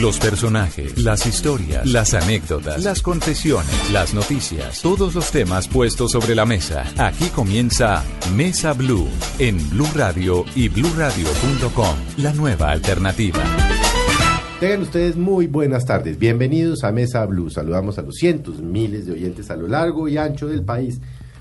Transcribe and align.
Los 0.00 0.20
personajes, 0.20 1.02
las 1.02 1.26
historias, 1.26 1.84
las 1.84 2.14
anécdotas, 2.14 2.84
las 2.84 3.02
confesiones, 3.02 3.90
las 3.92 4.14
noticias, 4.14 4.80
todos 4.80 5.12
los 5.16 5.32
temas 5.32 5.66
puestos 5.66 6.12
sobre 6.12 6.36
la 6.36 6.46
mesa. 6.46 6.84
Aquí 6.96 7.26
comienza 7.34 8.04
Mesa 8.36 8.74
Blue 8.74 9.08
en 9.40 9.58
Blue 9.70 9.88
Radio 9.96 10.44
y 10.54 10.68
BlueRadio.com, 10.68 11.96
la 12.18 12.32
nueva 12.32 12.70
alternativa. 12.70 13.40
Tengan 14.60 14.82
ustedes 14.82 15.16
muy 15.16 15.48
buenas 15.48 15.84
tardes. 15.84 16.16
Bienvenidos 16.16 16.84
a 16.84 16.92
Mesa 16.92 17.26
Blue. 17.26 17.50
Saludamos 17.50 17.98
a 17.98 18.02
los 18.02 18.14
cientos, 18.14 18.60
miles 18.60 19.04
de 19.04 19.14
oyentes 19.14 19.50
a 19.50 19.56
lo 19.56 19.66
largo 19.66 20.06
y 20.06 20.16
ancho 20.16 20.46
del 20.46 20.62
país. 20.62 21.00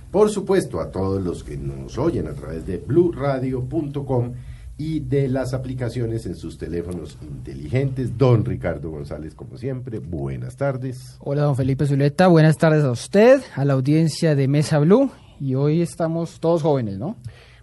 Por 0.10 0.32
supuesto, 0.32 0.82
a 0.82 0.90
todos 0.90 1.22
los 1.22 1.44
que 1.44 1.58
nos 1.58 1.96
oyen 2.00 2.28
a 2.28 2.34
través 2.34 2.66
de 2.66 2.78
BlueRadio.com 2.78 4.34
y 4.78 5.00
de 5.00 5.28
las 5.28 5.54
aplicaciones 5.54 6.26
en 6.26 6.36
sus 6.36 6.58
teléfonos 6.58 7.18
inteligentes. 7.22 8.18
Don 8.18 8.46
Ricardo 8.46 8.92
González, 8.92 9.34
como 9.34 9.58
siempre, 9.58 10.00
buenas 10.00 10.56
tardes. 10.56 11.18
Hola, 11.20 11.44
don 11.44 11.56
Felipe 11.56 11.88
Zuleta, 11.88 12.28
buenas 12.28 12.58
tardes 12.58 12.84
a 12.84 12.92
usted, 12.92 13.42
a 13.56 13.66
la 13.66 13.74
audiencia 13.74 14.36
de 14.36 14.48
Mesa 14.48 14.78
Blue. 14.80 15.12
Y 15.40 15.56
hoy 15.56 15.82
estamos 15.82 16.40
todos 16.40 16.62
jóvenes, 16.62 16.98
¿no? 16.98 17.18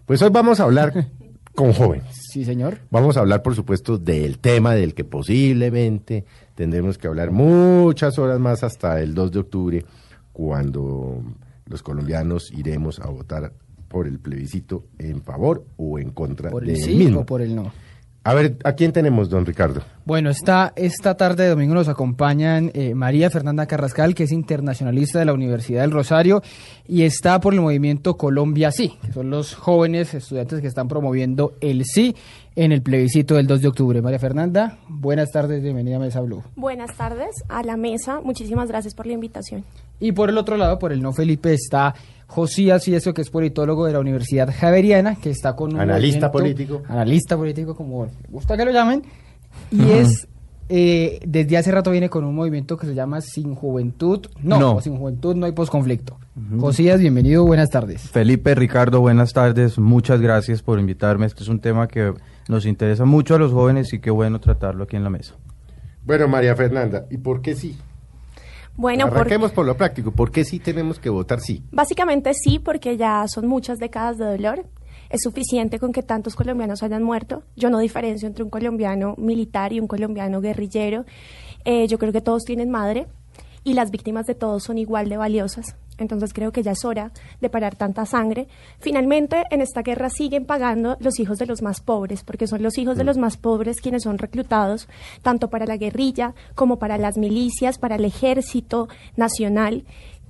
Pues 0.06 0.22
hoy 0.22 0.30
vamos 0.30 0.58
a 0.58 0.64
hablar 0.64 1.08
con 1.54 1.72
jóvenes. 1.72 2.06
Sí, 2.32 2.44
señor. 2.44 2.78
Vamos 2.90 3.16
a 3.16 3.20
hablar, 3.20 3.42
por 3.42 3.54
supuesto, 3.54 3.96
del 3.96 4.38
tema 4.38 4.74
del 4.74 4.94
que 4.94 5.04
posiblemente 5.04 6.24
tendremos 6.56 6.98
que 6.98 7.06
hablar 7.06 7.30
muchas 7.30 8.18
horas 8.18 8.40
más 8.40 8.64
hasta 8.64 9.00
el 9.00 9.14
2 9.14 9.30
de 9.30 9.38
octubre, 9.38 9.84
cuando 10.32 11.22
los 11.66 11.82
colombianos 11.82 12.50
iremos 12.52 12.98
a 12.98 13.06
votar 13.06 13.52
por 13.94 14.08
el 14.08 14.18
plebiscito 14.18 14.86
en 14.98 15.22
favor 15.22 15.66
o 15.76 16.00
en 16.00 16.10
contra 16.10 16.50
Por 16.50 16.64
el 16.64 16.70
del 16.74 16.82
sí 16.82 16.96
mismo. 16.96 17.20
o 17.20 17.24
por 17.24 17.40
el 17.40 17.54
no. 17.54 17.70
A 18.24 18.34
ver, 18.34 18.56
¿a 18.64 18.72
quién 18.72 18.90
tenemos, 18.90 19.28
don 19.28 19.46
Ricardo? 19.46 19.82
Bueno, 20.04 20.30
esta, 20.30 20.72
esta 20.74 21.16
tarde 21.16 21.44
de 21.44 21.50
domingo 21.50 21.74
nos 21.74 21.88
acompañan 21.88 22.72
eh, 22.74 22.92
María 22.94 23.30
Fernanda 23.30 23.66
Carrascal, 23.66 24.16
que 24.16 24.24
es 24.24 24.32
internacionalista 24.32 25.20
de 25.20 25.26
la 25.26 25.32
Universidad 25.32 25.82
del 25.82 25.92
Rosario 25.92 26.42
y 26.88 27.02
está 27.02 27.38
por 27.38 27.54
el 27.54 27.60
movimiento 27.60 28.16
Colombia 28.16 28.72
Sí, 28.72 28.98
que 29.00 29.12
son 29.12 29.30
los 29.30 29.54
jóvenes 29.54 30.12
estudiantes 30.12 30.60
que 30.60 30.66
están 30.66 30.88
promoviendo 30.88 31.54
el 31.60 31.84
sí 31.84 32.16
en 32.56 32.72
el 32.72 32.82
plebiscito 32.82 33.36
del 33.36 33.46
2 33.46 33.60
de 33.60 33.68
octubre. 33.68 34.02
María 34.02 34.18
Fernanda, 34.18 34.78
buenas 34.88 35.30
tardes, 35.30 35.62
bienvenida 35.62 35.96
a 35.96 36.00
Mesa 36.00 36.20
Blue. 36.20 36.42
Buenas 36.56 36.96
tardes 36.96 37.30
a 37.48 37.62
la 37.62 37.76
mesa. 37.76 38.20
Muchísimas 38.20 38.66
gracias 38.68 38.94
por 38.94 39.06
la 39.06 39.12
invitación. 39.12 39.64
Y 40.00 40.10
por 40.12 40.30
el 40.30 40.38
otro 40.38 40.56
lado, 40.56 40.80
por 40.80 40.92
el 40.92 41.00
no 41.00 41.12
Felipe, 41.12 41.52
está 41.54 41.94
Josías 42.34 42.88
y 42.88 42.96
eso 42.96 43.14
que 43.14 43.22
es 43.22 43.30
politólogo 43.30 43.86
de 43.86 43.92
la 43.92 44.00
Universidad 44.00 44.52
Javeriana, 44.52 45.14
que 45.14 45.30
está 45.30 45.54
con 45.54 45.72
un 45.72 45.80
Analista 45.80 46.32
político. 46.32 46.82
Analista 46.88 47.36
político, 47.36 47.76
como 47.76 48.06
me 48.06 48.10
gusta 48.28 48.56
que 48.56 48.64
lo 48.64 48.72
llamen. 48.72 49.04
Y 49.70 49.88
es, 49.92 50.26
eh, 50.68 51.20
desde 51.24 51.56
hace 51.56 51.70
rato 51.70 51.92
viene 51.92 52.08
con 52.08 52.24
un 52.24 52.34
movimiento 52.34 52.76
que 52.76 52.88
se 52.88 52.94
llama 52.94 53.20
Sin 53.20 53.54
Juventud. 53.54 54.26
No, 54.42 54.80
Sin 54.80 54.96
Juventud 54.96 55.36
no 55.36 55.46
hay 55.46 55.52
posconflicto. 55.52 56.18
Josías, 56.58 56.98
bienvenido, 56.98 57.44
buenas 57.44 57.70
tardes. 57.70 58.10
Felipe, 58.10 58.56
Ricardo, 58.56 59.00
buenas 59.00 59.32
tardes. 59.32 59.78
Muchas 59.78 60.20
gracias 60.20 60.60
por 60.60 60.80
invitarme. 60.80 61.26
Este 61.26 61.44
es 61.44 61.48
un 61.48 61.60
tema 61.60 61.86
que 61.86 62.14
nos 62.48 62.66
interesa 62.66 63.04
mucho 63.04 63.36
a 63.36 63.38
los 63.38 63.52
jóvenes 63.52 63.92
y 63.92 64.00
qué 64.00 64.10
bueno 64.10 64.40
tratarlo 64.40 64.82
aquí 64.82 64.96
en 64.96 65.04
la 65.04 65.10
mesa. 65.10 65.36
Bueno, 66.04 66.26
María 66.26 66.56
Fernanda, 66.56 67.06
¿y 67.12 67.18
por 67.18 67.42
qué 67.42 67.54
sí? 67.54 67.76
Bueno, 68.76 69.06
por- 69.08 69.18
Arranquemos 69.18 69.52
por 69.52 69.66
lo 69.66 69.76
práctico. 69.76 70.10
¿Por 70.12 70.30
qué 70.32 70.44
sí 70.44 70.58
tenemos 70.58 70.98
que 70.98 71.08
votar 71.10 71.40
sí? 71.40 71.62
básicamente 71.70 72.32
sí, 72.34 72.58
porque 72.58 72.96
ya 72.96 73.24
son 73.28 73.46
muchas 73.46 73.78
décadas 73.78 74.18
de 74.18 74.24
dolor. 74.24 74.64
Es 75.10 75.20
suficiente 75.22 75.78
con 75.78 75.92
que 75.92 76.02
tantos 76.02 76.34
colombianos 76.34 76.82
hayan 76.82 77.02
muerto. 77.02 77.44
Yo 77.56 77.70
no 77.70 77.78
diferencio 77.78 78.26
entre 78.26 78.42
un 78.42 78.50
colombiano 78.50 79.14
militar 79.16 79.72
y 79.72 79.78
un 79.78 79.86
colombiano 79.86 80.40
guerrillero. 80.40 81.04
Eh, 81.64 81.86
yo 81.86 81.98
creo 81.98 82.12
que 82.12 82.20
todos 82.20 82.42
tienen 82.44 82.70
madre 82.70 83.06
y 83.62 83.74
las 83.74 83.90
víctimas 83.90 84.26
de 84.26 84.34
todos 84.34 84.64
son 84.64 84.76
igual 84.78 85.08
de 85.08 85.16
valiosas. 85.18 85.76
Entonces 85.98 86.32
creo 86.32 86.52
que 86.52 86.62
ya 86.62 86.72
es 86.72 86.84
hora 86.84 87.12
de 87.40 87.50
parar 87.50 87.76
tanta 87.76 88.06
sangre. 88.06 88.48
Finalmente, 88.78 89.44
en 89.50 89.60
esta 89.60 89.82
guerra 89.82 90.10
siguen 90.10 90.44
pagando 90.44 90.96
los 91.00 91.20
hijos 91.20 91.38
de 91.38 91.46
los 91.46 91.62
más 91.62 91.80
pobres, 91.80 92.24
porque 92.24 92.46
son 92.46 92.62
los 92.62 92.78
hijos 92.78 92.96
de 92.96 93.04
los 93.04 93.18
más 93.18 93.36
pobres 93.36 93.80
quienes 93.80 94.02
son 94.02 94.18
reclutados 94.18 94.88
tanto 95.22 95.48
para 95.48 95.66
la 95.66 95.76
guerrilla 95.76 96.34
como 96.54 96.78
para 96.78 96.98
las 96.98 97.16
milicias, 97.16 97.78
para 97.78 97.96
el 97.96 98.04
ejército 98.04 98.88
nacional. 99.16 99.84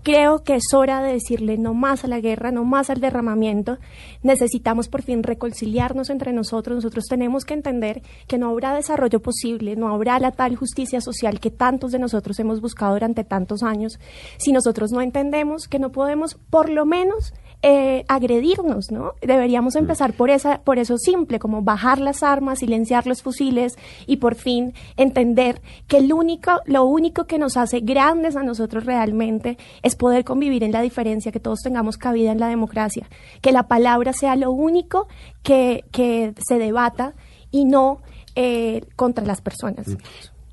Creo 0.05 0.45
que 0.45 0.57
es 0.57 0.75
hora 0.75 1.03
de 1.03 1.15
decirle 1.15 1.57
no 1.57 1.73
más 1.73 2.05
a 2.05 2.09
la 2.09 2.21
guerra, 2.21 2.51
no 2.51 2.63
más 2.63 2.91
al 2.91 3.01
derramamiento. 3.01 3.79
Necesitamos 4.23 4.89
por 4.89 5.01
fin 5.01 5.23
reconciliarnos 5.23 6.11
entre 6.11 6.35
nosotros. 6.35 6.77
Nosotros 6.77 7.07
tenemos 7.09 7.47
que 7.47 7.55
entender 7.55 8.03
que 8.29 8.37
no 8.37 8.51
habrá 8.51 8.75
desarrollo 8.75 9.23
posible, 9.23 9.77
no 9.77 9.89
habrá 9.89 10.19
la 10.19 10.33
tal 10.33 10.57
justicia 10.57 11.01
social 11.01 11.41
que 11.41 11.51
tantos 11.51 11.91
de 11.91 11.99
nosotros 11.99 12.39
hemos 12.39 12.61
buscado 12.61 12.93
durante 12.93 13.25
tantos 13.25 13.63
años 13.63 13.99
si 14.37 14.53
nosotros 14.53 14.93
no 14.93 15.01
entendemos 15.01 15.69
que 15.69 15.79
no 15.79 15.91
podemos, 15.91 16.35
por 16.51 16.69
lo 16.69 16.85
menos, 16.85 17.33
eh, 17.67 18.05
agredirnos, 18.09 18.91
¿no? 18.91 19.15
Deberíamos 19.23 19.75
empezar 19.75 20.13
por 20.13 20.29
esa, 20.29 20.61
por 20.61 20.79
eso 20.79 20.99
simple, 20.99 21.39
como 21.39 21.63
bajar 21.63 21.99
las 21.99 22.23
armas, 22.23 22.59
silenciar 22.59 23.07
los 23.07 23.23
fusiles 23.23 23.79
y 24.07 24.19
por 24.19 24.35
fin 24.35 24.75
entender 24.99 25.63
que 25.89 25.97
el 25.97 26.13
único, 26.13 26.61
lo 26.67 26.85
único 26.85 27.25
que 27.25 27.39
nos 27.39 27.57
hace 27.57 27.81
grandes 27.81 28.37
a 28.37 28.43
nosotros 28.43 28.85
realmente 28.85 29.57
es 29.83 29.97
poder 29.97 30.25
convivir 30.25 30.63
en 30.63 30.73
la 30.73 30.83
diferencia, 30.83 31.33
que 31.33 31.41
todos 31.41 31.61
tengamos 31.63 31.97
cabida 31.97 32.33
en 32.33 32.39
la 32.39 32.49
democracia, 32.49 33.09
que 33.41 33.51
la 33.51 33.67
palabra 33.67 34.13
sea 34.13 34.37
lo 34.37 34.51
único 34.51 35.09
que, 35.43 35.87
que 35.91 36.35
se 36.47 36.59
debata 36.59 37.15
y 37.51 37.65
no 37.65 38.03
eh, 38.35 38.83
contra 38.95 39.25
las 39.25 39.41
personas. 39.41 39.87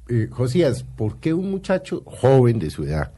Eh, 0.08 0.30
Josías, 0.32 0.86
¿por 0.96 1.18
qué 1.18 1.34
un 1.34 1.52
muchacho 1.52 2.04
joven 2.06 2.58
de 2.58 2.70
su 2.70 2.86
edad, 2.86 3.12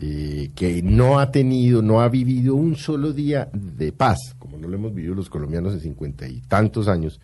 eh, 0.00 0.50
que 0.54 0.82
no 0.82 1.18
ha 1.18 1.30
tenido, 1.30 1.82
no 1.82 2.00
ha 2.00 2.08
vivido 2.08 2.54
un 2.54 2.76
solo 2.76 3.12
día 3.12 3.48
de 3.52 3.92
paz, 3.92 4.34
como 4.38 4.56
no 4.56 4.66
lo 4.68 4.76
hemos 4.76 4.94
vivido 4.94 5.14
los 5.14 5.28
colombianos 5.28 5.74
en 5.74 5.80
cincuenta 5.80 6.26
y 6.26 6.40
tantos 6.42 6.88
años, 6.88 7.20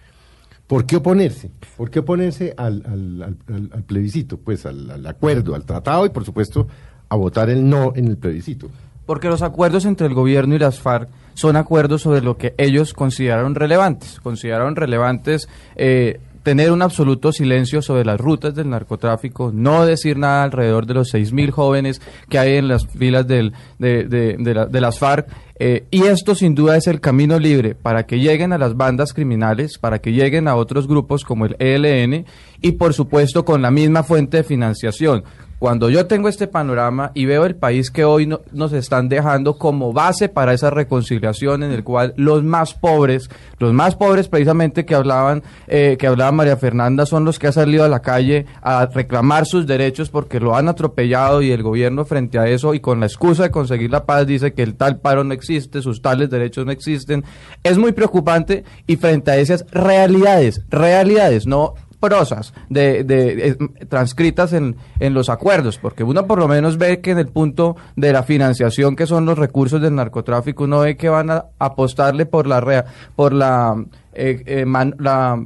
¿por 0.66 0.84
qué 0.84 0.96
oponerse? 0.96 1.50
¿Por 1.76 1.90
qué 1.90 2.00
oponerse 2.00 2.54
al, 2.56 2.82
al- 2.86 3.36
al- 3.72 3.82
plebiscito? 3.84 4.38
Pues 4.38 4.66
al, 4.66 4.90
al 4.90 5.06
acuerdo, 5.06 5.54
al 5.54 5.64
tratado 5.64 6.04
y 6.06 6.10
por 6.10 6.24
supuesto 6.24 6.66
a 7.08 7.16
votar 7.16 7.50
el 7.50 7.68
no 7.68 7.92
en 7.96 8.08
el 8.08 8.16
plebiscito. 8.16 8.68
Porque 9.06 9.28
los 9.28 9.42
acuerdos 9.42 9.84
entre 9.84 10.08
el 10.08 10.14
gobierno 10.14 10.56
y 10.56 10.58
las 10.58 10.80
FARC 10.80 11.08
son 11.34 11.54
acuerdos 11.54 12.02
sobre 12.02 12.22
lo 12.22 12.36
que 12.36 12.54
ellos 12.58 12.92
consideraron 12.92 13.54
relevantes. 13.54 14.18
Consideraron 14.20 14.74
relevantes 14.74 15.48
eh, 15.76 16.18
tener 16.46 16.70
un 16.70 16.80
absoluto 16.80 17.32
silencio 17.32 17.82
sobre 17.82 18.04
las 18.04 18.20
rutas 18.20 18.54
del 18.54 18.70
narcotráfico, 18.70 19.50
no 19.52 19.84
decir 19.84 20.16
nada 20.16 20.44
alrededor 20.44 20.86
de 20.86 20.94
los 20.94 21.12
6.000 21.12 21.50
jóvenes 21.50 22.00
que 22.28 22.38
hay 22.38 22.54
en 22.54 22.68
las 22.68 22.86
filas 22.86 23.26
del- 23.26 23.52
de, 23.80 24.04
de- 24.04 24.36
de 24.38 24.54
la- 24.54 24.66
de 24.66 24.80
las 24.80 24.96
FARC. 25.00 25.26
eh, 25.58 25.86
y 25.90 26.02
esto 26.04 26.34
sin 26.36 26.54
duda 26.54 26.76
es 26.76 26.86
el 26.86 27.00
camino 27.00 27.38
libre 27.40 27.74
para 27.74 28.04
que 28.06 28.20
lleguen 28.20 28.52
a 28.52 28.58
las 28.58 28.76
bandas 28.76 29.12
criminales, 29.12 29.78
para 29.78 29.98
que 30.00 30.12
lleguen 30.12 30.46
a 30.46 30.54
otros 30.54 30.86
grupos 30.86 31.24
como 31.24 31.46
el 31.46 31.56
ELN 31.58 32.26
y 32.62 32.72
por 32.72 32.92
supuesto 32.94 33.44
con 33.44 33.60
la 33.62 33.70
misma 33.72 34.04
fuente 34.04 34.36
de 34.36 34.44
financiación. 34.44 35.24
Cuando 35.58 35.88
yo 35.88 36.06
tengo 36.06 36.28
este 36.28 36.46
panorama 36.48 37.12
y 37.14 37.24
veo 37.24 37.46
el 37.46 37.56
país 37.56 37.90
que 37.90 38.04
hoy 38.04 38.26
no- 38.26 38.40
nos 38.52 38.74
están 38.74 39.08
dejando 39.08 39.56
como 39.56 39.92
base 39.94 40.28
para 40.28 40.52
esa 40.52 40.68
reconciliación 40.68 41.62
en 41.62 41.72
el 41.72 41.82
cual 41.82 42.12
los 42.16 42.44
más 42.44 42.74
pobres, 42.74 43.30
los 43.58 43.72
más 43.72 43.94
pobres 43.96 44.28
precisamente 44.28 44.84
que 44.84 44.94
hablaban, 44.94 45.42
eh, 45.66 45.96
que 45.98 46.06
hablaba 46.06 46.30
María 46.32 46.58
Fernanda, 46.58 47.06
son 47.06 47.24
los 47.24 47.38
que 47.38 47.46
han 47.46 47.52
salido 47.54 47.84
a 47.84 47.88
la 47.88 48.00
calle 48.02 48.44
a 48.60 48.84
reclamar 48.84 49.46
sus 49.46 49.66
derechos 49.66 50.10
porque 50.10 50.40
lo 50.40 50.54
han 50.56 50.68
atropellado 50.68 51.40
y 51.40 51.50
el 51.52 51.62
gobierno 51.62 52.04
frente 52.04 52.38
a 52.38 52.46
eso 52.48 52.74
y 52.74 52.80
con 52.80 53.00
la 53.00 53.06
excusa 53.06 53.44
de 53.44 53.50
conseguir 53.50 53.90
la 53.90 54.04
paz 54.04 54.26
dice 54.26 54.52
que 54.52 54.62
el 54.62 54.74
tal 54.74 54.98
paro 55.00 55.24
no 55.24 55.32
existe, 55.32 55.80
sus 55.80 56.02
tales 56.02 56.28
derechos 56.28 56.66
no 56.66 56.72
existen. 56.72 57.24
Es 57.62 57.78
muy 57.78 57.92
preocupante 57.92 58.64
y 58.86 58.96
frente 58.96 59.30
a 59.30 59.38
esas 59.38 59.64
realidades, 59.70 60.60
realidades, 60.68 61.46
no 61.46 61.74
prosas 62.00 62.52
de, 62.68 63.04
de- 63.04 63.48
eh, 63.48 63.56
transcritas 63.88 64.52
en, 64.52 64.76
en 65.00 65.14
los 65.14 65.28
acuerdos, 65.28 65.78
porque 65.78 66.04
uno 66.04 66.26
por 66.26 66.38
lo 66.38 66.48
menos 66.48 66.78
ve 66.78 67.00
que 67.00 67.12
en 67.12 67.18
el 67.18 67.28
punto 67.28 67.76
de 67.96 68.12
la 68.12 68.22
financiación, 68.22 68.96
que 68.96 69.06
son 69.06 69.24
los 69.26 69.38
recursos 69.38 69.80
del 69.80 69.94
narcotráfico, 69.94 70.64
uno 70.64 70.80
ve 70.80 70.96
que 70.96 71.08
van 71.08 71.30
a 71.30 71.46
apostarle 71.58 72.26
por 72.26 72.46
la 72.46 72.60
rea- 72.60 72.84
por 73.14 73.32
la, 73.32 73.74
eh, 74.14 74.42
eh, 74.46 74.64
man- 74.66 74.94
la 74.98 75.42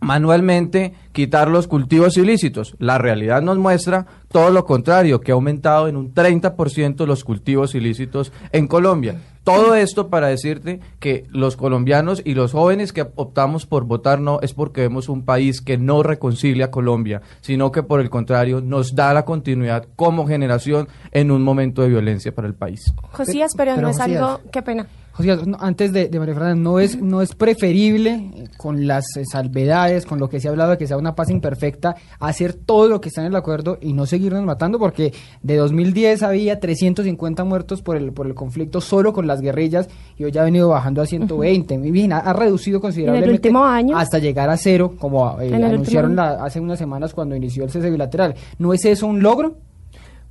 manualmente 0.00 0.92
quitar 1.12 1.48
los 1.48 1.66
cultivos 1.66 2.16
ilícitos. 2.18 2.76
La 2.78 2.98
realidad 2.98 3.40
nos 3.42 3.56
muestra 3.58 4.06
todo 4.34 4.50
lo 4.50 4.64
contrario, 4.64 5.20
que 5.20 5.30
ha 5.30 5.36
aumentado 5.36 5.86
en 5.86 5.96
un 5.96 6.12
30% 6.12 7.06
los 7.06 7.22
cultivos 7.22 7.76
ilícitos 7.76 8.32
en 8.50 8.66
Colombia. 8.66 9.20
Todo 9.44 9.76
esto 9.76 10.08
para 10.08 10.26
decirte 10.26 10.80
que 10.98 11.24
los 11.30 11.56
colombianos 11.56 12.20
y 12.24 12.34
los 12.34 12.50
jóvenes 12.50 12.92
que 12.92 13.06
optamos 13.14 13.64
por 13.64 13.84
votar 13.84 14.18
no 14.18 14.40
es 14.40 14.52
porque 14.52 14.80
vemos 14.80 15.08
un 15.08 15.24
país 15.24 15.60
que 15.60 15.78
no 15.78 16.02
reconcilia 16.02 16.64
a 16.64 16.70
Colombia, 16.72 17.22
sino 17.42 17.70
que 17.70 17.84
por 17.84 18.00
el 18.00 18.10
contrario 18.10 18.60
nos 18.60 18.96
da 18.96 19.14
la 19.14 19.24
continuidad 19.24 19.86
como 19.94 20.26
generación 20.26 20.88
en 21.12 21.30
un 21.30 21.44
momento 21.44 21.82
de 21.82 21.90
violencia 21.90 22.34
para 22.34 22.48
el 22.48 22.54
país. 22.54 22.92
Josías, 23.12 23.52
pero, 23.56 23.76
Pero, 23.76 23.82
no 23.82 23.90
es 23.90 23.98
Josías. 23.98 24.20
algo... 24.20 24.40
Qué 24.50 24.62
pena. 24.62 24.88
José, 25.16 25.36
no, 25.46 25.56
antes 25.60 25.92
de, 25.92 26.08
de 26.08 26.18
María 26.18 26.34
Fernanda, 26.34 26.56
¿no 26.60 26.80
es, 26.80 27.00
¿no 27.00 27.22
es 27.22 27.34
preferible, 27.36 28.10
eh, 28.34 28.44
con 28.56 28.86
las 28.88 29.16
eh, 29.16 29.22
salvedades, 29.24 30.06
con 30.06 30.18
lo 30.18 30.28
que 30.28 30.40
se 30.40 30.48
ha 30.48 30.50
hablado 30.50 30.72
de 30.72 30.78
que 30.78 30.88
sea 30.88 30.96
una 30.96 31.14
paz 31.14 31.30
imperfecta, 31.30 31.94
hacer 32.18 32.52
todo 32.54 32.88
lo 32.88 33.00
que 33.00 33.10
está 33.10 33.20
en 33.20 33.28
el 33.28 33.36
acuerdo 33.36 33.78
y 33.80 33.92
no 33.92 34.06
seguirnos 34.06 34.42
matando? 34.42 34.78
Porque 34.80 35.12
de 35.40 35.56
2010 35.56 36.24
había 36.24 36.58
350 36.58 37.44
muertos 37.44 37.80
por 37.80 37.96
el, 37.96 38.12
por 38.12 38.26
el 38.26 38.34
conflicto 38.34 38.80
solo 38.80 39.12
con 39.12 39.28
las 39.28 39.40
guerrillas 39.40 39.88
y 40.18 40.24
hoy 40.24 40.32
ya 40.32 40.40
ha 40.42 40.44
venido 40.44 40.68
bajando 40.68 41.00
a 41.00 41.06
120. 41.06 41.78
Muy 41.78 41.90
bien, 41.92 42.12
ha, 42.12 42.18
ha 42.18 42.32
reducido 42.32 42.80
considerablemente 42.80 43.30
último 43.48 43.64
año. 43.64 43.96
hasta 43.96 44.18
llegar 44.18 44.50
a 44.50 44.56
cero, 44.56 44.94
como 44.98 45.40
eh, 45.40 45.54
anunciaron 45.54 46.16
la- 46.16 46.44
hace 46.44 46.58
unas 46.58 46.78
semanas 46.78 47.14
cuando 47.14 47.36
inició 47.36 47.62
el 47.64 47.70
cese 47.70 47.88
bilateral. 47.88 48.34
¿No 48.58 48.72
es 48.74 48.84
eso 48.84 49.06
un 49.06 49.22
logro? 49.22 49.58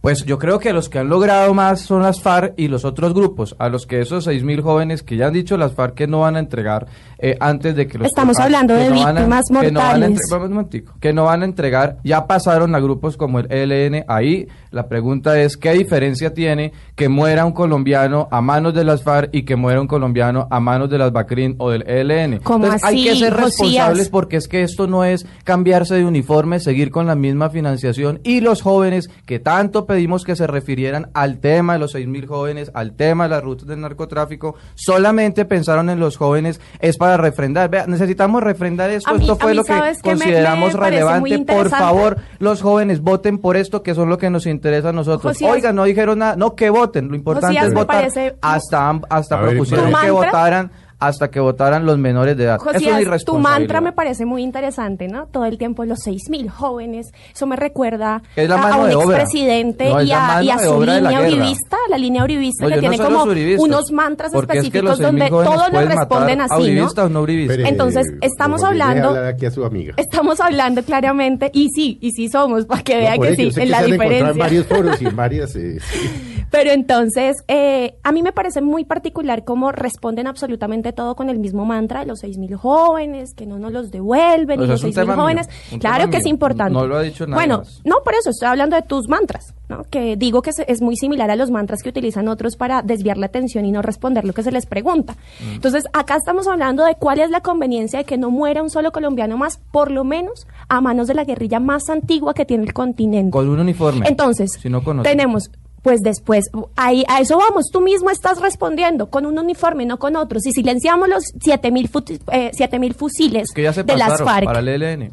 Pues 0.04 0.26
yo 0.26 0.38
creo 0.38 0.60
que 0.60 0.74
los 0.74 0.90
que 0.90 1.00
han 1.00 1.08
logrado 1.08 1.54
más 1.54 1.80
son 1.80 2.02
las 2.02 2.20
FARC 2.20 2.56
y 2.58 2.68
los 2.68 2.84
otros 2.84 3.14
grupos, 3.14 3.56
a 3.58 3.70
los 3.70 3.88
que 3.88 4.02
esos 4.02 4.28
6.000 4.28 4.62
jóvenes 4.62 5.02
que 5.02 5.16
ya 5.16 5.28
han 5.28 5.34
dicho 5.34 5.56
las 5.56 5.72
FARC 5.72 5.94
que 5.96 6.08
no 6.08 6.20
van 6.20 6.36
a 6.36 6.40
entregar 6.40 6.88
eh, 7.20 7.38
antes 7.40 7.74
de 7.74 7.88
que 7.88 8.00
los... 8.00 8.08
Estamos 8.10 8.36
FARC 8.36 8.48
hablando 8.48 8.74
de 8.74 8.88
a- 8.88 8.90
víctimas 8.90 9.46
que 9.62 9.72
no 9.72 9.80
van 9.80 9.88
a 10.04 10.08
mortales. 10.10 10.20
entre- 10.30 10.84
un 10.90 11.00
que 11.00 11.14
no 11.14 11.24
van 11.24 11.42
a 11.42 11.46
entregar, 11.46 12.00
ya 12.04 12.28
pasaron 12.28 12.76
a 12.76 12.82
grupos 12.82 13.16
como 13.16 13.40
el 13.40 13.50
ELN, 13.50 14.04
ahí 14.10 14.46
la 14.72 14.90
pregunta 14.90 15.40
es, 15.40 15.56
¿qué 15.56 15.72
diferencia 15.72 16.34
tiene 16.34 16.74
que 16.96 17.08
muera 17.08 17.46
un 17.46 17.54
colombiano 17.54 18.28
a 18.30 18.42
manos 18.42 18.74
de 18.74 18.84
las 18.84 19.04
FARC 19.04 19.30
y 19.32 19.44
que 19.46 19.56
muera 19.56 19.80
un 19.80 19.88
colombiano 19.88 20.50
a 20.52 20.60
manos 20.60 20.90
de 20.90 20.98
las 20.98 21.14
BACRIN 21.14 21.56
o 21.60 21.70
del 21.70 21.84
ELN? 21.88 22.40
¿Cómo 22.44 22.66
Entonces 22.66 22.84
hay 22.90 23.04
que 23.06 23.12
así, 23.12 23.20
ser 23.22 23.34
Josías? 23.36 23.46
responsables 23.46 24.10
porque 24.10 24.36
es 24.36 24.50
que 24.50 24.64
esto 24.64 24.86
no 24.86 25.06
es 25.06 25.26
cambiarse 25.46 25.96
de 25.96 26.04
uniforme, 26.04 26.60
seguir 26.60 26.92
con 26.92 27.08
la 27.08 27.16
misma 27.16 27.50
financiación 27.52 28.20
y 28.26 28.42
los 28.42 28.62
jóvenes 28.62 29.10
que 29.26 29.40
tanto 29.40 29.86
pedimos 29.94 30.24
que 30.24 30.36
se 30.36 30.48
refirieran 30.48 31.10
al 31.14 31.40
tema 31.40 31.74
de 31.74 31.80
los 31.80 31.92
seis 31.92 32.08
mil 32.08 32.26
jóvenes, 32.26 32.72
al 32.74 32.94
tema 32.94 33.26
de 33.26 33.30
las 33.32 33.44
rutas 33.44 33.68
del 33.68 33.80
narcotráfico, 33.82 34.56
solamente 34.76 35.46
pensaron 35.46 35.90
en 35.90 36.00
los 36.00 36.18
jóvenes, 36.18 36.60
es 36.80 36.98
para 36.98 37.18
refrendar. 37.18 37.70
Vea, 37.70 37.86
necesitamos 37.88 38.44
refrendar 38.44 38.90
esto, 38.90 39.12
A 39.12 39.16
esto 39.18 39.36
fue 39.36 39.52
mí 39.52 39.58
lo 39.58 39.64
que 39.64 39.74
consideramos 40.02 40.74
me 40.74 40.80
relevante. 40.80 41.40
Por 41.40 41.70
favor, 41.70 42.18
los 42.40 42.62
jóvenes 42.62 43.02
voten 43.02 43.38
por 43.38 43.56
esto, 43.58 43.84
que 43.84 43.94
son 43.96 44.10
lo 44.10 44.18
que 44.18 44.30
nos 44.30 44.46
interesa 44.46 44.90
a 44.90 44.94
nosotros. 44.94 45.34
Josías- 45.34 45.52
Oiga, 45.52 45.74
no 45.74 45.84
dijeron 45.84 46.20
nada, 46.20 46.36
no, 46.36 46.56
que 46.56 46.70
voten, 46.70 47.10
lo 47.10 47.16
importante 47.16 47.48
Josías, 47.48 47.68
es 47.68 47.74
votar. 47.74 47.98
parece- 47.98 48.36
Hasta, 48.42 49.00
hasta 49.10 49.36
A 49.38 49.42
propusieron 49.42 49.86
¿tu 49.86 49.90
que 49.90 49.94
mantra? 49.94 50.12
votaran 50.12 50.72
hasta 51.08 51.30
que 51.30 51.40
votaran 51.40 51.86
los 51.86 51.98
menores 51.98 52.38
de 52.38 52.46
edad. 52.46 52.56
Eso 52.58 52.70
es 52.72 52.84
Josías, 52.84 53.26
tu 53.26 53.38
mantra 53.40 53.82
me 53.82 53.92
parece 53.92 54.26
muy 54.26 54.44
interesante, 54.44 55.08
¿no? 55.08 55.28
Todo 55.28 55.46
el 55.46 55.58
tiempo 55.58 55.86
los 55.86 56.00
seis 56.04 56.30
mil 56.30 56.50
jóvenes. 56.50 57.12
Eso 57.34 57.46
me 57.48 57.56
recuerda 57.56 58.22
Es 58.36 58.48
la 58.50 58.56
a, 58.62 58.78
un 58.78 58.90
de 58.90 58.96
obra. 58.96 59.18
expresidente 59.22 59.90
No, 59.90 60.02
y, 60.02 60.08
la 60.08 60.38
a, 60.38 60.44
y 60.44 60.50
su 60.60 60.82
la 60.84 60.96
línea 61.00 61.20
guerra. 61.22 61.28
uribista, 61.36 61.78
la 61.90 61.98
línea 61.98 62.24
uribista 62.24 62.64
No, 62.64 62.70
que 62.70 62.76
no 62.76 62.80
tiene 62.82 62.98
como 62.98 63.24
unos 63.64 63.92
mantras 63.92 64.32
porque 64.32 64.58
es 64.58 64.70
que 64.70 64.78
específicos 64.80 65.00
6.000 65.00 65.04
donde 65.04 65.30
todos 65.30 65.72
le 65.72 65.86
responden 65.86 66.42
así, 66.42 66.54
¿no? 66.54 66.60
uribistas 66.64 67.06
o 67.06 67.10
no 67.10 67.22
uribistas. 67.22 67.58
Espere, 67.58 67.70
Entonces, 67.70 68.08
estamos 68.22 68.64
hablando- 68.64 69.16
aquí 69.26 69.46
a 69.46 69.52
su 69.52 69.64
amiga. 69.66 69.94
Estamos 69.98 70.40
hablando 70.40 70.84
claramente, 70.84 71.50
y 71.54 71.70
sí, 71.70 71.98
y 72.02 72.12
sí 72.12 72.30
somos, 72.30 72.66
para 72.66 72.82
que 72.84 72.98
vea 72.98 73.18
que 73.18 73.36
sí, 73.36 73.50
en 73.62 73.72
la 73.72 73.80
en 73.84 73.92
diferencia. 73.92 74.34
varios 74.34 74.66
foros 74.68 75.02
y 75.02 75.06
en 75.08 75.16
varias... 75.16 75.56
eh, 75.56 75.80
sí. 75.80 76.10
Pero 76.52 76.70
entonces, 76.72 77.38
eh, 77.48 77.96
a 78.04 78.12
mí 78.12 78.22
me 78.22 78.32
parece 78.32 78.62
muy 78.62 78.86
particular 78.86 79.44
cómo 79.44 79.72
responden 79.72 80.28
absolutamente 80.28 80.93
todo 80.94 81.16
con 81.16 81.30
el 81.30 81.40
mismo 81.40 81.66
mantra, 81.66 82.06
los 82.06 82.20
seis 82.20 82.38
mil 82.38 82.56
jóvenes, 82.56 83.34
que 83.34 83.46
no 83.46 83.60
nos 83.60 83.72
los 83.72 83.92
devuelven, 83.92 84.58
Pues 84.58 84.68
y 84.68 84.72
los 84.72 84.80
es 84.80 84.84
un 84.86 84.94
seis 84.94 84.96
mil 84.98 85.06
tema 85.16 85.22
jóvenes. 85.22 85.48
mío, 85.48 85.56
un 85.74 85.80
Claro 85.80 86.10
que 86.10 86.18
es 86.18 86.26
importante. 86.26 86.74
No 86.74 86.88
lo 86.88 86.96
ha 86.98 87.02
dicho 87.02 87.26
nadie 87.26 87.36
Bueno, 87.36 87.58
más. 87.60 87.82
no, 87.84 87.98
por 88.04 88.14
eso 88.14 88.30
estoy 88.30 88.48
hablando 88.48 88.76
de 88.76 88.82
tus 88.84 89.08
mantras, 89.10 89.54
¿no? 89.70 89.84
Que 89.90 90.16
digo 90.16 90.42
que 90.42 90.52
es 90.66 90.82
muy 90.82 90.96
similar 90.96 91.30
a 91.32 91.36
los 91.36 91.52
mantras 91.52 91.82
que 91.84 91.90
utilizan 91.90 92.28
otros 92.28 92.56
para 92.56 92.82
desviar 92.82 93.18
la 93.18 93.26
atención 93.26 93.66
y 93.66 93.72
no 93.72 93.82
responder 93.82 94.26
lo 94.26 94.34
que 94.34 94.44
se 94.44 94.52
les 94.52 94.66
pregunta. 94.66 95.14
Mm. 95.14 95.54
Entonces, 95.56 95.84
acá 95.94 96.16
estamos 96.16 96.48
hablando 96.48 96.84
de 96.86 96.96
cuál 96.96 97.20
es 97.20 97.30
la 97.30 97.42
conveniencia 97.42 98.00
de 98.00 98.06
que 98.06 98.18
no 98.18 98.30
muera 98.32 98.62
un 98.62 98.70
solo 98.70 98.92
colombiano 98.92 99.38
más, 99.38 99.60
por 99.72 99.92
lo 99.92 100.04
menos 100.04 100.48
a 100.70 100.82
manos 100.82 101.08
de 101.08 101.14
la 101.16 101.24
guerrilla 101.24 101.60
más 101.60 101.90
antigua 101.90 102.34
que 102.34 102.46
tiene 102.46 102.64
el 102.64 102.74
continente. 102.74 103.32
Con 103.32 103.50
un 103.50 103.60
uniforme. 103.60 104.08
Entonces, 104.08 104.52
Si 104.62 104.70
no 104.70 104.82
tenemos, 105.02 105.50
pues 105.84 106.02
después, 106.02 106.50
ahí, 106.78 107.04
a 107.10 107.20
eso 107.20 107.38
vamos, 107.38 107.66
tú 107.72 107.82
mismo 107.82 108.10
estás 108.10 108.40
respondiendo, 108.42 109.10
con 109.10 109.26
un 109.26 109.38
uniforme, 109.38 109.86
no 109.86 110.00
con 110.00 110.16
otro. 110.16 110.40
Si 110.40 110.54
silenciamos 110.54 111.10
los 111.10 111.26
7000 111.44 111.90
eh, 112.32 112.52
7000 112.54 112.94
fusiles 112.94 113.52
que 113.54 113.64
ya 113.64 113.74
se 113.74 113.84
de 113.84 113.98
las 113.98 114.22
FARC, 114.22 114.46
para 114.46 114.60
el 114.60 114.70
ELN. 114.70 115.12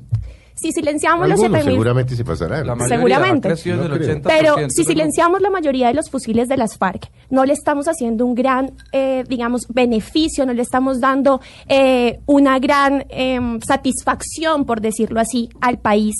si 0.54 0.70
silenciamos 0.70 1.28
los 1.28 1.40
Algunos 1.40 1.58
7000 1.58 1.72
seguramente 1.74 2.14
se 2.14 2.24
pasarán. 2.24 2.66
La 2.68 2.76
mayoría 2.76 2.96
Seguramente. 2.96 3.48
No 3.48 3.82
del 3.82 3.98
creo. 3.98 4.16
80%. 4.16 4.22
pero 4.22 4.56
si 4.70 4.84
silenciamos 4.84 5.40
la 5.40 5.50
mayoría 5.50 5.88
de 5.88 5.94
los 5.94 6.08
fusiles 6.08 6.46
de 6.48 6.56
las 6.56 6.78
FARC, 6.78 7.10
no 7.30 7.44
le 7.44 7.52
estamos 7.52 7.86
haciendo 7.88 8.24
un 8.24 8.36
gran, 8.36 8.70
eh, 8.92 9.24
digamos, 9.28 9.66
beneficio, 9.68 10.46
no 10.46 10.52
le 10.52 10.62
estamos 10.62 11.00
dando 11.00 11.40
eh, 11.66 12.20
una 12.26 12.60
gran 12.60 13.06
em, 13.08 13.60
satisfacción, 13.60 14.64
por 14.66 14.80
decirlo 14.80 15.18
así, 15.18 15.50
al 15.60 15.78
país 15.78 16.14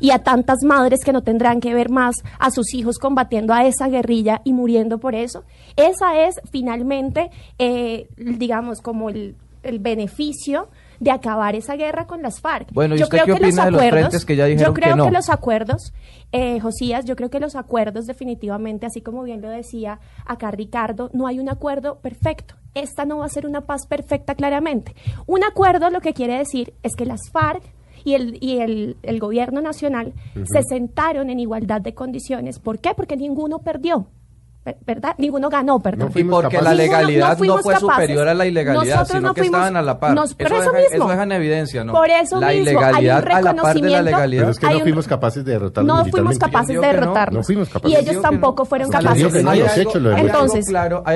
y 0.00 0.10
a 0.10 0.20
tantas 0.20 0.58
madres 0.62 1.00
que 1.04 1.12
no 1.12 1.22
tendrán 1.22 1.60
que 1.60 1.74
ver 1.74 1.90
más 1.90 2.16
a 2.38 2.50
sus 2.50 2.74
hijos 2.74 2.98
combatiendo 2.98 3.52
a 3.52 3.66
esa 3.66 3.88
guerrilla 3.88 4.40
y 4.44 4.52
muriendo 4.52 4.98
por 4.98 5.14
eso. 5.14 5.44
Esa 5.76 6.26
es 6.26 6.40
finalmente, 6.50 7.30
eh, 7.58 8.08
digamos, 8.16 8.80
como 8.80 9.08
el, 9.08 9.36
el 9.62 9.78
beneficio 9.78 10.68
de 11.00 11.10
acabar 11.10 11.54
esa 11.54 11.76
guerra 11.76 12.06
con 12.06 12.22
las 12.22 12.40
FARC. 12.40 12.72
Bueno, 12.72 12.94
¿y 12.94 12.98
Yo 12.98 13.04
usted 13.04 13.18
creo 13.18 13.26
qué 13.26 13.40
que 13.40 13.46
los 13.46 13.54
opina 13.54 13.64
de 13.64 13.70
los 13.70 13.80
acuerdos, 13.80 14.00
frentes 14.00 14.24
que 14.24 14.36
ya 14.36 14.44
dijeron 14.46 14.66
yo 14.66 14.74
creo 14.74 14.94
que 14.94 15.02
no? 15.02 15.10
los 15.10 15.28
acuerdos, 15.28 15.92
eh, 16.32 16.60
Josías, 16.60 17.04
yo 17.04 17.16
creo 17.16 17.30
que 17.30 17.40
los 17.40 17.56
acuerdos 17.56 18.06
definitivamente, 18.06 18.86
así 18.86 19.00
como 19.00 19.22
bien 19.22 19.42
lo 19.42 19.48
decía 19.48 20.00
acá 20.24 20.50
Ricardo, 20.50 21.10
no 21.12 21.26
hay 21.26 21.40
un 21.40 21.48
acuerdo 21.48 21.98
perfecto. 21.98 22.54
Esta 22.74 23.04
no 23.04 23.18
va 23.18 23.26
a 23.26 23.28
ser 23.28 23.46
una 23.46 23.62
paz 23.62 23.86
perfecta 23.86 24.34
claramente. 24.34 24.94
Un 25.26 25.44
acuerdo 25.44 25.90
lo 25.90 26.00
que 26.00 26.12
quiere 26.12 26.38
decir 26.38 26.74
es 26.82 26.96
que 26.96 27.06
las 27.06 27.20
FARC 27.32 27.62
y 28.04 28.14
el, 28.14 28.38
y 28.40 28.58
el, 28.58 28.96
el 29.02 29.18
gobierno 29.18 29.60
nacional 29.60 30.12
se 30.44 30.62
sentaron 30.62 31.30
en 31.30 31.40
igualdad 31.40 31.80
de 31.80 31.94
condiciones. 31.94 32.58
¿Por 32.58 32.78
qué? 32.78 32.94
Porque 32.94 33.16
ninguno 33.16 33.60
perdió. 33.60 34.06
Ver- 34.64 34.76
¿Verdad? 34.86 35.14
Ninguno 35.18 35.50
ganó, 35.50 35.78
perdón. 35.80 36.10
No 36.14 36.20
Y 36.20 36.24
porque 36.24 36.56
capaces. 36.56 36.62
la 36.64 36.74
legalidad 36.74 37.38
no, 37.38 37.58
fue 37.58 37.74
capaces. 37.74 37.80
superior 37.80 38.28
a 38.28 38.34
la 38.34 38.46
ilegalidad, 38.46 38.84
Nosotros 38.84 39.08
sino 39.08 39.20
no 39.20 39.34
que 39.34 39.40
fuimos- 39.42 39.58
estaban 39.58 39.76
a 39.76 39.82
la 39.82 40.00
par. 40.00 40.14
nos- 40.14 40.30
eso 40.30 40.38
deja, 40.38 40.72
mismo. 40.90 41.08
deja 41.10 41.22
en 41.22 41.32
evidencia, 41.32 41.84
¿no? 41.84 41.92
Por 41.92 42.08
eso 42.08 42.40
la 42.40 42.46
mismo, 42.48 42.48
hay 42.48 42.60
un 42.60 42.62
ilegalidad 42.68 43.16
a 43.18 43.20
la 43.20 43.24
par 43.24 43.24
de 43.24 43.42
la 43.42 43.52
reconocimiento- 43.52 44.02
legalidad. 44.04 44.40
Pero 44.42 44.50
es 44.52 44.58
que 44.58 44.66
no 44.66 44.72
un- 44.76 44.80
fuimos 44.82 45.06
capaces 45.08 45.44
de 45.44 45.52
derrotarlos 45.52 45.96
no 45.96 46.04
fuimos 46.10 46.38
capaces 46.38 46.80
de 46.80 46.86
derrotarlos. 46.86 47.38
no 47.40 47.44
fuimos 47.44 47.68
capaces. 47.68 47.98
Y 47.98 48.00
ellos 48.00 48.22
tampoco 48.22 48.64
fueron 48.64 48.90
capaces. 48.90 49.22
Entonces, 49.22 49.44
hay 49.44 49.60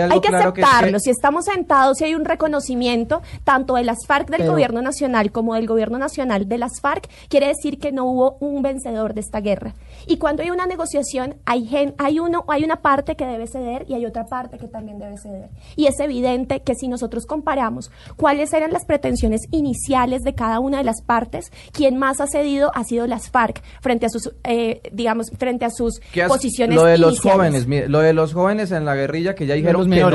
algo 0.03 0.15
hay 0.15 0.21
que 0.21 0.29
claro 0.29 0.51
aceptarlo. 0.51 0.99
Si 1.01 1.11
estamos 1.11 1.45
sentados 1.47 2.01
y 2.01 2.05
hay 2.05 2.15
un 2.15 2.25
reconocimiento 2.25 3.23
tanto 3.45 3.77
de 3.77 3.85
las 3.85 3.99
FARC 4.07 4.29
del 4.31 4.47
gobierno 4.47 4.83
nacional 4.83 5.33
como 5.33 5.55
del 5.55 5.67
gobierno 5.67 5.99
nacional 5.99 6.49
de 6.49 6.59
las 6.59 6.81
FARC, 6.81 7.09
quiere 7.29 7.49
decir 7.49 7.79
que 7.79 7.93
no 7.93 8.05
hubo 8.05 8.37
un 8.41 8.63
vencedor 8.63 9.15
de 9.15 9.21
esta 9.21 9.41
guerra. 9.41 9.75
Y 10.07 10.19
cuando 10.19 10.43
hay 10.43 10.51
una 10.51 10.67
negociación, 10.67 11.37
hay, 11.45 11.67
gen- 11.67 11.95
hay, 11.99 12.19
uno, 12.21 12.45
hay 12.49 12.65
una 12.65 12.77
parte 12.77 13.17
que 13.17 13.27
debe 13.27 13.38
ceder 13.47 13.85
y 13.89 13.95
hay 13.95 14.05
otra 14.07 14.27
parte 14.27 14.59
que 14.59 14.67
también 14.69 14.99
debe 14.99 15.17
ceder. 15.17 15.49
Y 15.77 15.87
es 15.87 15.99
evidente 16.01 16.61
que 16.61 16.75
si 16.75 16.89
nosotros 16.89 17.27
comparamos 17.27 17.91
cuáles 18.17 18.53
eran 18.53 18.73
las 18.73 18.85
pretensiones 18.85 19.43
iniciales 19.51 20.23
de 20.23 20.35
cada 20.35 20.61
una 20.61 20.79
de 20.79 20.85
las 20.85 21.03
partes, 21.03 21.53
quien 21.73 21.97
más 21.97 22.21
ha 22.21 22.27
cedido 22.27 22.71
ha 22.75 22.85
sido 22.85 23.07
las 23.07 23.31
FARC 23.31 23.63
frente 23.81 24.07
a 24.07 24.09
sus, 24.09 24.33
eh, 24.45 24.81
digamos, 24.93 25.31
frente 25.39 25.65
a 25.65 25.71
sus 25.71 26.01
¿Qué 26.13 26.23
hace- 26.23 26.29
posiciones 26.35 26.77
Lo 26.77 26.85
de 26.85 26.99
los 26.99 27.13
iniciales. 27.13 27.37
jóvenes, 27.39 27.67
mire, 27.67 27.89
lo 27.89 28.01
de 28.01 28.13
los 28.13 28.33
jóvenes 28.35 28.73
en 28.73 28.85
la 28.85 28.95
guerrilla 28.95 29.35
que 29.35 29.47
ya 29.47 29.55
dijeron 29.55 29.89
los 29.89 29.95
que 29.95 30.01
no. 30.01 30.09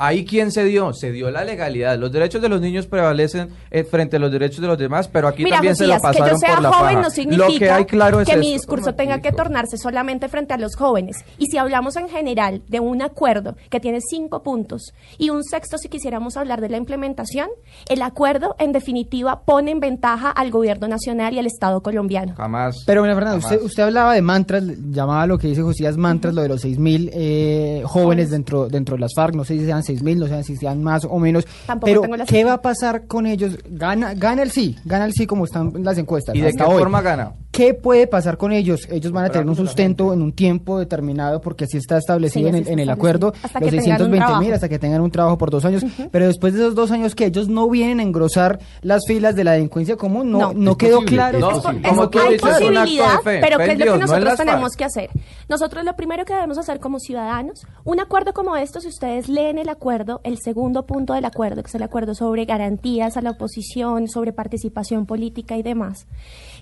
Ahí 0.00 0.24
quién 0.24 0.52
se 0.52 0.62
dio, 0.62 0.92
se 0.94 1.10
dio 1.10 1.28
la 1.32 1.44
legalidad. 1.44 1.98
Los 1.98 2.12
derechos 2.12 2.40
de 2.40 2.48
los 2.48 2.60
niños 2.60 2.86
prevalecen 2.86 3.50
eh, 3.72 3.82
frente 3.82 4.14
a 4.14 4.20
los 4.20 4.30
derechos 4.30 4.60
de 4.60 4.68
los 4.68 4.78
demás, 4.78 5.08
pero 5.08 5.26
aquí 5.26 5.42
Mira, 5.42 5.56
también 5.56 5.74
se 5.74 5.88
lo 5.88 5.94
Josías, 5.94 6.12
que 6.12 6.18
yo 6.18 6.24
pasaron 6.24 6.38
sea 6.38 6.54
por 6.54 6.62
la 6.62 6.72
joven 6.72 6.94
faja. 6.94 7.02
no 7.02 7.10
significa 7.10 7.48
lo 7.48 7.58
que 7.58 7.70
hay 7.70 7.84
claro 7.84 8.20
es 8.20 8.28
que 8.28 8.36
mi 8.36 8.52
discurso 8.52 8.94
tenga 8.94 9.20
que 9.20 9.32
tornarse 9.32 9.76
solamente 9.76 10.28
frente 10.28 10.54
a 10.54 10.56
los 10.56 10.76
jóvenes. 10.76 11.24
Y 11.36 11.46
si 11.46 11.58
hablamos 11.58 11.96
en 11.96 12.08
general 12.08 12.62
de 12.68 12.78
un 12.78 13.02
acuerdo 13.02 13.56
que 13.70 13.80
tiene 13.80 13.98
cinco 14.00 14.44
puntos 14.44 14.92
y 15.18 15.30
un 15.30 15.42
sexto 15.42 15.78
si 15.78 15.88
quisiéramos 15.88 16.36
hablar 16.36 16.60
de 16.60 16.68
la 16.68 16.76
implementación, 16.76 17.48
el 17.88 18.02
acuerdo 18.02 18.54
en 18.60 18.70
definitiva 18.70 19.42
pone 19.44 19.72
en 19.72 19.80
ventaja 19.80 20.30
al 20.30 20.52
gobierno 20.52 20.86
nacional 20.86 21.34
y 21.34 21.40
al 21.40 21.46
Estado 21.46 21.82
colombiano. 21.82 22.34
Jamás. 22.36 22.84
Pero, 22.86 23.00
María 23.00 23.16
Fernanda, 23.16 23.40
jamás. 23.40 23.52
usted, 23.52 23.66
usted 23.66 23.82
hablaba 23.82 24.14
de 24.14 24.22
mantras, 24.22 24.62
llamaba 24.62 25.26
lo 25.26 25.38
que 25.38 25.48
dice 25.48 25.62
Josías 25.62 25.96
mantras, 25.96 26.34
lo 26.34 26.42
de 26.42 26.48
los 26.48 26.64
6.000 26.64 27.10
eh, 27.12 27.82
jóvenes 27.84 28.30
dentro, 28.30 28.68
dentro 28.68 28.94
de 28.94 29.00
las 29.00 29.12
FARC, 29.12 29.34
no 29.34 29.44
sé 29.44 29.58
si 29.58 29.66
sean 29.66 29.82
seis 29.88 30.02
mil, 30.02 30.18
no 30.18 30.28
saben 30.28 30.44
si 30.44 30.56
sean 30.56 30.82
más 30.82 31.04
o 31.04 31.18
menos. 31.18 31.46
Tampoco 31.66 31.86
pero, 31.86 32.00
tengo 32.02 32.16
la 32.16 32.26
¿qué 32.26 32.44
va 32.44 32.54
a 32.54 32.62
pasar 32.62 33.06
con 33.06 33.26
ellos? 33.26 33.58
Gana, 33.68 34.14
gana 34.14 34.42
el 34.42 34.50
sí, 34.50 34.76
gana 34.84 35.04
el 35.04 35.12
sí 35.12 35.26
como 35.26 35.44
están 35.44 35.72
las 35.82 35.98
encuestas. 35.98 36.34
¿Y 36.34 36.40
de 36.40 36.52
qué 36.52 36.62
hoy. 36.62 36.78
forma 36.78 37.02
gana? 37.02 37.32
¿Qué 37.58 37.74
puede 37.74 38.06
pasar 38.06 38.36
con 38.38 38.52
ellos? 38.52 38.86
Ellos 38.88 39.10
van 39.10 39.24
a 39.24 39.30
tener 39.30 39.48
un 39.48 39.56
sustento 39.56 40.12
en 40.12 40.22
un 40.22 40.32
tiempo 40.32 40.78
determinado 40.78 41.40
porque 41.40 41.64
así 41.64 41.76
está 41.76 41.98
establecido 41.98 42.44
Sí, 42.44 42.48
en, 42.50 42.54
el, 42.54 42.60
está 42.60 42.72
en 42.72 42.78
el 42.78 42.88
acuerdo, 42.88 43.32
Hasta 43.42 43.58
los 43.58 43.70
que 43.70 43.76
tengan 43.78 44.00
un 44.02 44.10
620 44.10 44.10
mil 44.10 44.18
trabajo. 44.20 44.54
hasta 44.54 44.68
que 44.68 44.78
tengan 44.78 45.00
un 45.00 45.10
trabajo 45.10 45.38
por 45.38 45.50
dos 45.50 45.64
años. 45.64 45.84
Pero 46.12 46.26
después 46.28 46.54
de 46.54 46.60
esos 46.60 46.76
dos 46.76 46.92
años 46.92 47.16
que 47.16 47.26
ellos 47.26 47.48
no 47.48 47.68
vienen 47.68 47.98
a 47.98 48.04
engrosar 48.04 48.60
las 48.82 49.04
filas 49.08 49.34
de 49.34 49.42
la 49.42 49.52
delincuencia 49.54 49.96
común, 49.96 50.30
no, 50.30 50.52
No. 50.54 50.76
quedó 50.76 50.98
posible, 51.00 51.16
claro. 51.16 51.38
es 51.38 51.42
No, 51.42 51.88
como 51.88 52.08
tú 52.10 52.18
hay 52.20 52.34
dices, 52.34 52.48
es 52.48 52.54
posibilidad, 52.58 53.20
fe. 53.22 53.38
pero 53.40 53.58
¿qué 53.58 53.72
es 53.72 53.78
lo 53.80 53.92
que 53.94 53.98
nosotros 53.98 54.36
tenemos 54.36 54.76
que 54.76 54.84
hacer? 54.84 55.10
Nosotros 55.48 55.84
lo 55.84 55.96
primero 55.96 56.24
que 56.24 56.34
debemos 56.34 56.58
hacer 56.58 56.78
como 56.78 57.00
ciudadanos, 57.00 57.66
un 57.82 57.98
acuerdo 57.98 58.32
como 58.34 58.54
esto, 58.56 58.80
si 58.80 58.86
ustedes 58.86 59.28
leen 59.28 59.58
el 59.58 59.68
acuerdo, 59.68 60.20
el 60.22 60.38
segundo 60.38 60.86
punto 60.86 61.12
del 61.12 61.24
acuerdo, 61.24 61.62
que 61.64 61.68
es 61.70 61.74
el 61.74 61.82
acuerdo 61.82 62.14
sobre 62.14 62.44
garantías 62.44 63.16
a 63.16 63.20
la 63.20 63.30
oposición, 63.30 64.06
sobre 64.06 64.32
participación 64.32 65.06
política 65.06 65.56
y 65.56 65.62
demás, 65.64 66.06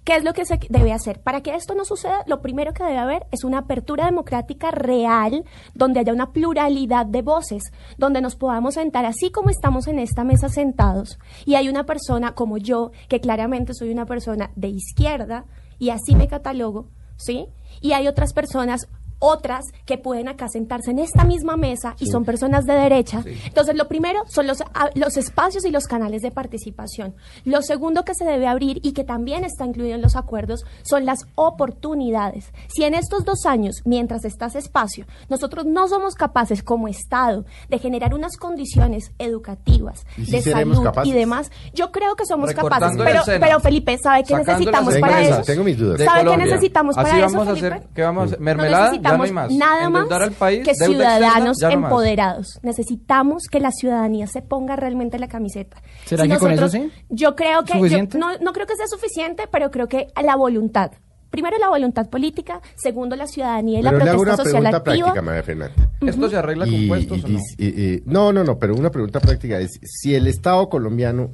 ¿qué 0.06 0.14
es 0.14 0.24
lo 0.24 0.32
que 0.32 0.46
se 0.46 0.60
debe 0.70 0.92
hacer? 0.92 1.20
Para 1.20 1.42
que 1.42 1.56
esto 1.56 1.74
no 1.74 1.84
suceda, 1.84 2.22
lo 2.26 2.40
primero 2.40 2.72
que 2.72 2.84
debe 2.84 2.96
haber 2.96 3.26
es 3.32 3.42
una 3.42 3.58
apertura 3.58 4.06
democrática 4.06 4.70
real, 4.70 5.44
donde 5.74 5.98
haya 5.98 6.12
una 6.12 6.30
pluralidad 6.30 7.06
de 7.06 7.22
voces, 7.22 7.72
donde 7.98 8.20
nos 8.20 8.36
podamos 8.36 8.74
sentar 8.74 9.04
así 9.04 9.32
como 9.32 9.50
estamos 9.50 9.88
en 9.88 9.98
esta 9.98 10.22
mesa 10.22 10.48
sentados, 10.48 11.18
y 11.44 11.56
hay 11.56 11.68
una 11.68 11.86
persona 11.86 12.36
como 12.36 12.56
yo, 12.56 12.92
que 13.08 13.20
claramente 13.20 13.74
soy 13.74 13.90
una 13.90 14.06
persona 14.06 14.52
de 14.54 14.68
izquierda, 14.68 15.44
y 15.80 15.90
así 15.90 16.14
me 16.14 16.28
catalogo, 16.28 16.86
¿sí? 17.16 17.48
Y 17.80 17.92
hay 17.92 18.06
otras 18.06 18.32
personas, 18.32 18.88
otras 19.18 19.64
que 19.84 19.98
pueden 19.98 20.28
acá 20.28 20.48
sentarse 20.48 20.90
en 20.90 20.98
esta 20.98 21.24
misma 21.24 21.56
mesa 21.56 21.94
y 21.98 22.06
son 22.06 22.24
personas 22.24 22.64
de 22.66 22.74
derecha. 22.74 23.22
Entonces, 23.46 23.74
lo 23.76 23.88
primero 23.88 24.22
son 24.28 24.46
los, 24.46 24.60
a- 24.60 24.90
los 24.94 25.16
espacios 25.16 25.64
y 25.64 25.70
los 25.70 25.86
canales 25.86 26.22
de 26.22 26.30
participación. 26.30 27.14
Lo 27.44 27.62
segundo 27.62 28.04
que 28.04 28.14
se 28.14 28.24
debe 28.24 28.46
abrir 28.46 28.80
y 28.82 28.92
que 28.92 29.04
también 29.04 29.44
está 29.44 29.64
incluido 29.64 29.94
en 29.94 30.02
los 30.02 30.16
acuerdos 30.16 30.64
son 30.82 31.06
las 31.06 31.26
oportunidades. 31.34 32.52
Si 32.68 32.84
en 32.84 32.94
estos 32.94 33.24
dos 33.24 33.46
años, 33.46 33.76
mientras 33.84 34.24
está 34.24 34.46
ese 34.46 34.58
espacio, 34.58 35.06
nosotros 35.28 35.66
no 35.66 35.88
somos 35.88 36.14
capaces 36.14 36.62
como 36.62 36.88
Estado 36.88 37.44
de 37.68 37.78
generar 37.78 38.14
unas 38.14 38.36
condiciones 38.36 39.12
educativas, 39.18 40.06
¿Y 40.16 40.26
si 40.26 40.32
de 40.32 40.42
salud 40.42 40.82
capaces? 40.82 41.10
y 41.12 41.14
demás, 41.14 41.50
yo 41.74 41.90
creo 41.92 42.14
que 42.16 42.24
somos 42.26 42.52
capaces. 42.52 42.96
Pero, 43.26 43.60
Felipe, 43.60 43.98
¿sabe 43.98 44.24
qué 44.24 44.36
necesitamos 44.36 44.96
para 44.98 45.22
eso? 45.22 45.42
Tengo 45.42 45.64
mis 45.64 45.78
dudas. 45.78 46.00
¿Sabe 46.02 46.30
qué 46.30 46.36
necesitamos 46.36 46.96
Así 46.96 47.10
para 47.10 47.26
vamos 47.26 47.42
eso, 47.42 47.50
a 47.50 47.52
hacer, 47.54 47.72
Felipe? 47.72 47.90
¿qué 47.94 48.02
vamos 48.02 48.22
a 48.22 48.24
hacer? 48.26 48.40
Mermelada, 48.40 48.92
no 48.92 49.05
necesitamos 49.12 49.52
nada 49.56 49.90
más 49.90 50.02
Endeudar 50.02 50.22
al 50.22 50.32
país, 50.32 50.64
que 50.64 50.70
externa, 50.70 50.94
ciudadanos 50.94 51.56
más. 51.62 51.72
empoderados. 51.72 52.58
Necesitamos 52.62 53.44
que 53.50 53.60
la 53.60 53.70
ciudadanía 53.70 54.26
se 54.26 54.42
ponga 54.42 54.76
realmente 54.76 55.18
la 55.18 55.28
camiseta. 55.28 55.82
¿Será 56.04 56.26
que 56.28 56.38
con 56.38 56.52
eso 56.52 56.68
sí? 56.68 56.90
Yo 57.08 57.34
creo 57.36 57.64
que 57.64 57.74
no, 58.18 58.38
no 58.38 58.52
creo 58.52 58.66
que 58.66 58.76
sea 58.76 58.86
suficiente, 58.86 59.44
pero 59.50 59.70
creo 59.70 59.88
que 59.88 60.08
la 60.22 60.36
voluntad. 60.36 60.90
Primero 61.30 61.58
la 61.58 61.68
voluntad 61.68 62.08
política, 62.08 62.60
segundo 62.76 63.14
la 63.16 63.26
ciudadanía 63.26 63.80
y 63.80 63.82
Pero 63.82 63.98
la 63.98 64.04
le 64.04 64.10
hago 64.10 64.22
protesta 64.22 64.42
una 64.42 64.50
social 64.50 64.62
pregunta 64.62 64.76
activa. 64.78 64.96
práctica, 65.12 65.22
María 65.22 65.42
Fernanda. 65.42 65.90
¿Esto 66.00 66.28
se 66.30 66.36
arregla 66.36 66.64
con 66.64 66.74
Y- 66.74 66.88
puestos 66.88 67.18
y 67.18 67.24
o 67.24 67.28
no? 67.28 67.38
y- 67.58 68.02
no, 68.06 68.32
no, 68.32 68.44
no, 68.44 68.58
pero 68.58 68.74
una 68.74 68.90
pregunta 68.90 69.20
práctica 69.20 69.58
es, 69.58 69.78
si 69.82 70.14
el 70.14 70.28
Estado 70.28 70.68
colombiano 70.68 71.30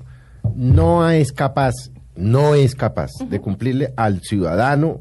no 0.56 1.08
es 1.08 1.30
capaz, 1.32 1.74
no 2.16 2.54
es 2.54 2.74
capaz 2.74 3.10
de 3.28 3.40
cumplirle 3.40 3.92
al 3.96 4.20
ciudadano 4.22 5.00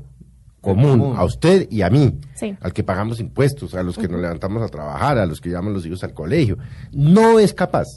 común, 0.61 0.99
común. 0.99 1.17
a 1.17 1.23
usted 1.25 1.67
y 1.69 1.81
a 1.81 1.89
mí, 1.89 2.19
Sí. 2.35 2.55
al 2.61 2.71
que 2.73 2.83
pagamos 2.83 3.19
impuestos, 3.19 3.73
a 3.75 3.83
los 3.83 3.97
que 3.97 4.07
nos 4.07 4.21
levantamos 4.21 4.61
a 4.61 4.67
trabajar, 4.69 5.17
a 5.17 5.25
los 5.25 5.41
que 5.41 5.49
llevamos 5.49 5.73
los 5.73 5.85
hijos 5.85 6.03
al 6.03 6.13
colegio, 6.13 6.57
no 6.91 7.39
es 7.39 7.53
capaz. 7.53 7.87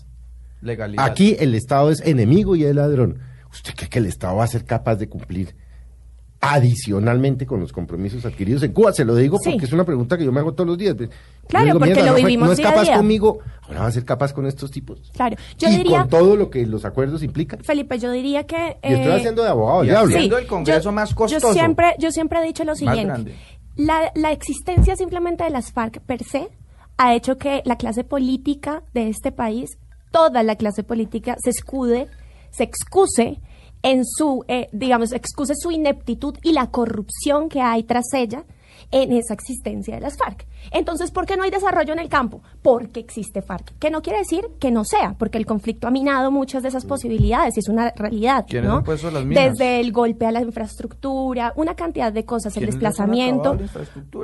Legalidad. 0.63 1.05
Aquí 1.05 1.37
el 1.39 1.55
Estado 1.55 1.91
es 1.91 2.01
enemigo 2.01 2.57
y 2.57 2.65
es 2.65 2.75
ladrón. 2.75 3.19
¿Usted 3.53 3.75
cree 3.77 3.89
que 3.91 3.99
el 3.99 4.07
Estado 4.07 4.37
va 4.37 4.45
a 4.45 4.49
ser 4.49 4.65
capaz 4.65 4.97
de 4.97 5.09
cumplir 5.09 5.55
adicionalmente 6.53 7.47
con 7.47 7.61
los 7.61 7.73
compromisos 7.73 8.25
adquiridos 8.25 8.63
en 8.63 8.73
Cuba? 8.73 8.93
Se 8.93 9.05
lo 9.05 9.15
digo 9.17 9.39
Sí. 9.43 9.51
porque 9.51 9.67
es 9.67 9.73
una 9.73 9.85
pregunta 9.85 10.17
que 10.19 10.25
yo 10.25 10.33
me 10.33 10.41
hago 10.41 10.53
todos 10.53 10.69
los 10.69 10.79
días. 10.79 10.97
Yo 10.97 11.07
Claro, 11.49 11.73
porque 11.79 11.87
"Mierda, 11.87 12.01
lo 12.03 12.07
no 12.07 12.13
fue- 12.13 12.23
vivimos 12.23 12.47
No 12.47 12.53
es 12.53 12.59
día 12.59 12.69
a 12.69 12.71
capaz 12.73 12.83
día". 12.85 12.97
conmigo, 12.97 13.39
ahora 13.63 13.81
va 13.81 13.87
a 13.87 13.91
ser 13.91 14.05
capaz 14.05 14.33
con 14.33 14.47
estos 14.47 14.71
tipos. 14.71 15.11
Claro, 15.15 15.37
yo 15.59 15.69
y 15.69 15.77
diría, 15.77 16.01
con 16.01 16.09
todo 16.11 16.37
lo 16.37 16.51
que 16.51 16.67
los 16.67 16.85
acuerdos 16.85 17.23
implican. 17.23 17.63
Felipe, 17.65 17.99
yo 17.99 18.11
diría 18.11 18.45
que... 18.45 18.77
y 18.83 18.93
estoy 18.93 19.13
eh, 19.13 19.17
haciendo 19.17 19.43
de 19.43 19.49
abogado 19.49 19.79
del 19.81 19.89
y 19.89 19.91
diablo. 19.91 20.15
haciendo 20.15 20.39
el 20.39 20.47
Congreso 20.47 20.93
más 20.93 21.15
costoso. 21.15 21.49
Yo 21.49 21.53
siempre, 21.53 21.95
yo 21.99 22.11
siempre 22.11 22.39
he 22.41 22.47
dicho 22.47 22.65
lo 22.65 22.75
siguiente. 22.75 23.05
grande. 23.05 23.35
La, 23.77 24.13
la 24.15 24.33
existencia 24.33 24.97
simplemente 24.97 25.45
de 25.45 25.51
las 25.51 25.73
FARC 25.73 26.01
per 26.01 26.23
se 26.23 26.49
ha 26.97 27.15
hecho 27.15 27.39
que 27.39 27.63
la 27.65 27.77
clase 27.77 28.05
política 28.05 28.83
de 28.95 29.09
este 29.09 29.33
país, 29.33 29.71
toda 30.13 30.43
la 30.45 30.55
clase 30.57 30.85
política, 30.85 31.37
se 31.43 31.51
escude, 31.51 32.07
se 32.51 32.63
excuse 32.63 33.41
en 33.85 34.07
su, 34.07 34.45
eh, 34.49 34.69
digamos, 34.73 35.13
excuse 35.13 35.55
su 35.55 35.71
ineptitud 35.71 36.37
y 36.43 36.53
la 36.53 36.71
corrupción 36.71 37.51
que 37.51 37.61
hay 37.61 37.83
tras 37.83 38.15
ella 38.15 38.45
en 38.91 39.13
esa 39.13 39.35
existencia 39.35 39.95
de 39.95 40.01
las 40.01 40.17
FARC. 40.17 40.47
Entonces, 40.71 41.11
¿por 41.11 41.27
qué 41.27 41.37
no 41.37 41.43
hay 41.43 41.51
desarrollo 41.51 41.93
en 41.93 41.99
el 41.99 42.09
campo? 42.09 42.43
Porque 42.63 43.01
existe 43.01 43.43
FARC. 43.43 43.79
Que 43.79 43.91
no 43.91 44.03
quiere 44.03 44.21
decir 44.21 44.47
que 44.59 44.71
no 44.71 44.85
sea, 44.85 45.15
porque 45.19 45.39
el 45.39 45.47
conflicto 45.47 45.87
ha 45.87 45.91
minado 45.91 46.31
muchas 46.31 46.63
de 46.63 46.69
esas 46.69 46.85
posibilidades 46.85 47.57
y 47.57 47.61
es 47.61 47.69
una 47.69 47.91
realidad. 47.97 48.47
¿Quiénes 48.49 48.71
¿no? 48.71 48.83
las? 48.83 49.29
Desde 49.29 49.81
el 49.81 49.93
golpe 49.93 50.27
a 50.27 50.33
la 50.33 50.43
infraestructura, 50.43 51.53
una 51.57 51.75
cantidad 51.75 52.13
de 52.13 52.25
cosas, 52.25 52.57
el 52.57 52.67
¿Quiénes 52.67 52.83
les 52.83 53.01
han 53.01 53.11
desplazamiento. 53.11 53.59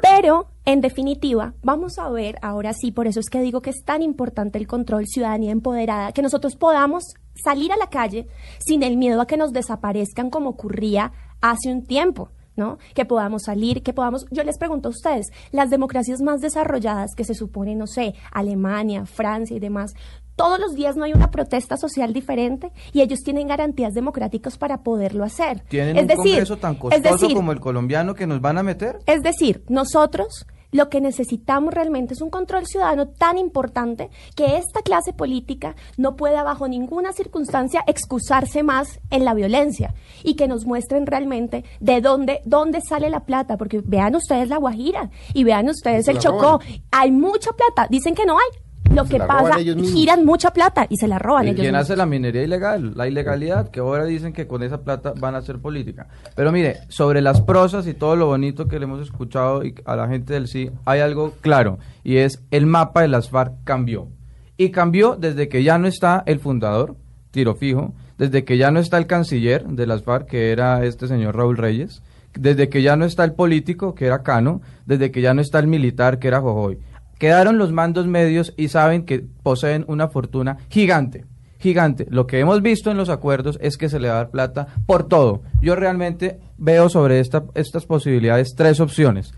Pero, 0.02 0.48
en 0.64 0.80
definitiva, 0.80 1.54
vamos 1.62 1.98
a 1.98 2.08
ver 2.10 2.36
ahora 2.42 2.72
sí, 2.72 2.92
por 2.92 3.06
eso 3.06 3.20
es 3.20 3.28
que 3.28 3.40
digo 3.40 3.60
que 3.60 3.70
es 3.70 3.84
tan 3.84 4.02
importante 4.02 4.58
el 4.58 4.66
control, 4.66 5.06
ciudadanía 5.06 5.52
empoderada, 5.52 6.12
que 6.12 6.22
nosotros 6.22 6.56
podamos 6.56 7.04
salir 7.34 7.72
a 7.72 7.76
la 7.76 7.88
calle 7.88 8.26
sin 8.58 8.82
el 8.82 8.96
miedo 8.96 9.20
a 9.20 9.26
que 9.26 9.36
nos 9.36 9.52
desaparezcan 9.52 10.30
como 10.30 10.50
ocurría 10.50 11.12
hace 11.40 11.72
un 11.72 11.84
tiempo. 11.84 12.30
¿No? 12.56 12.78
Que 12.94 13.04
podamos 13.04 13.42
salir, 13.44 13.82
que 13.82 13.92
podamos... 13.92 14.26
Yo 14.30 14.44
les 14.44 14.58
pregunto 14.58 14.88
a 14.88 14.90
ustedes, 14.90 15.28
las 15.52 15.70
democracias 15.70 16.20
más 16.20 16.40
desarrolladas 16.40 17.14
que 17.16 17.24
se 17.24 17.34
supone, 17.34 17.74
no 17.74 17.86
sé, 17.86 18.14
Alemania, 18.32 19.06
Francia 19.06 19.56
y 19.56 19.60
demás, 19.60 19.94
todos 20.36 20.58
los 20.58 20.74
días 20.74 20.96
no 20.96 21.04
hay 21.04 21.12
una 21.12 21.30
protesta 21.30 21.76
social 21.76 22.14
diferente 22.14 22.72
y 22.94 23.02
ellos 23.02 23.20
tienen 23.20 23.46
garantías 23.46 23.92
democráticas 23.92 24.56
para 24.56 24.82
poderlo 24.82 25.22
hacer. 25.24 25.60
¿Tienen 25.68 25.96
es 25.96 26.02
un 26.02 26.08
decir, 26.08 26.24
Congreso 26.24 26.56
tan 26.56 26.76
costoso 26.76 27.12
decir, 27.12 27.36
como 27.36 27.52
el 27.52 27.60
colombiano 27.60 28.14
que 28.14 28.26
nos 28.26 28.40
van 28.40 28.56
a 28.56 28.62
meter? 28.62 29.00
es 29.04 29.22
decir, 29.22 29.62
nosotros 29.68 30.46
lo 30.72 30.88
que 30.88 31.00
necesitamos 31.00 31.74
realmente 31.74 32.14
es 32.14 32.20
un 32.20 32.30
control 32.30 32.66
ciudadano 32.66 33.08
tan 33.08 33.38
importante 33.38 34.10
que 34.36 34.56
esta 34.56 34.82
clase 34.82 35.12
política 35.12 35.76
no 35.96 36.16
pueda 36.16 36.42
bajo 36.42 36.68
ninguna 36.68 37.12
circunstancia 37.12 37.82
excusarse 37.86 38.62
más 38.62 39.00
en 39.10 39.24
la 39.24 39.34
violencia 39.34 39.94
y 40.22 40.34
que 40.34 40.48
nos 40.48 40.66
muestren 40.66 41.06
realmente 41.06 41.64
de 41.80 42.00
dónde, 42.00 42.40
dónde 42.44 42.80
sale 42.80 43.10
la 43.10 43.20
plata, 43.20 43.56
porque 43.56 43.82
vean 43.84 44.14
ustedes 44.14 44.48
la 44.48 44.58
Guajira 44.58 45.10
y 45.34 45.44
vean 45.44 45.68
ustedes 45.68 46.08
el 46.08 46.18
Chocó, 46.18 46.60
hay 46.90 47.10
mucha 47.10 47.52
plata, 47.52 47.86
dicen 47.90 48.14
que 48.14 48.26
no 48.26 48.38
hay. 48.38 48.69
Lo 48.94 49.04
Se 49.04 49.12
que 49.12 49.18
pasa, 49.18 49.56
giran 49.58 50.24
mucha 50.24 50.52
plata 50.52 50.86
y 50.88 50.96
se 50.96 51.06
la 51.06 51.18
roban 51.18 51.44
¿Y 51.46 51.50
ellos 51.50 51.60
quién 51.60 51.72
mismos. 51.72 51.82
hace 51.82 51.96
la 51.96 52.06
minería 52.06 52.42
ilegal? 52.42 52.92
La 52.96 53.06
ilegalidad, 53.06 53.70
que 53.70 53.80
ahora 53.80 54.04
dicen 54.04 54.32
que 54.32 54.46
con 54.46 54.62
esa 54.62 54.82
plata 54.82 55.12
van 55.18 55.34
a 55.34 55.38
hacer 55.38 55.60
política. 55.60 56.08
Pero 56.34 56.50
mire, 56.50 56.78
sobre 56.88 57.20
las 57.22 57.40
prosas 57.40 57.86
y 57.86 57.94
todo 57.94 58.16
lo 58.16 58.26
bonito 58.26 58.66
que 58.66 58.78
le 58.78 58.86
hemos 58.86 59.00
escuchado 59.00 59.64
y 59.64 59.74
a 59.84 59.94
la 59.94 60.08
gente 60.08 60.34
del 60.34 60.48
sí, 60.48 60.70
hay 60.84 61.00
algo 61.00 61.34
claro, 61.40 61.78
y 62.02 62.16
es 62.16 62.42
el 62.50 62.66
mapa 62.66 63.02
de 63.02 63.08
las 63.08 63.30
FARC 63.30 63.52
cambió. 63.64 64.08
Y 64.56 64.70
cambió 64.70 65.16
desde 65.16 65.48
que 65.48 65.62
ya 65.62 65.78
no 65.78 65.86
está 65.86 66.22
el 66.26 66.40
fundador, 66.40 66.96
tiro 67.30 67.54
fijo, 67.54 67.94
desde 68.18 68.44
que 68.44 68.58
ya 68.58 68.70
no 68.70 68.80
está 68.80 68.98
el 68.98 69.06
canciller 69.06 69.66
de 69.66 69.86
las 69.86 70.02
FARC, 70.02 70.26
que 70.26 70.50
era 70.50 70.84
este 70.84 71.06
señor 71.06 71.36
Raúl 71.36 71.56
Reyes, 71.56 72.02
desde 72.34 72.68
que 72.68 72.82
ya 72.82 72.96
no 72.96 73.04
está 73.04 73.24
el 73.24 73.32
político, 73.32 73.94
que 73.94 74.06
era 74.06 74.22
Cano, 74.22 74.60
desde 74.84 75.10
que 75.10 75.20
ya 75.22 75.32
no 75.32 75.40
está 75.40 75.58
el 75.58 75.66
militar, 75.68 76.18
que 76.18 76.28
era 76.28 76.40
Jojoy. 76.40 76.78
Quedaron 77.20 77.58
los 77.58 77.70
mandos 77.70 78.06
medios 78.06 78.54
y 78.56 78.68
saben 78.68 79.04
que 79.04 79.22
poseen 79.42 79.84
una 79.88 80.08
fortuna 80.08 80.56
gigante, 80.70 81.26
gigante. 81.58 82.06
Lo 82.08 82.26
que 82.26 82.40
hemos 82.40 82.62
visto 82.62 82.90
en 82.90 82.96
los 82.96 83.10
acuerdos 83.10 83.58
es 83.60 83.76
que 83.76 83.90
se 83.90 84.00
le 84.00 84.08
va 84.08 84.14
a 84.14 84.16
dar 84.16 84.30
plata 84.30 84.68
por 84.86 85.06
todo. 85.06 85.42
Yo 85.60 85.76
realmente 85.76 86.40
veo 86.56 86.88
sobre 86.88 87.20
esta, 87.20 87.44
estas 87.54 87.84
posibilidades 87.84 88.54
tres 88.56 88.80
opciones. 88.80 89.34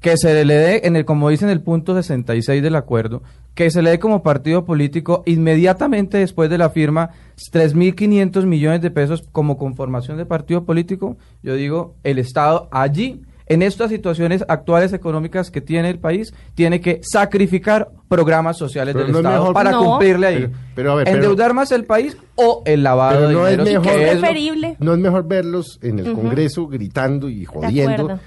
Que 0.00 0.16
se 0.16 0.46
le 0.46 0.54
dé, 0.54 0.80
en 0.84 0.96
el, 0.96 1.04
como 1.04 1.28
dice 1.28 1.44
en 1.44 1.50
el 1.50 1.60
punto 1.60 1.94
66 1.94 2.62
del 2.62 2.74
acuerdo, 2.74 3.22
que 3.54 3.70
se 3.70 3.82
le 3.82 3.90
dé 3.90 3.98
como 3.98 4.22
partido 4.22 4.64
político 4.64 5.22
inmediatamente 5.26 6.16
después 6.16 6.48
de 6.48 6.56
la 6.56 6.70
firma 6.70 7.10
3.500 7.52 8.46
millones 8.46 8.80
de 8.80 8.90
pesos 8.90 9.22
como 9.30 9.58
conformación 9.58 10.16
de 10.16 10.24
partido 10.24 10.64
político. 10.64 11.18
Yo 11.42 11.54
digo, 11.54 11.96
el 12.02 12.18
Estado 12.18 12.70
allí 12.72 13.26
en 13.46 13.62
estas 13.62 13.90
situaciones 13.90 14.44
actuales 14.48 14.92
económicas 14.92 15.50
que 15.50 15.60
tiene 15.60 15.88
el 15.90 15.98
país, 15.98 16.34
tiene 16.54 16.80
que 16.80 17.00
sacrificar 17.02 17.88
programas 18.08 18.56
sociales 18.56 18.92
Pero 18.94 19.04
del 19.06 19.12
no 19.12 19.18
es 19.18 19.24
Estado 19.24 19.40
mejor- 19.40 19.54
para 19.54 19.70
No. 19.70 19.84
cumplirle 19.84 20.26
ahí. 20.26 20.36
Pero- 20.38 20.52
pero 20.74 20.92
a 20.92 20.94
ver, 20.96 21.04
pero- 21.04 21.16
Endeudar 21.16 21.54
más 21.54 21.72
el 21.72 21.84
país 21.84 22.16
o 22.36 22.62
el 22.66 22.82
lavado 22.82 23.16
Pero 23.16 23.28
de 23.28 23.34
no 23.34 23.46
es 23.48 23.58
dinero. 23.58 23.80
mejor- 23.82 23.96
Que 23.96 24.08
es 24.08 24.14
lo- 24.14 24.20
preferible. 24.20 24.76
No 24.80 24.92
es 24.92 24.98
mejor 24.98 25.26
verlos 25.28 25.78
en 25.82 25.98
el 26.00 26.12
Congreso 26.12 26.66
gritando 26.66 27.28
y 27.28 27.44
jodiendo. 27.44 28.18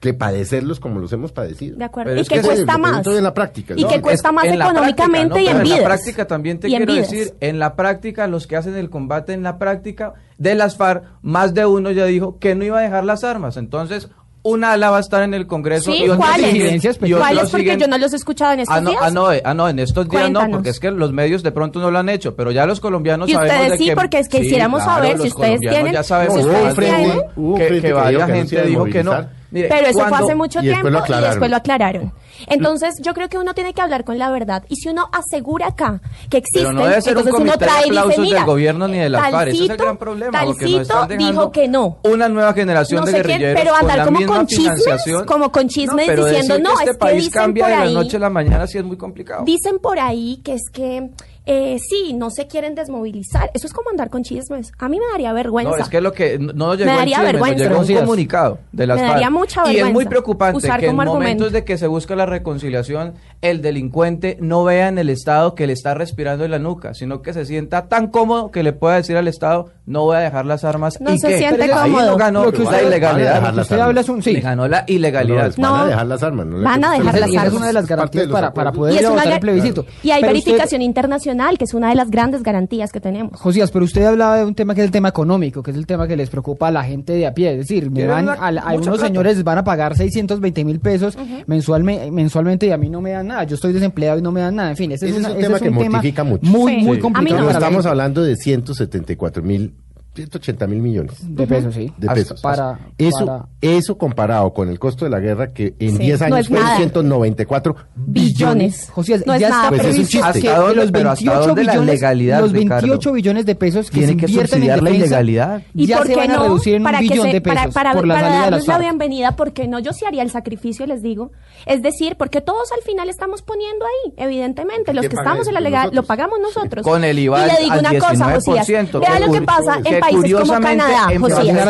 Que 0.00 0.14
padecerlos 0.14 0.80
como 0.80 0.98
los 0.98 1.12
hemos 1.12 1.30
padecido. 1.30 1.76
De 1.76 1.84
acuerdo. 1.84 2.08
Pero 2.08 2.18
Y 2.18 2.22
es 2.22 2.28
que, 2.30 2.36
que 2.36 2.40
cuesta 2.42 2.72
lo 2.72 2.78
más. 2.78 3.06
en 3.06 3.22
la 3.22 3.34
práctica, 3.34 3.74
Y 3.76 3.82
¿no? 3.82 3.88
que 3.88 3.96
Es- 3.96 4.00
cuesta 4.00 4.32
más 4.32 4.46
en 4.46 4.54
económicamente 4.54 5.28
práctica, 5.28 5.40
y 5.40 5.44
¿no? 5.44 5.50
en 5.50 5.56
Pero 5.58 5.64
vidas. 5.64 5.76
En 5.78 5.82
la 5.82 5.88
práctica 5.88 6.26
también 6.26 6.58
te 6.58 6.68
Y 6.68 6.74
en 6.74 6.78
quiero 6.78 6.94
decir, 6.94 7.34
en 7.40 7.58
la 7.58 7.76
práctica, 7.76 8.26
los 8.26 8.46
que 8.46 8.56
hacen 8.56 8.76
el 8.76 8.88
combate 8.88 9.34
en 9.34 9.42
la 9.42 9.58
práctica 9.58 10.14
de 10.38 10.54
las 10.54 10.76
FARC, 10.76 11.04
más 11.20 11.52
de 11.52 11.66
uno 11.66 11.90
ya 11.90 12.06
dijo 12.06 12.38
que 12.38 12.54
no 12.54 12.64
iba 12.64 12.78
a 12.78 12.82
dejar 12.82 13.04
las 13.04 13.24
armas. 13.24 13.58
Entonces, 13.58 14.08
un 14.42 14.64
ala 14.64 14.88
va 14.88 14.96
a 14.96 15.00
estar 15.00 15.22
en 15.22 15.34
el 15.34 15.46
Congreso 15.46 15.92
Sí, 15.92 16.04
y 16.04 16.08
¿cuáles? 16.08 16.54
y 16.54 17.12
¿Cuáles? 17.12 17.50
Porque 17.50 17.66
siguen- 17.74 17.78
yo 17.80 17.86
no 17.86 17.98
los 17.98 18.10
he 18.14 18.16
escuchado 18.16 18.54
en 18.54 18.60
estos 18.60 18.74
Ah 18.74 18.80
no, 18.80 18.88
días. 18.92 19.02
ah, 19.04 19.10
no, 19.10 19.32
eh, 19.34 19.42
ah, 19.44 19.52
no, 19.52 19.68
en 19.68 19.78
estos 19.80 20.08
días 20.08 20.22
no, 20.30 20.38
Cuéntanos. 20.38 20.56
porque 20.56 20.70
es 20.70 20.80
que 20.80 20.90
los 20.92 21.12
medios 21.12 21.42
de 21.42 21.52
pronto 21.52 21.78
no 21.78 21.90
lo 21.90 21.98
han 21.98 22.08
hecho, 22.08 22.34
pero 22.36 22.50
ya 22.50 22.64
los 22.64 22.80
colombianos 22.80 23.28
Y 23.28 23.32
sabemos 23.34 23.52
ustedes 23.54 23.72
de 23.72 23.76
sí, 23.76 23.90
que... 23.90 23.96
porque 23.96 24.18
es 24.18 24.28
que 24.30 24.38
Sí, 24.38 24.42
quisiéramos 24.44 24.82
claro, 24.82 25.02
saber 25.02 25.18
si 25.20 25.28
ustedes 25.28 25.60
tienen- 25.60 25.92
ya 25.92 26.02
sabemos 26.02 26.36
si 26.36 26.40
hubo 26.40 26.48
ustedes 26.52 26.68
un 26.70 26.74
frente, 26.74 26.96
tienen- 26.96 27.20
hubo 27.36 27.52
un 27.52 27.58
que, 27.58 27.66
frente 27.66 27.80
que 27.82 27.86
que 27.88 27.92
varias 27.92 28.24
que 28.24 28.28
no 28.32 28.34
gente 28.38 28.62
dijo 28.62 28.84
que 28.86 29.04
no. 29.04 29.39
Mire, 29.50 29.68
Pero 29.68 29.86
eso 29.88 29.98
cuando- 29.98 30.16
fue 30.16 30.26
hace 30.26 30.34
mucho 30.36 30.58
y 30.60 30.62
tiempo 30.62 30.88
y 30.88 30.90
después 31.22 31.50
lo 31.50 31.56
aclararon. 31.56 32.12
Entonces, 32.46 32.94
yo 33.02 33.12
creo 33.14 33.28
que 33.28 33.36
uno 33.38 33.52
tiene 33.52 33.74
que 33.74 33.82
hablar 33.82 34.04
con 34.04 34.18
la 34.18 34.30
verdad. 34.30 34.62
Y 34.68 34.76
si 34.76 34.88
uno 34.88 35.08
asegura 35.12 35.68
acá 35.68 36.00
que 36.30 36.38
existen, 36.38 36.62
Pero 36.62 36.72
no 36.72 36.86
debe 36.86 37.02
ser 37.02 37.16
un 37.16 37.18
entonces 37.26 37.40
uno 37.40 37.52
comité 37.52 37.64
de 37.64 37.70
trae 37.70 37.80
y 37.86 37.90
dice, 37.90 37.98
aplausos 38.00 38.24
mira, 38.24 38.36
del 38.38 38.46
gobierno 38.46 38.88
ni 38.88 38.98
de 38.98 39.08
las 39.10 39.30
FARC. 39.30 39.48
Ese 39.48 39.50
es 39.50 39.60
el 39.60 39.68
talcito- 39.68 39.84
gran 39.84 39.96
problema. 39.98 40.32
Talcito 40.32 41.06
dijo 41.18 41.52
que 41.52 41.68
no. 41.68 41.98
Una 42.04 42.28
nueva 42.28 42.52
generación 42.54 43.00
No 43.00 43.06
de 43.06 43.12
sé 43.12 43.22
quién, 43.22 43.38
guerrilleros 43.40 43.60
pero 43.62 43.74
andar 43.74 43.88
con 43.88 43.98
la 43.98 44.04
como 44.06 44.18
misma 44.18 44.36
con 44.36 44.46
chismes, 44.46 44.84
financiación. 44.84 45.24
como 45.26 45.52
con 45.52 45.68
chismes 45.68 46.06
diciendo, 46.16 46.58
no, 46.58 46.70
que 46.70 46.74
este 46.74 46.84
es 46.84 46.90
que 46.90 46.98
país 46.98 47.24
dicen 47.24 47.32
cambia 47.32 47.64
por 47.64 47.70
de 47.72 47.76
la 47.76 47.82
ahí- 47.82 47.94
noche 47.94 48.16
a 48.16 48.20
la 48.20 48.30
mañana 48.30 48.66
sí 48.66 48.78
es 48.78 48.84
muy 48.84 48.96
complicado. 48.96 49.44
Dicen 49.44 49.78
por 49.78 49.98
ahí 49.98 50.40
que 50.44 50.54
es 50.54 50.62
que 50.72 51.10
eh, 51.52 51.78
sí, 51.80 52.12
no 52.12 52.30
se 52.30 52.46
quieren 52.46 52.74
desmovilizar. 52.76 53.50
Eso 53.54 53.66
es 53.66 53.72
como 53.72 53.90
andar 53.90 54.08
con 54.08 54.22
chismes. 54.22 54.72
A 54.78 54.88
mí 54.88 54.98
me 55.00 55.06
daría 55.10 55.32
vergüenza. 55.32 55.70
No, 55.76 55.82
es 55.82 55.88
que 55.88 56.00
lo 56.00 56.12
que 56.12 56.38
no 56.38 56.52
nos 56.52 56.78
llegó 56.78 56.90
Me 56.92 56.96
daría 56.96 57.16
chisme, 57.16 57.32
nos 57.32 57.32
vergüenza. 57.32 57.64
llegó 57.64 57.80
un 58.00 58.04
comunicado 58.06 58.58
de 58.72 58.86
las 58.86 58.96
Me 58.96 59.02
FARC. 59.02 59.12
daría 59.14 59.30
mucha 59.30 59.62
y 59.64 59.76
es 59.76 59.82
muy 59.82 59.82
vergüenza 59.88 60.10
preocupante 60.10 60.56
usar 60.58 60.78
que 60.80 60.86
en 60.86 60.92
como 60.96 61.04
momentos 61.14 61.46
argumento. 61.46 61.50
de 61.50 61.64
que 61.64 61.76
se 61.78 61.86
busca 61.88 62.14
la 62.14 62.26
reconciliación, 62.26 63.14
el 63.42 63.62
delincuente 63.62 64.38
no 64.40 64.64
vea 64.64 64.88
en 64.88 64.98
el 64.98 65.10
Estado 65.10 65.54
que 65.54 65.66
le 65.66 65.72
está 65.72 65.94
respirando 65.94 66.44
en 66.44 66.50
la 66.52 66.58
nuca, 66.58 66.94
sino 66.94 67.20
que 67.22 67.32
se 67.32 67.44
sienta 67.46 67.88
tan 67.88 68.06
cómodo 68.08 68.50
que 68.50 68.62
le 68.62 68.72
pueda 68.72 68.96
decir 68.96 69.16
al 69.16 69.26
Estado, 69.26 69.70
no 69.86 70.04
voy 70.04 70.16
a 70.16 70.20
dejar 70.20 70.46
las 70.46 70.62
armas. 70.64 71.00
No 71.00 71.12
y 71.12 71.18
se 71.18 71.28
que 71.28 71.38
siente 71.38 71.64
ahí 71.64 71.90
cómodo. 71.90 72.10
no 72.12 72.16
ganó 72.16 72.44
Lo 72.44 72.52
que 72.52 72.58
la 72.58 72.64
usted- 72.64 72.76
van 72.76 72.84
a 72.84 72.88
ilegalidad. 72.88 73.34
Lo 73.42 73.54
que 73.54 73.60
usted 73.62 73.74
armas. 73.74 73.88
habla 73.88 74.00
es 74.02 74.08
un 74.08 74.22
sí. 74.22 74.32
Le 74.34 74.40
ganó 74.40 74.68
la 74.68 74.80
No, 74.80 74.84
ilegalidad. 74.86 75.46
les 75.46 75.56
van 75.56 75.70
No. 75.72 75.76
a 75.82 75.86
dejar 75.86 76.06
las 76.06 76.22
armas. 76.22 76.46
no 76.46 76.62
Van 76.62 76.84
a 76.84 76.92
dejar 76.92 77.14
la 77.14 77.20
las 77.20 77.30
Y 77.30 77.32
esa 77.32 77.40
es 77.42 77.46
armas. 77.48 77.58
una 77.58 77.66
de 77.66 77.72
las 77.72 77.86
garantías 77.86 78.26
para, 78.28 78.52
para 78.52 78.72
poder 78.72 79.02
gar- 79.02 79.32
el 79.34 79.40
plebiscito. 79.40 79.84
y 80.02 80.10
hay 80.10 80.22
verificación 80.22 80.82
internacional, 80.82 81.39
que 81.58 81.64
es 81.64 81.74
una 81.74 81.88
de 81.88 81.94
las 81.94 82.10
grandes 82.10 82.42
garantías 82.42 82.92
que 82.92 83.00
tenemos. 83.00 83.40
Josías, 83.40 83.70
pero 83.70 83.84
usted 83.84 84.04
hablaba 84.04 84.36
de 84.36 84.44
un 84.44 84.54
tema 84.54 84.74
que 84.74 84.80
es 84.82 84.84
el 84.86 84.90
tema 84.90 85.08
económico, 85.08 85.62
que 85.62 85.70
es 85.70 85.76
el 85.76 85.86
tema 85.86 86.06
que 86.06 86.16
les 86.16 86.30
preocupa 86.30 86.68
a 86.68 86.70
la 86.70 86.84
gente 86.84 87.12
de 87.14 87.26
a 87.26 87.34
pie. 87.34 87.52
Es 87.52 87.58
decir, 87.58 87.90
me 87.90 88.06
van, 88.06 88.28
a, 88.28 88.32
a 88.34 88.50
mucha 88.52 88.74
unos 88.74 88.84
plata. 88.86 89.06
señores 89.06 89.42
van 89.44 89.58
a 89.58 89.64
pagar 89.64 89.96
620 89.96 90.64
mil 90.64 90.80
pesos 90.80 91.16
mensualme- 91.46 92.10
mensualmente 92.10 92.66
y 92.66 92.70
a 92.70 92.76
mí 92.76 92.88
no 92.88 93.00
me 93.00 93.10
dan 93.10 93.26
nada. 93.28 93.44
Yo 93.44 93.54
estoy 93.54 93.72
desempleado 93.72 94.18
y 94.18 94.22
no 94.22 94.32
me 94.32 94.40
dan 94.40 94.56
nada. 94.56 94.70
En 94.70 94.76
fin, 94.76 94.92
ese, 94.92 95.08
Ese 95.08 95.18
es, 95.18 95.24
un 95.24 95.30
ese 95.32 95.40
tema 95.40 95.56
es 95.56 95.62
que 95.62 95.68
tema 95.70 95.84
mortifica 95.90 96.24
mucho. 96.24 96.46
muy, 96.46 96.72
Sí. 96.80 96.84
muy 96.84 96.98
complicado. 96.98 97.42
No. 97.44 97.50
Estamos 97.50 97.86
hablando 97.86 98.22
de 98.22 98.36
174 98.36 99.42
mil, 99.42 99.74
180 100.20 100.66
mil 100.66 100.80
millones 100.82 101.16
de 101.20 101.46
pesos, 101.46 101.74
sí. 101.74 101.92
de 101.98 102.08
pesos. 102.08 102.40
para- 102.40 102.78
eso, 102.98 103.26
para- 103.26 103.46
eso 103.60 103.98
comparado 103.98 104.52
con 104.52 104.68
el 104.68 104.78
costo 104.78 105.04
de 105.04 105.10
la 105.10 105.18
guerra, 105.20 105.52
que 105.52 105.74
en 105.78 105.96
Sí, 105.96 106.04
10 106.04 106.20
no 106.20 106.26
años 106.26 106.38
es 106.40 106.48
fue 106.48 106.58
de 106.58 106.62
nada. 106.64 106.76
194 106.76 107.76
billones. 107.94 108.90
Josías, 108.92 109.22
no 109.26 109.34
es 109.34 109.40
ya 109.40 109.48
nada. 109.48 109.64
está 109.64 109.76
Pues 109.76 109.84
es 109.84 109.98
un 109.98 110.06
chiste. 110.06 110.40
que 110.40 110.48
¿Hasta 110.48 110.60
de 110.60 110.66
dónde? 110.66 110.74
los 110.76 110.92
Pero 110.92 111.10
¿hasta 111.10 111.24
28 111.24 111.46
dónde 111.48 111.64
la 111.64 111.72
billones, 111.72 111.94
legalidad, 111.94 112.40
los 112.40 112.52
Ricardo? 112.52 112.86
28 112.86 113.12
billones 113.12 113.46
de 113.46 113.54
pesos 113.54 113.90
que 113.90 113.98
Tiene 113.98 114.12
se 114.12 114.16
que 114.18 114.26
invierten 114.26 114.40
en 114.42 114.48
subsidiar 114.50 114.82
la 114.82 114.90
defensa, 114.90 115.06
ilegalidad. 115.06 115.62
¿Y 115.74 115.86
ya 115.86 115.96
por 115.98 116.06
se 116.06 116.16
van 116.16 116.30
a 116.30 116.36
no? 116.36 116.42
reducir 116.44 116.74
en 116.74 116.82
un 116.82 116.84
para 116.84 116.98
que 116.98 117.04
billón 117.08 117.26
se- 117.26 117.32
de 117.32 117.40
pesos 117.40 117.58
para, 117.58 117.70
para, 117.72 117.92
por 117.94 118.06
la 118.06 118.14
para 118.14 118.28
darles 118.28 118.66
la 118.66 118.78
bienvenida, 118.78 119.36
porque 119.36 119.68
no, 119.68 119.78
yo 119.78 119.92
sí 119.92 120.04
haría 120.04 120.22
el 120.22 120.30
sacrificio, 120.30 120.86
les 120.86 121.02
digo. 121.02 121.32
Es 121.66 121.82
decir, 121.82 122.16
porque 122.16 122.40
todos 122.40 122.70
al 122.72 122.82
final 122.82 123.08
estamos 123.08 123.42
poniendo 123.42 123.84
ahí, 123.84 124.14
evidentemente. 124.16 124.92
Los 124.92 125.02
¿Quién 125.02 125.10
que 125.10 125.16
estamos 125.16 125.46
en 125.48 125.54
la 125.54 125.60
legal, 125.60 125.82
nosotros. 125.86 126.02
lo 126.04 126.06
pagamos 126.06 126.38
nosotros. 126.40 126.84
Con 126.84 127.04
el 127.04 127.18
IVA 127.18 127.46
Y 127.46 127.50
le 127.52 127.58
digo 127.62 127.72
al 127.74 127.80
una 127.80 127.98
cosa, 127.98 128.12
19%, 128.12 128.44
Josías. 128.44 128.66
Vea 129.00 129.18
que 129.18 129.26
lo 129.26 129.32
que 129.32 129.42
pasa 129.42 129.76
en 129.76 129.82
que 129.82 130.00
países 130.10 130.40
como 130.40 130.60
Canadá, 130.60 131.08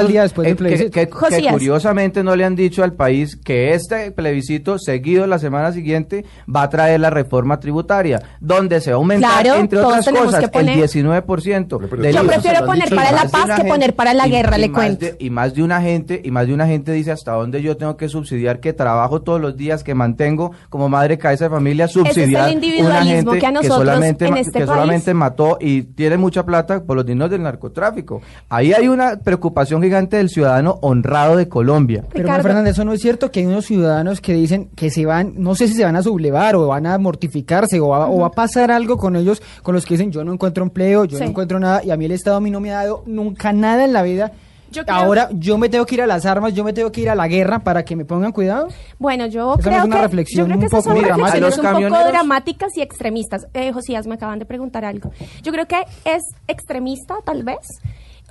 al 0.00 0.08
día 0.08 0.22
después 0.22 0.44
del 0.46 0.52
Eh, 0.52 0.56
que- 0.56 0.58
plebiscito. 0.58 0.90
que- 0.92 1.06
que 1.08 1.12
Josías. 1.12 1.52
curiosamente 1.52 2.22
no 2.22 2.36
le 2.36 2.44
han 2.44 2.56
dicho 2.56 2.82
al 2.82 2.92
país 2.94 3.36
que 3.36 3.74
este 3.74 4.10
plebiscito 4.12 4.78
seguido 4.78 5.26
la 5.26 5.38
semana 5.38 5.72
siguiente 5.72 6.24
va 6.54 6.62
a 6.62 6.68
traer 6.68 7.00
la 7.00 7.10
reforma 7.10 7.58
tributaria, 7.60 8.22
donde 8.40 8.80
se 8.80 8.90
va 8.90 8.96
a 8.96 8.98
aumentar, 8.98 9.42
Claro, 9.42 9.60
entre 9.60 9.78
otras 9.80 10.08
cosas, 10.08 10.50
poner- 10.50 10.70
el 10.70 10.76
19%. 10.76 11.78
Pero 11.78 12.02
del 12.02 12.14
Yo 12.14 12.26
prefiero 12.26 12.66
poner 12.66 12.88
para 12.94 13.12
la 13.12 13.28
paz 13.28 13.44
que 13.46 13.52
gente- 13.54 13.68
poner 13.68 13.94
para 13.94 14.14
la 14.14 14.26
y- 14.26 14.30
guerra, 14.30 14.58
y 14.58 14.60
le 14.62 14.68
más 14.68 14.80
cuento. 14.80 15.06
de- 15.06 15.16
y 15.18 15.30
más 15.30 15.54
de 15.54 15.62
una 15.62 15.80
gente, 15.80 16.20
y 16.24 16.30
más 16.30 16.46
de 16.46 16.54
una 16.54 16.66
gente 16.66 16.92
dice 16.92 17.12
hasta 17.12 17.32
dónde 17.32 17.62
yo 17.62 17.76
tengo 17.76 17.96
que 17.96 18.08
subsidiar, 18.08 18.60
que 18.60 18.72
trabajo 18.72 19.22
todos 19.22 19.40
los 19.40 19.56
días, 19.56 19.84
que 19.84 19.94
mantengo 19.94 20.52
como 20.68 20.88
madre 20.88 21.18
cabeza 21.18 21.44
de 21.44 21.50
familia, 21.50 21.84
es 21.86 21.96
el 21.96 22.04
subsidiar 22.04 22.42
una 22.44 22.52
individualismo 22.52 23.32
gente 23.32 23.38
que 23.40 23.46
a 23.46 23.52
nosotros 23.52 23.78
solamente, 23.78 24.26
en 24.26 24.36
este 24.36 24.52
que 24.52 24.58
país- 24.66 24.68
solamente 24.70 25.14
mató 25.14 25.58
y 25.60 25.82
tiene 25.82 26.16
mucha 26.16 26.44
plata 26.44 26.82
por 26.82 26.96
los 26.96 27.06
dineros 27.06 27.30
del 27.30 27.42
narcotráfico. 27.42 28.19
Ahí 28.48 28.72
hay 28.72 28.88
una 28.88 29.16
preocupación 29.18 29.82
gigante 29.82 30.16
del 30.16 30.28
ciudadano 30.28 30.78
honrado 30.82 31.36
de 31.36 31.48
Colombia. 31.48 32.04
Pero 32.12 32.24
Ricardo. 32.24 32.42
Fernández, 32.42 32.72
eso 32.72 32.84
no 32.84 32.92
es 32.92 33.00
cierto 33.00 33.30
que 33.30 33.40
hay 33.40 33.46
unos 33.46 33.66
ciudadanos 33.66 34.20
que 34.20 34.32
dicen 34.32 34.70
que 34.76 34.90
se 34.90 35.06
van, 35.06 35.34
no 35.36 35.54
sé 35.54 35.68
si 35.68 35.74
se 35.74 35.84
van 35.84 35.96
a 35.96 36.02
sublevar 36.02 36.56
o 36.56 36.66
van 36.68 36.86
a 36.86 36.98
mortificarse 36.98 37.78
o 37.80 37.88
va, 37.88 38.08
o 38.08 38.20
va 38.20 38.26
a 38.28 38.32
pasar 38.32 38.70
algo 38.70 38.96
con 38.96 39.16
ellos, 39.16 39.42
con 39.62 39.74
los 39.74 39.84
que 39.86 39.94
dicen 39.94 40.10
yo 40.12 40.24
no 40.24 40.32
encuentro 40.32 40.64
empleo, 40.64 41.04
yo 41.04 41.18
Sí. 41.18 41.24
no 41.24 41.30
encuentro 41.30 41.58
nada 41.60 41.82
y 41.84 41.90
a 41.90 41.96
mí 41.96 42.04
el 42.06 42.12
Estado 42.12 42.36
a 42.36 42.40
mí 42.40 42.50
no 42.50 42.60
me 42.60 42.72
ha 42.72 42.76
dado 42.84 43.02
nunca 43.06 43.52
nada 43.52 43.84
en 43.84 43.92
la 43.92 44.02
vida. 44.02 44.32
Yo 44.72 44.84
creo- 44.84 44.94
Ahora 44.96 45.28
yo 45.32 45.58
me 45.58 45.68
tengo 45.68 45.84
que 45.84 45.96
ir 45.96 46.02
a 46.02 46.06
las 46.06 46.24
armas, 46.26 46.54
yo 46.54 46.62
me 46.62 46.72
tengo 46.72 46.92
que 46.92 47.00
ir 47.00 47.10
a 47.10 47.16
la 47.16 47.26
guerra 47.26 47.58
para 47.58 47.84
que 47.84 47.96
me 47.96 48.04
pongan 48.04 48.30
cuidado. 48.30 48.68
Bueno, 49.00 49.26
yo 49.26 49.54
Esa 49.54 49.56
no 49.56 49.62
creo 49.62 49.78
es 49.78 49.84
una 49.84 49.96
que 49.96 50.02
reflexión 50.02 50.38
yo 50.38 50.44
creo 50.44 50.54
un 50.56 50.60
que 50.60 50.66
esas 50.66 50.84
poco 50.84 50.94
reflexiones 50.94 51.34
A 51.34 51.40
los 51.40 51.58
un 51.58 51.64
poco 51.90 52.08
dramáticas 52.08 52.76
y 52.76 52.80
extremistas. 52.80 53.48
Eh, 53.52 53.72
Josías, 53.72 54.06
me 54.06 54.14
acaban 54.14 54.38
de 54.38 54.44
preguntar 54.46 54.84
algo. 54.84 55.10
Yo 55.42 55.50
creo 55.50 55.66
que 55.66 55.82
es 56.04 56.22
extremista, 56.46 57.16
tal 57.24 57.42
vez. 57.42 57.58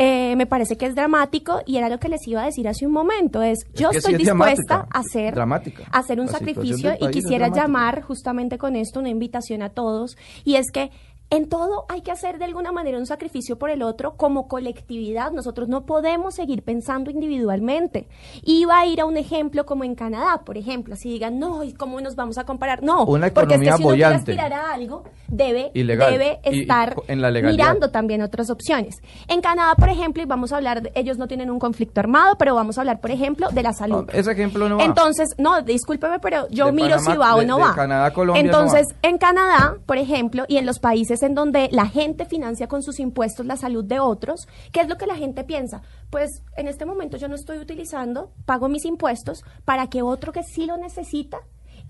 Eh, 0.01 0.37
me 0.37 0.45
parece 0.45 0.77
que 0.77 0.85
es 0.85 0.95
dramático 0.95 1.61
y 1.65 1.75
era 1.75 1.89
lo 1.89 1.99
que 1.99 2.07
les 2.07 2.25
iba 2.25 2.41
a 2.41 2.45
decir 2.45 2.69
hace 2.69 2.87
un 2.87 2.93
momento. 2.93 3.43
Es, 3.43 3.65
yo 3.75 3.89
que 3.89 3.97
estoy 3.97 4.15
sí 4.15 4.21
es 4.21 4.27
dispuesta 4.29 4.87
a 4.89 4.99
hacer, 4.99 5.35
dramática. 5.35 5.83
a 5.91 5.99
hacer 5.99 6.21
un 6.21 6.27
La 6.27 6.31
sacrificio 6.31 6.93
y 6.97 7.09
quisiera 7.09 7.49
llamar 7.49 8.01
justamente 8.01 8.57
con 8.57 8.77
esto 8.77 9.01
una 9.01 9.09
invitación 9.09 9.61
a 9.61 9.71
todos. 9.71 10.15
Y 10.45 10.55
es 10.55 10.71
que 10.71 10.89
en 11.31 11.47
todo 11.47 11.85
hay 11.89 12.01
que 12.01 12.11
hacer 12.11 12.39
de 12.39 12.45
alguna 12.45 12.71
manera 12.71 12.97
un 12.97 13.05
sacrificio 13.05 13.57
por 13.57 13.69
el 13.69 13.83
otro 13.83 14.15
como 14.17 14.47
colectividad. 14.47 15.31
Nosotros 15.31 15.67
no 15.67 15.85
podemos 15.85 16.33
seguir 16.35 16.63
pensando 16.63 17.11
individualmente. 17.11 18.07
Iba 18.43 18.79
a 18.79 18.85
ir 18.87 18.99
a 19.01 19.05
un 19.05 19.15
ejemplo 19.17 19.65
como 19.65 19.83
en 19.83 19.93
Canadá, 19.95 20.41
por 20.43 20.57
ejemplo. 20.57 20.95
Si 20.95 21.09
digan, 21.09 21.37
no, 21.37 21.63
¿y 21.63 21.73
cómo 21.73 22.01
nos 22.01 22.15
vamos 22.15 22.37
a 22.39 22.45
comparar? 22.45 22.81
No, 22.81 23.05
Una 23.05 23.29
porque 23.31 23.55
es 23.55 23.61
que 23.61 23.71
si 23.73 23.83
uno 23.83 23.95
quiere 23.95 24.15
aspirar 24.15 24.53
a 24.53 24.73
algo, 24.73 25.03
debe, 25.27 25.69
Ilegal. 25.75 26.11
debe 26.11 26.39
Y- 26.45 26.57
y 26.57 26.61
estar 26.61 26.95
en 27.07 27.21
la 27.21 27.29
mirando 27.31 27.91
también 27.91 28.21
otras 28.23 28.49
opciones. 28.49 28.97
En 29.27 29.41
Canadá, 29.41 29.75
por 29.75 29.89
ejemplo, 29.89 30.23
y 30.23 30.25
vamos 30.25 30.51
a 30.51 30.57
hablar, 30.57 30.81
de- 30.81 30.91
ellos 30.95 31.17
no 31.19 31.27
tienen 31.27 31.51
un 31.51 31.59
conflicto 31.59 31.99
armado, 31.99 32.37
pero 32.39 32.55
vamos 32.55 32.77
a 32.77 32.81
hablar, 32.81 32.99
por 33.01 33.11
ejemplo, 33.11 33.49
de 33.51 33.61
la 33.63 33.73
salud. 33.73 34.05
No, 34.07 34.13
ese 34.13 34.31
ejemplo 34.31 34.67
no 34.67 34.77
va. 34.77 34.83
Entonces, 34.83 35.29
no, 35.37 35.61
discúlpeme, 35.61 36.19
pero 36.19 36.47
yo 36.49 36.65
De 36.67 36.71
miro 36.71 36.95
Panamá- 36.97 37.11
si 37.11 37.17
va 37.17 37.35
o 37.35 37.39
de- 37.39 37.45
no 37.45 37.59
va. 37.59 37.75
Canadá 37.75 38.11
Colombia 38.13 38.41
no 38.43 38.49
Entonces, 38.49 38.87
va. 38.91 39.09
en 39.09 39.17
Canadá, 39.19 39.75
por 39.85 39.97
ejemplo, 39.99 40.45
y 40.47 40.57
en 40.57 40.65
los 40.65 40.79
países 40.79 41.18
en 41.23 41.35
donde 41.35 41.69
la 41.71 41.87
gente 41.87 42.25
financia 42.25 42.67
con 42.67 42.83
sus 42.83 42.99
impuestos 42.99 43.45
la 43.45 43.57
salud 43.57 43.83
de 43.83 43.99
otros, 43.99 44.47
¿qué 44.71 44.81
es 44.81 44.87
lo 44.87 44.97
que 44.97 45.07
la 45.07 45.15
gente 45.15 45.43
piensa? 45.43 45.81
Pues 46.09 46.43
en 46.57 46.67
este 46.67 46.85
momento 46.85 47.17
yo 47.17 47.27
no 47.27 47.35
estoy 47.35 47.57
utilizando, 47.57 48.31
pago 48.45 48.69
mis 48.69 48.85
impuestos 48.85 49.43
para 49.65 49.87
que 49.87 50.01
otro 50.01 50.31
que 50.31 50.43
sí 50.43 50.65
lo 50.65 50.77
necesita 50.77 51.39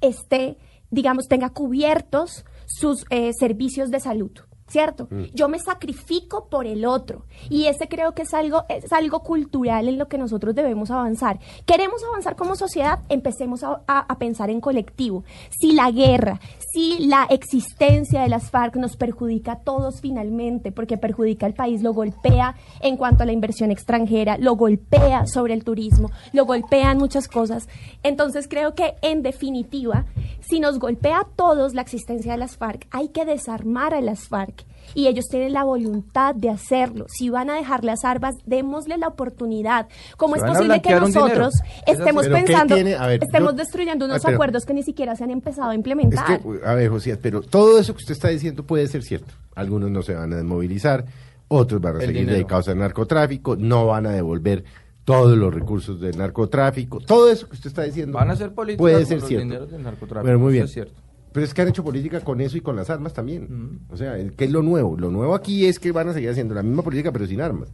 esté, 0.02 0.58
digamos, 0.90 1.28
tenga 1.28 1.50
cubiertos 1.50 2.46
sus 2.66 3.06
eh, 3.10 3.32
servicios 3.34 3.90
de 3.90 4.00
salud. 4.00 4.32
¿Cierto? 4.70 5.08
Yo 5.34 5.50
me 5.50 5.58
sacrifico 5.60 6.48
por 6.50 6.68
el 6.68 6.86
otro. 6.86 7.26
Y 7.50 7.66
ese 7.66 7.88
creo 7.88 8.14
que 8.14 8.22
es 8.22 8.34
algo, 8.34 8.66
es 8.70 8.94
algo 8.94 9.22
cultural 9.22 9.88
en 9.90 9.98
lo 9.98 10.08
que 10.08 10.18
nosotros 10.18 10.54
debemos 10.56 10.92
avanzar. 10.92 11.40
¿Queremos 11.66 12.04
avanzar 12.04 12.36
como 12.36 12.56
sociedad? 12.56 13.00
Empecemos 13.10 13.64
a, 13.64 13.82
a- 13.88 14.00
a 14.08 14.18
pensar 14.20 14.50
en 14.50 14.62
colectivo. 14.62 15.24
Si 15.60 15.74
la 15.74 15.90
guerra, 15.92 16.40
si 16.72 17.00
la 17.08 17.26
existencia 17.30 18.22
de 18.22 18.30
las 18.30 18.52
FARC 18.52 18.76
nos 18.76 18.96
perjudica 18.96 19.54
a 19.54 19.60
todos 19.60 20.02
finalmente, 20.02 20.72
porque 20.72 20.98
perjudica 20.98 21.46
al 21.48 21.54
país, 21.56 21.82
lo 21.82 21.94
golpea 21.94 22.56
en 22.82 22.96
cuanto 22.96 23.24
a 23.24 23.26
la 23.26 23.32
inversión 23.32 23.72
extranjera, 23.72 24.38
lo 24.38 24.56
golpea 24.56 25.26
sobre 25.26 25.54
el 25.56 25.64
turismo, 25.64 26.12
lo 26.32 26.46
golpea 26.46 26.92
en 26.92 27.00
muchas 27.00 27.28
cosas. 27.28 27.68
Entonces 28.04 28.48
creo 28.48 28.76
que 28.76 28.94
en 29.02 29.24
definitiva, 29.24 30.06
si 30.42 30.60
nos 30.60 30.78
golpea 30.78 31.22
a 31.22 31.28
todos 31.36 31.74
la 31.74 31.82
existencia 31.82 32.34
de 32.34 32.38
las 32.38 32.56
FARC, 32.58 32.88
hay 32.92 33.10
que 33.10 33.26
desarmar 33.26 33.94
a 33.94 34.02
las 34.02 34.28
FARC. 34.28 34.59
Y 34.96 35.06
ellos 35.08 35.26
tienen 35.30 35.54
la 35.54 35.64
voluntad 35.64 36.34
de 36.34 36.50
hacerlo. 36.50 37.06
Si 37.10 37.30
van 37.30 37.50
a 37.52 37.56
dejar 37.56 37.84
las 37.84 38.04
armas, 38.04 38.36
démosle 38.46 38.98
la 38.98 39.08
oportunidad. 39.08 39.88
¿Cómo 40.18 40.36
es 40.36 40.42
posible 40.44 40.82
que 40.82 40.96
nosotros 40.96 41.54
estemos 41.86 42.24
así. 42.24 42.30
Pero 42.32 42.46
¿qué 42.46 42.52
pensando, 42.54 42.76
ver, 42.76 43.20
estemos 43.24 43.52
yo- 43.52 43.58
destruyendo 43.58 44.06
unos 44.06 44.22
pero- 44.24 44.36
acuerdos 44.36 44.66
que 44.66 44.74
ni 44.74 44.82
siquiera 44.84 45.16
se 45.16 45.24
han 45.24 45.30
empezado 45.32 45.70
a 45.70 45.74
Es 45.74 45.78
implementar? 45.78 46.42
que, 46.42 46.60
a 46.66 46.74
ver, 46.74 46.90
José, 46.90 47.18
pero 47.18 47.42
todo 47.42 47.78
eso 47.80 47.94
que 47.94 48.00
usted 48.00 48.14
está 48.14 48.30
diciendo 48.30 48.64
puede 48.64 48.88
ser 48.88 49.04
cierto. 49.04 49.32
Algunos 49.56 49.92
no 49.92 50.02
se 50.02 50.16
van 50.16 50.34
a 50.34 50.38
desmovilizar, 50.38 51.06
otros 51.50 51.80
van 51.80 51.96
a 51.98 52.00
El 52.00 52.06
seguir 52.08 52.22
dinero. 52.22 52.34
dedicados 52.38 52.68
al 52.70 52.80
narcotráfico, 52.80 53.56
no 53.56 53.86
van 53.88 54.08
a 54.08 54.12
devolver 54.12 54.64
todos 55.06 55.38
los 55.38 55.54
recursos 55.54 56.00
del 56.02 56.18
narcotráfico, 56.18 57.00
todo 57.00 57.32
eso 57.32 57.48
que 57.48 57.56
usted 57.56 57.68
está 57.70 57.84
diciendo. 57.84 58.18
Van 58.18 58.30
a 58.32 58.34
hacer 58.34 58.54
política 58.54 58.80
puede 58.82 59.06
ser 59.06 59.22
cierto. 59.22 59.44
dineros 59.44 59.72
del 59.72 59.84
narcotráfico, 59.84 60.26
Pero 60.26 60.40
muy 60.40 60.48
eso 60.50 60.54
bien. 60.54 60.66
es 60.66 60.72
cierto. 60.74 61.02
Pero 61.32 61.46
es 61.46 61.54
que 61.54 61.62
han 61.62 61.68
hecho 61.68 61.84
política 61.84 62.22
con 62.22 62.42
eso 62.42 62.58
y 62.58 62.62
con 62.62 62.76
las 62.76 62.90
armas 62.90 63.14
también. 63.14 63.82
O 63.90 63.98
sea, 63.98 64.16
¿qué 64.36 64.46
es 64.46 64.52
lo 64.52 64.62
nuevo? 64.64 64.98
Lo 64.98 65.12
nuevo 65.12 65.36
aquí 65.36 65.66
es 65.66 65.78
que 65.80 65.92
van 65.92 66.10
a 66.10 66.14
seguir 66.14 66.30
haciendo 66.30 66.56
la 66.56 66.64
misma 66.64 66.82
política 66.82 67.12
pero 67.12 67.28
sin 67.28 67.40
armas. 67.42 67.70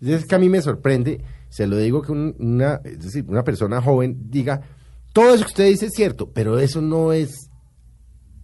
Es 0.00 0.24
que 0.26 0.34
a 0.34 0.38
mí 0.38 0.48
me 0.48 0.60
sorprende, 0.62 1.20
se 1.48 1.66
lo 1.66 1.76
digo 1.76 2.02
que 2.02 2.12
un- 2.12 2.34
una, 2.38 2.80
es 2.84 3.00
decir, 3.00 3.24
una 3.28 3.42
persona 3.44 3.80
joven 3.82 4.16
diga, 4.30 4.60
todo 5.12 5.34
eso 5.34 5.44
que 5.44 5.48
usted 5.50 5.66
dice 5.68 5.86
es 5.86 5.92
cierto, 5.94 6.30
pero 6.32 6.58
eso 6.58 6.80
no 6.80 7.12
es, 7.12 7.50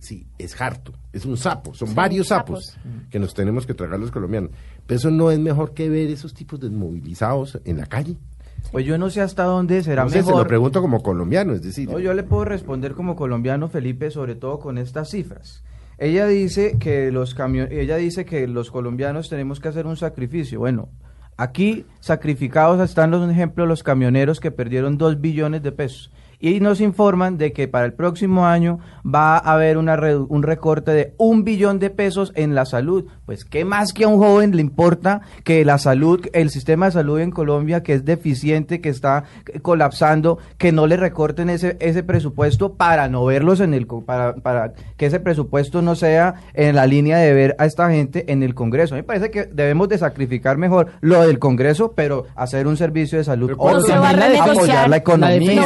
sí, 0.01 0.27
es 0.38 0.61
harto, 0.61 0.93
es 1.12 1.25
un 1.25 1.37
sapo, 1.37 1.73
son 1.75 1.95
varios 1.95 2.29
sapos, 2.29 2.67
sapos. 2.75 3.09
que 3.11 3.19
nos 3.19 3.35
tenemos 3.35 3.67
que 3.67 3.75
tragar 3.75 3.99
los 4.01 4.11
colombianos. 4.11 4.51
Pero 4.87 4.99
eso 4.99 5.11
no 5.11 5.31
es 5.31 5.38
mejor 5.38 5.75
que 5.75 5.88
ver 5.88 6.11
esos 6.11 6.35
tipos 6.35 6.59
desmovilizados 6.61 7.61
en 7.64 7.77
la 7.79 7.87
calle. 7.87 8.17
Pues 8.72 8.85
yo 8.85 8.98
no 8.98 9.09
sé 9.11 9.20
hasta 9.20 9.44
dónde 9.44 9.83
será 9.83 10.03
No 10.05 10.09
sé, 10.11 10.18
se 10.20 10.27
mejor. 10.27 10.42
lo 10.42 10.48
pregunto 10.48 10.81
como 10.81 11.03
colombiano, 11.03 11.53
es 11.53 11.62
decir, 11.62 11.88
No, 11.88 11.98
yo 12.00 12.12
le 12.12 12.22
puedo 12.24 12.44
responder 12.44 12.92
como 12.94 13.14
colombiano, 13.14 13.68
Felipe, 13.68 14.11
sobre 14.11 14.35
todo 14.35 14.59
con 14.59 14.79
estas 14.79 15.11
cifras. 15.11 15.62
Ella 15.96 16.27
dice 16.27 16.77
que 16.81 17.12
los 17.12 17.37
camio- 17.37 17.68
ella 17.70 17.96
dice 17.96 18.24
que 18.24 18.48
los 18.48 18.70
colombianos 18.72 19.29
tenemos 19.29 19.61
que 19.61 19.68
hacer 19.68 19.87
un 19.87 19.96
sacrificio. 19.96 20.59
Bueno, 20.59 20.88
aquí 21.37 21.87
sacrificados 22.00 22.81
están 22.81 23.12
los 23.12 23.31
ejemplos 23.31 23.68
los 23.68 23.83
camioneros 23.85 24.40
que 24.40 24.50
perdieron 24.50 24.98
dos 24.98 25.20
billones 25.20 25.62
de 25.62 25.70
pesos. 25.72 26.11
Y 26.46 26.61
nos 26.61 26.83
informan 26.83 27.38
de 27.38 27.54
que 27.54 27.68
para 27.68 27.87
el 27.87 27.94
próximo 27.94 28.46
año 28.46 28.78
va 29.02 29.38
a 29.38 29.54
haber 29.54 29.78
una 29.78 29.96
redu- 29.96 30.26
un 30.28 30.42
recorte 30.42 30.90
de 30.90 31.14
un 31.16 31.42
billón 31.42 31.78
de 31.78 31.88
pesos 31.88 32.33
en 32.35 32.54
la 32.54 32.66
salud. 32.66 33.07
Pues, 33.24 33.46
¿qué 33.46 33.64
más 33.64 33.94
que 33.94 34.04
a 34.04 34.09
un 34.09 34.18
joven 34.18 34.54
le 34.54 34.61
importa 34.61 35.22
que 35.42 35.64
la 35.64 35.78
salud, 35.78 36.20
el 36.35 36.50
sistema 36.50 36.85
de 36.87 36.92
salud 36.92 37.18
en 37.20 37.30
Colombia, 37.30 37.83
que 37.83 37.94
es 37.94 38.04
deficiente, 38.04 38.83
que 38.83 38.90
está 38.90 39.24
colapsando, 39.62 40.38
que 40.59 40.70
no 40.72 40.87
le 40.87 40.98
recorten 40.98 41.48
ese, 41.48 41.76
ese 41.80 42.02
presupuesto 42.02 42.74
para 42.74 43.09
no 43.09 43.24
verlos 43.24 43.61
en 43.61 43.72
el, 43.72 43.87
para, 43.87 44.35
para 44.35 44.74
que 44.98 45.07
ese 45.07 45.20
presupuesto 45.20 45.80
no 45.80 45.94
sea 45.94 46.35
en 46.52 46.76
la 46.76 46.87
línea 46.87 47.16
de 47.18 47.33
ver 47.33 47.57
a 47.59 47.64
esta 47.64 47.90
gente 47.90 48.30
en 48.30 48.42
el 48.42 48.54
Congreso. 48.54 48.94
A 48.94 48.96
mí 48.96 49.02
me 49.02 49.07
parece 49.07 49.30
que 49.30 49.44
debemos 49.46 49.88
de 49.88 49.96
sacrificar 49.96 50.59
mejor 50.59 50.88
lo 51.00 51.26
del 51.26 51.38
Congreso, 51.38 51.92
pero 51.96 52.26
hacer 52.37 52.66
un 52.66 52.76
servicio 52.76 53.16
de 53.16 53.24
salud. 53.24 53.46
Pero 53.46 53.57
¿cuándo 53.59 53.78
Obvio, 53.80 53.94
se 53.94 53.98
va 53.98 54.09
a 54.11 54.12
apoyar 54.52 54.88
la 54.90 54.96
economía. 54.98 55.62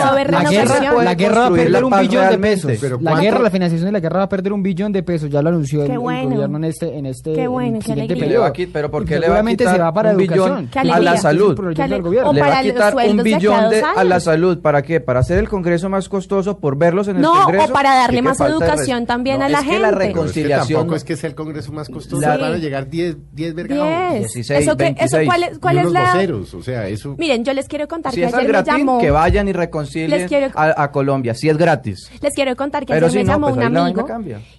la. 0.52 0.67
Guerra, 0.74 0.92
puede 0.94 1.04
la 1.04 1.14
guerra 1.14 1.40
va 1.40 1.46
a 1.46 1.50
perder 1.50 1.70
la 1.70 1.84
un 1.86 2.00
billón 2.00 2.30
de 2.30 2.38
pesos. 2.38 2.72
Pero 2.80 2.98
la 3.00 3.20
guerra, 3.20 3.38
la 3.40 3.50
financiación 3.50 3.86
de 3.86 3.92
la 3.92 4.00
guerra 4.00 4.18
va 4.18 4.24
a 4.24 4.28
perder 4.28 4.52
un 4.52 4.62
billón 4.62 4.92
de 4.92 5.02
pesos. 5.02 5.30
Ya 5.30 5.42
lo 5.42 5.48
anunció 5.50 5.82
el, 5.84 5.98
gobierno 5.98 6.56
en 6.58 6.64
este, 6.64 6.96
en 6.96 7.06
este 7.06 7.32
Qué 7.32 7.42
en 7.44 7.50
bueno, 7.50 7.76
el 7.76 7.82
qué 7.82 7.88
siguiente 7.92 8.16
periodo. 8.16 8.52
pero 8.72 8.90
¿por 8.90 9.04
qué 9.04 9.18
le 9.18 9.28
va 9.28 9.38
a 9.40 9.44
quitar 9.44 9.74
se 9.74 9.80
va 9.80 9.92
para 9.92 10.10
un 10.10 10.16
billón 10.18 10.68
educación. 10.70 10.90
A 10.90 11.00
la 11.00 11.16
salud? 11.16 11.58
le 11.58 11.84
va 12.22 12.32
para 12.32 12.58
a 12.58 12.62
quitar 12.62 12.94
un 12.96 13.22
billón 13.22 13.70
de, 13.70 13.82
a 13.82 14.04
la 14.04 14.20
salud. 14.20 14.58
¿Para 14.60 14.82
qué? 14.82 15.00
¿Para 15.00 15.20
hacer 15.20 15.38
el 15.38 15.48
Congreso 15.48 15.88
más 15.88 16.08
costoso? 16.08 16.58
¿Por 16.58 16.76
verlos 16.76 17.08
en 17.08 17.16
el 17.16 17.22
No, 17.22 17.32
Congreso? 17.44 17.66
o 17.66 17.72
para 17.72 17.94
darle 17.94 18.16
¿Qué- 18.18 18.22
más 18.22 18.40
educación 18.40 19.06
también 19.06 19.38
No, 19.38 19.44
a 19.46 19.48
la 19.48 19.58
es 19.60 19.64
que 19.66 19.78
la 19.78 19.88
gente. 19.88 19.98
Que 19.98 20.06
reconciliación... 20.08 20.78
tampoco 20.80 20.96
es 20.96 21.04
que 21.04 21.16
sea 21.16 21.28
el 21.30 21.34
Congreso 21.34 21.72
más 21.72 21.88
costoso, 21.88 22.20
La- 22.20 22.36
van 22.36 22.52
a 22.54 22.56
llegar 22.58 22.88
10 22.88 23.16
10 23.32 23.54
vergados. 23.54 24.10
10. 24.12 24.20
16, 24.34 24.60
eso 24.62 24.76
que, 24.76 24.84
eso 24.98 25.16
26. 25.16 25.28
cuál 25.60 25.78
es, 25.78 25.90
la... 25.92 26.00
voceros, 26.12 26.54
o 26.54 26.62
sea, 26.62 26.88
eso... 26.88 27.14
Miren, 27.18 27.44
yo 27.44 27.52
les 27.52 27.68
quiero 27.68 27.86
contar 27.88 28.12
Si 28.12 28.20
que 28.20 28.26
es 28.26 28.34
ayer 28.34 28.52
me 28.52 28.62
llamó... 28.62 28.98
que 28.98 29.10
vayan 29.10 29.48
y 29.48 29.52
reconcilien 29.52 30.10
Les 30.10 30.28
quiero- 30.28 30.47
a, 30.54 30.82
a 30.82 30.92
Colombia, 30.92 31.34
si 31.34 31.48
es 31.48 31.56
gratis. 31.56 32.10
Les 32.20 32.34
quiero 32.34 32.54
contar 32.56 32.84
que 32.86 32.92
ayer 32.92 33.10
si 33.10 33.18
me 33.18 33.24
no, 33.24 33.32
llamó 33.32 33.46
pues 33.48 33.56
un 33.58 33.76
amigo 33.76 34.06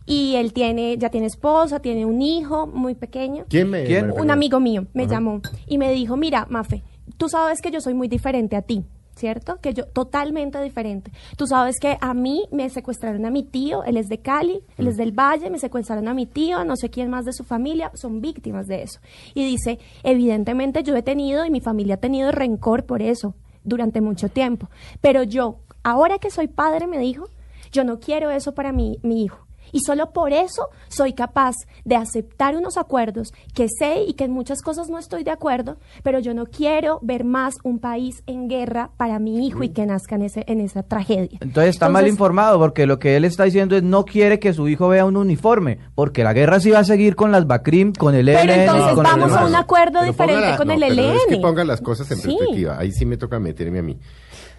y 0.06 0.36
él 0.36 0.54
tiene, 0.54 0.97
ya 0.97 1.10
tiene 1.10 1.28
esposa, 1.28 1.80
tiene 1.80 2.06
un 2.06 2.21
hijo 2.21 2.67
muy 2.67 2.95
pequeño. 2.95 3.45
¿Quién 3.49 3.69
me...? 3.69 3.84
¿Quién? 3.86 4.12
Un 4.12 4.32
amigo 4.32 4.60
mío 4.60 4.88
me 4.93 5.04
Ajá. 5.04 5.13
llamó 5.13 5.41
y 5.67 5.78
me 5.78 5.91
dijo, 5.91 6.17
mira, 6.17 6.45
Mafe, 6.49 6.84
tú 7.17 7.30
sabes 7.30 7.62
que 7.62 7.71
yo 7.71 7.82
soy 7.82 7.93
muy 7.93 8.08
diferente 8.08 8.56
a 8.56 8.62
ti, 8.62 8.86
¿cierto? 9.15 9.58
Que 9.62 9.73
yo 9.73 9.86
totalmente 9.86 10.62
diferente. 10.62 11.12
Tú 11.36 11.45
sabes 11.45 11.75
que 11.80 11.97
a 11.99 12.13
mí 12.13 12.45
me 12.52 12.69
secuestraron 12.69 13.25
a 13.25 13.30
mi 13.30 13.43
tío, 13.43 13.84
él 13.84 13.97
es 13.97 14.08
de 14.08 14.19
Cali, 14.19 14.62
él 14.78 14.88
es 14.88 14.95
del 14.95 15.12
Valle, 15.12 15.49
me 15.49 15.60
secuestraron 15.60 16.08
a 16.08 16.13
mi 16.13 16.25
tío, 16.25 16.63
no 16.63 16.75
sé 16.75 16.89
quién 16.89 17.10
más 17.10 17.25
de 17.25 17.34
su 17.34 17.43
familia, 17.43 17.91
son 17.95 18.21
víctimas 18.21 18.67
de 18.67 18.84
eso. 18.84 18.99
Y 19.34 19.43
dice, 19.45 19.80
evidentemente 20.04 20.84
yo 20.84 20.95
he 20.95 21.02
tenido 21.02 21.45
y 21.45 21.52
mi 21.52 21.60
familia 21.60 21.95
ha 21.95 21.97
tenido 21.97 22.32
rencor 22.32 22.86
por 22.86 23.02
eso 23.02 23.36
durante 23.63 23.99
mucho 23.99 24.30
tiempo, 24.30 24.69
pero 25.02 25.23
yo, 25.23 25.58
ahora 25.84 26.20
que 26.20 26.30
soy 26.32 26.48
padre, 26.48 26.88
me 26.88 26.98
dijo, 27.00 27.28
yo 27.72 27.84
no 27.84 28.00
quiero 28.00 28.30
eso 28.32 28.54
para 28.54 28.72
mi, 28.72 28.98
mi 29.04 29.24
hijo. 29.24 29.46
Y 29.72 29.82
solo 29.82 30.13
por 30.13 30.34
eso 30.34 30.70
soy 30.88 31.13
capaz 31.13 31.54
de 31.86 31.96
aceptar 31.96 32.56
unos 32.58 32.76
acuerdos 32.76 33.34
que 33.54 33.68
sé 33.70 34.02
y 34.02 34.13
que 34.13 34.24
en 34.24 34.32
muchas 34.32 34.63
cosas 34.63 34.89
no 34.89 34.98
estoy 34.98 35.24
de 35.24 35.30
acuerdo, 35.30 35.78
pero 36.02 36.18
yo 36.18 36.34
no 36.34 36.48
quiero 36.48 36.98
ver 37.04 37.24
más 37.24 37.54
un 37.63 37.78
país 37.78 38.24
en 38.26 38.48
guerra 38.48 38.89
para 38.98 39.20
mi 39.20 39.46
hijo 39.46 39.62
y 39.62 39.70
que 39.70 39.86
nazca 39.86 40.15
en, 40.15 40.24
ese, 40.24 40.44
en 40.48 40.60
esa 40.60 40.82
tragedia. 40.82 41.38
Entonces 41.42 41.70
está 41.76 41.88
mal 41.88 42.02
Entonces, 42.06 42.13
informado 42.15 42.58
porque 42.58 42.88
lo 42.88 42.98
que 42.98 43.15
él 43.15 43.26
está 43.26 43.44
diciendo 43.44 43.78
es 43.78 43.84
no 43.84 44.06
quiere 44.06 44.39
que 44.39 44.54
su 44.54 44.68
hijo 44.68 44.88
vea 44.88 45.06
un 45.06 45.15
uniforme, 45.18 45.78
porque 45.94 46.24
la 46.24 46.34
guerra 46.34 46.60
sí 46.60 46.72
va 46.72 46.80
a 46.80 46.84
seguir 46.84 47.15
con 47.15 47.32
las 47.32 47.46
BACRIM, 47.46 47.94
con 47.94 48.15
el 48.15 48.26
Pero 48.26 48.39
ELN, 48.52 48.62
entonces 48.62 48.96
con 48.96 49.06
el 49.06 49.12
vamos 49.12 49.32
a 49.34 49.46
un 49.46 49.56
acuerdo 49.56 50.00
Pero 50.00 50.06
diferente 50.12 50.58
con 50.58 50.68
no, 50.70 50.74
el 50.74 50.80
pero 50.80 50.94
ELN. 50.94 51.15
Es 51.15 51.26
que 51.28 51.38
ponga 51.38 51.63
las 51.63 51.80
cosas 51.82 52.10
en 52.10 52.18
Sí. 52.18 52.36
perspectiva. 52.36 52.80
Ahí 52.80 52.92
sí 52.92 53.06
me 53.06 53.18
toca 53.18 53.38
meterme 53.39 53.78
a 53.78 53.84
mí. 53.84 54.00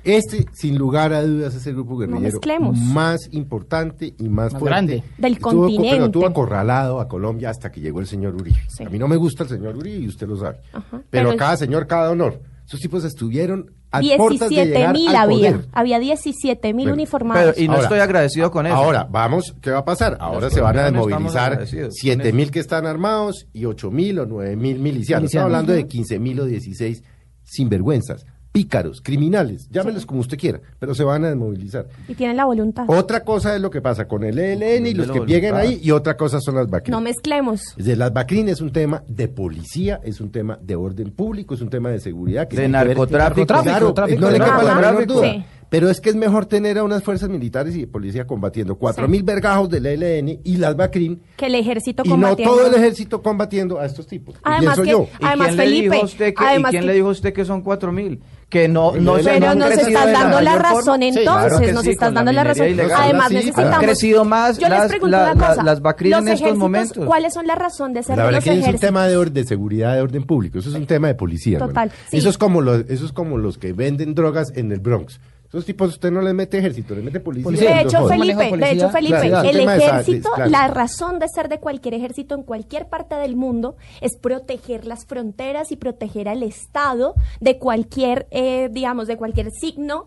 Este, 0.04 0.46
sin 0.52 0.78
lugar 0.78 1.12
a 1.12 1.22
dudas, 1.22 1.54
es 1.54 1.66
el 1.66 1.74
grupo 1.74 1.96
guerrillero 1.98 2.22
mezclemos. 2.22 2.78
más 2.78 3.28
importante 3.32 4.14
y 4.18 4.28
más, 4.28 4.52
Más 4.52 4.60
fuerte. 4.60 4.66
grande. 4.68 5.02
Del 5.18 5.32
Estuvo 5.34 5.50
co- 5.50 5.56
continente. 5.62 5.90
Pero 5.96 6.10
tuvo 6.10 6.26
acorralado 6.26 7.00
a 7.00 7.08
Colombia 7.08 7.50
hasta 7.50 7.70
que 7.70 7.80
llegó 7.80 8.00
el 8.00 8.06
señor 8.06 8.34
Uribe. 8.34 8.58
Sí. 8.68 8.84
A 8.84 8.88
mí 8.90 8.98
no 8.98 9.08
me 9.08 9.16
gusta 9.16 9.42
el 9.44 9.48
señor 9.50 9.76
Uribe 9.76 9.98
y 9.98 10.08
usted 10.08 10.26
lo 10.28 10.36
sabe. 10.36 10.58
Ajá, 10.72 10.86
Pero, 10.90 11.02
pero 11.10 11.30
a 11.32 11.36
cada 11.36 11.56
señor, 11.56 11.86
cada 11.86 12.10
honor. 12.10 12.40
Esos 12.66 12.78
tipos 12.80 13.04
estuvieron 13.04 13.72
a 13.90 13.98
puertas 14.16 14.48
de 14.48 14.54
17 14.54 14.66
llegar 14.78 14.92
mil 14.94 15.08
al 15.08 15.16
había, 15.16 15.50
poder. 15.52 15.68
había 15.72 15.98
17 15.98 16.72
mil 16.72 16.84
Bueno, 16.84 16.94
uniformados. 16.94 17.52
Pero- 17.56 17.64
y 17.64 17.68
no 17.68 17.80
estoy 17.82 17.98
agradecido 17.98 18.48
con 18.52 18.64
eso. 18.66 18.76
Ahora, 18.76 19.08
vamos, 19.10 19.56
¿qué 19.60 19.72
va 19.72 19.78
a 19.78 19.84
pasar? 19.84 20.16
Ahora 20.20 20.42
Los 20.42 20.52
se 20.54 20.60
van 20.60 20.78
a 20.78 20.84
desmovilizar 20.84 21.50
agradecidos 21.52 21.88
con 21.88 21.92
7 21.94 22.28
eso. 22.28 22.36
mil 22.36 22.50
que 22.52 22.60
están 22.60 22.86
armados 22.86 23.48
y 23.52 23.64
8 23.64 23.90
mil 23.90 24.20
o 24.20 24.26
9 24.26 24.54
mil 24.54 24.78
milicianos. 24.78 24.82
Milicianos. 24.84 25.24
Estamos 25.30 25.44
hablando 25.46 25.72
de 25.72 25.86
15 25.88 26.18
mil 26.20 26.38
o 26.38 26.44
16 26.44 27.02
sinvergüenzas, 27.42 28.24
pícaros, 28.52 29.00
criminales, 29.00 29.68
llámenlos 29.70 30.04
como 30.06 30.20
usted 30.20 30.36
quiera, 30.36 30.60
pero 30.78 30.94
se 30.94 31.04
van 31.04 31.24
a 31.24 31.28
desmovilizar. 31.28 31.86
y 32.08 32.14
tienen 32.14 32.36
la 32.36 32.44
voluntad. 32.46 32.84
Otra 32.88 33.22
cosa 33.24 33.54
es 33.54 33.60
lo 33.62 33.70
que 33.70 33.80
pasa 33.80 34.08
con 34.08 34.24
el 34.24 34.38
ELN 34.38 34.86
y 34.86 34.92
De 34.92 35.06
los 35.06 35.10
que 35.10 35.20
lleguen 35.26 35.54
ahí 35.54 35.78
y 35.82 35.92
otra 35.92 36.16
cosa 36.16 36.40
son 36.40 36.56
las 36.56 36.68
BACRIM. 36.68 36.90
No 36.92 37.00
mezclemos. 37.00 37.60
Es 37.70 37.76
decir, 37.76 37.98
las 37.98 38.12
BACRIM 38.12 38.48
es 38.48 38.60
un 38.60 38.72
tema 38.72 39.04
de 39.06 39.28
policía, 39.28 40.00
es 40.02 40.20
un 40.20 40.30
tema 40.32 40.58
de 40.60 40.74
orden 40.74 41.10
público, 41.12 41.54
es 41.54 41.60
un 41.60 41.70
tema 41.70 41.90
de 41.90 42.00
seguridad. 42.00 42.48
Que 42.48 42.56
De 42.56 42.62
ver- 42.62 42.70
narcotráfico. 42.70 43.46
Claro, 43.46 43.94
Tráfico, 43.94 44.20
no 44.20 44.30
le 44.30 44.38
quepa 44.38 44.62
la 44.64 44.74
menor 44.74 45.06
duda. 45.06 45.30
sí. 45.32 45.44
Pero 45.70 45.88
es 45.88 46.00
que 46.00 46.10
es 46.10 46.16
mejor 46.16 46.46
tener 46.46 46.76
a 46.78 46.82
unas 46.84 47.02
fuerzas 47.04 47.28
militares 47.30 47.76
y 47.76 47.80
de 47.82 47.86
policía 47.86 48.26
combatiendo 48.26 48.74
cuatro 48.74 49.06
mil 49.08 49.22
vergajos 49.22 49.70
del 49.70 49.86
ELN 49.86 50.40
y 50.44 50.56
las 50.56 50.76
BACRIM 50.76 51.20
Que 51.36 51.46
el 51.46 51.54
ejército 51.54 52.02
y 52.04 52.08
no 52.08 52.14
combatiendo. 52.16 52.54
todo 52.56 52.66
el 52.66 52.74
ejército 52.74 53.22
combatiendo 53.22 53.78
a 53.78 53.86
estos 53.86 54.06
tipos. 54.08 54.34
Y 54.34 54.38
Además 54.42 54.80
que- 54.80 54.90
yo. 54.90 55.06
¿Y 55.20 55.24
Además, 55.24 55.46
quién 55.48 55.56
le 55.58 55.64
Felipe, 55.64 55.82
dijo 55.94 56.02
a 56.02 56.04
usted 56.06 56.34
que, 56.34 56.42
¿y 56.42 56.46
además 56.46 56.70
quién 56.72 56.82
que- 56.82 56.86
le 56.88 56.92
dijo 56.94 57.08
a 57.08 57.10
usted 57.12 57.32
que 57.32 57.44
son 57.44 57.62
cuatro 57.62 57.92
mil? 57.92 58.20
Que 58.48 58.66
no, 58.66 58.96
no 58.96 59.12
Pero 59.12 59.22
se 59.22 59.30
Pero 59.30 59.46
han 59.50 59.58
nos 59.60 59.70
estás 59.70 59.92
la 59.92 60.06
dando 60.10 60.40
la 60.40 60.56
razón 60.58 61.02
entonces, 61.04 61.22
claro 61.22 61.72
nos 61.72 61.84
sí, 61.84 61.90
estás 61.90 62.12
la 62.12 62.14
dando 62.16 62.32
la 62.32 62.42
razón. 62.42 62.66
ilegal. 62.66 63.00
Además 63.00 63.28
Sí, 63.28 63.34
necesitamos... 63.34 63.74
han 63.74 63.80
crecido 63.80 64.24
más 64.24 64.58
Yo 64.58 64.68
les 64.68 64.78
las- 64.78 64.88
pregunto 64.88 65.16
la- 65.16 65.22
una 65.32 65.34
la- 65.40 65.48
cosa. 65.50 65.62
las 65.62 65.80
BACRIM 65.82 66.10
los 66.10 66.20
en 66.22 66.28
estos 66.30 66.56
momentos. 66.58 67.06
¿Cuáles 67.06 67.32
son 67.32 67.46
las 67.46 67.56
razones 67.56 67.94
de 67.94 68.02
ser 68.02 68.16
La 68.16 68.24
de 68.24 68.26
verdad 68.26 68.38
los 68.38 68.44
que 68.44 68.60
es 68.68 68.74
un 68.74 68.80
tema 68.80 69.06
de, 69.06 69.16
or- 69.16 69.30
de 69.30 69.44
seguridad, 69.44 69.94
de 69.94 70.00
orden 70.00 70.24
público. 70.24 70.58
Eso 70.58 70.68
es 70.70 70.74
un 70.74 70.86
tema 70.86 71.06
de 71.06 71.14
policía. 71.14 71.58
Total, 71.60 71.92
sí. 72.10 72.16
Eso 72.16 72.28
es 72.28 72.38
como 72.38 72.60
los, 72.60 72.80
eso 72.88 73.04
es 73.06 73.12
como 73.12 73.38
los 73.38 73.56
que 73.56 73.72
venden 73.72 74.16
drogas 74.16 74.52
en 74.56 74.72
el 74.72 74.80
Bronx. 74.80 75.20
Esos 75.50 75.64
tipos 75.64 75.88
usted 75.90 76.12
no 76.12 76.20
les 76.22 76.32
mete 76.32 76.58
ejército, 76.58 76.94
les 76.94 77.02
mete 77.02 77.18
policía. 77.18 77.42
Policía. 77.44 77.70
y 77.70 77.74
De 77.74 77.80
hecho, 77.82 78.06
Felipe, 78.06 78.56
de 78.56 78.70
hecho, 78.70 78.88
Felipe, 78.90 79.28
Claro, 79.28 79.48
el 79.48 79.56
esa- 79.60 79.76
ejército, 79.76 80.30
claro. 80.32 80.48
la 80.50 80.68
razón 80.68 81.18
de 81.18 81.26
ser 81.28 81.48
de 81.48 81.58
cualquier 81.58 81.94
ejército 81.94 82.36
en 82.36 82.44
cualquier 82.44 82.86
parte 82.88 83.16
del 83.16 83.34
mundo 83.34 83.74
es 84.00 84.16
proteger 84.16 84.86
las 84.86 85.06
fronteras 85.06 85.72
y 85.72 85.76
proteger 85.76 86.28
al 86.28 86.44
Estado 86.44 87.14
de 87.40 87.58
cualquier, 87.58 88.28
eh, 88.30 88.68
digamos, 88.70 89.08
de 89.08 89.16
cualquier 89.16 89.50
signo 89.50 90.06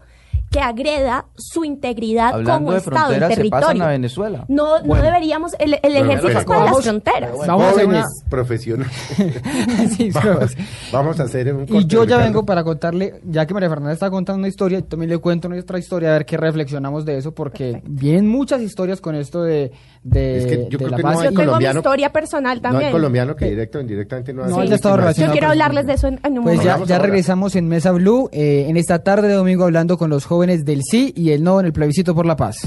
que 0.53 0.59
agreda 0.61 1.25
su 1.35 1.65
integridad 1.65 2.35
Hablando 2.35 2.53
como 2.53 2.71
de 2.73 2.77
Estado, 2.77 3.13
se 3.13 3.19
territorio. 3.19 3.49
pasan 3.49 3.81
a 3.81 3.87
Venezuela. 3.87 4.45
No, 4.47 4.79
no 4.81 4.95
deberíamos, 4.95 5.53
el, 5.59 5.79
el 5.81 5.95
ejército 5.95 6.27
pero 6.27 6.39
es 6.39 6.45
para 6.45 6.65
las 6.65 6.83
fronteras. 6.83 7.31
Vamos 7.47 7.77
a 7.79 7.85
una- 7.85 8.05
profesionales. 8.29 8.93
Sí, 9.97 10.11
vamos, 10.11 10.55
vamos 10.91 11.19
a 11.19 11.23
hacer 11.23 11.53
un 11.53 11.63
Y 11.63 11.67
corte, 11.67 11.87
yo 11.87 11.99
ya 12.03 12.03
Ricardo. 12.17 12.23
vengo 12.25 12.45
para 12.45 12.63
contarle, 12.63 13.15
ya 13.25 13.45
que 13.45 13.53
María 13.53 13.69
Fernanda 13.69 13.93
está 13.93 14.09
contando 14.09 14.39
una 14.39 14.47
historia, 14.47 14.79
yo 14.79 14.85
también 14.85 15.09
le 15.09 15.17
cuento 15.17 15.49
nuestra 15.49 15.77
historia, 15.79 16.09
a 16.09 16.13
ver 16.13 16.25
qué 16.25 16.37
reflexionamos 16.37 17.03
de 17.05 17.17
eso, 17.17 17.33
porque 17.33 17.71
Perfecto. 17.73 17.89
vienen 17.91 18.27
muchas 18.27 18.61
historias 18.61 19.01
con 19.01 19.15
esto 19.15 19.41
de, 19.43 19.71
de, 20.03 20.37
Es 20.37 20.45
que 20.45 20.57
yo 20.69 20.77
de 20.77 20.77
creo 20.77 20.89
la 20.89 20.97
que 20.97 21.03
no 21.03 21.09
base. 21.09 21.23
Yo 21.23 21.29
tengo 21.29 21.41
mi 21.41 21.45
colombiano- 21.47 21.79
historia 21.79 22.11
personal 22.13 22.57
No 22.57 22.61
también. 22.61 22.85
hay 22.85 22.91
colombiano 22.91 23.35
que 23.35 23.45
directo 23.45 23.79
o 23.79 23.81
indirectamente 23.81 24.33
no, 24.33 24.45
No 24.45 24.57
de- 24.61 25.13
Yo 25.15 25.31
quiero 25.31 25.47
hablarles 25.47 25.87
de 25.87 25.93
eso 25.93 26.07
en, 26.07 26.19
en 26.23 26.37
un 26.37 26.43
Pues 26.43 26.57
momento. 26.57 26.63
ya, 26.63 26.71
Hablamos 26.73 26.87
ya 26.89 26.95
ahora. 26.95 27.05
regresamos 27.07 27.55
en 27.55 27.67
Mesa 27.67 27.91
Blue, 27.91 28.29
eh, 28.31 28.65
en 28.69 28.77
esta 28.77 28.99
tarde 28.99 29.27
de 29.27 29.33
domingo 29.33 29.63
hablando 29.63 29.97
con 29.97 30.09
los 30.09 30.25
jóvenes 30.25 30.42
del 30.47 30.81
sí 30.83 31.13
y 31.15 31.31
el 31.31 31.43
no 31.43 31.59
en 31.59 31.65
el 31.65 31.73
plebiscito 31.73 32.13
por 32.13 32.25
la 32.25 32.35
paz. 32.35 32.57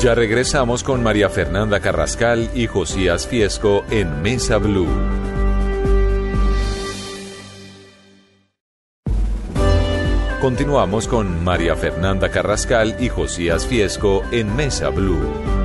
Ya 0.00 0.14
regresamos 0.14 0.84
con 0.84 1.02
María 1.02 1.30
Fernanda 1.30 1.80
Carrascal 1.80 2.50
y 2.54 2.66
Josías 2.66 3.26
Fiesco 3.26 3.82
en 3.90 4.20
Mesa 4.20 4.58
Blue. 4.58 4.88
Continuamos 10.40 11.08
con 11.08 11.42
María 11.42 11.74
Fernanda 11.76 12.28
Carrascal 12.30 12.96
y 13.00 13.08
Josías 13.08 13.66
Fiesco 13.66 14.22
en 14.30 14.54
Mesa 14.54 14.90
Blue. 14.90 15.55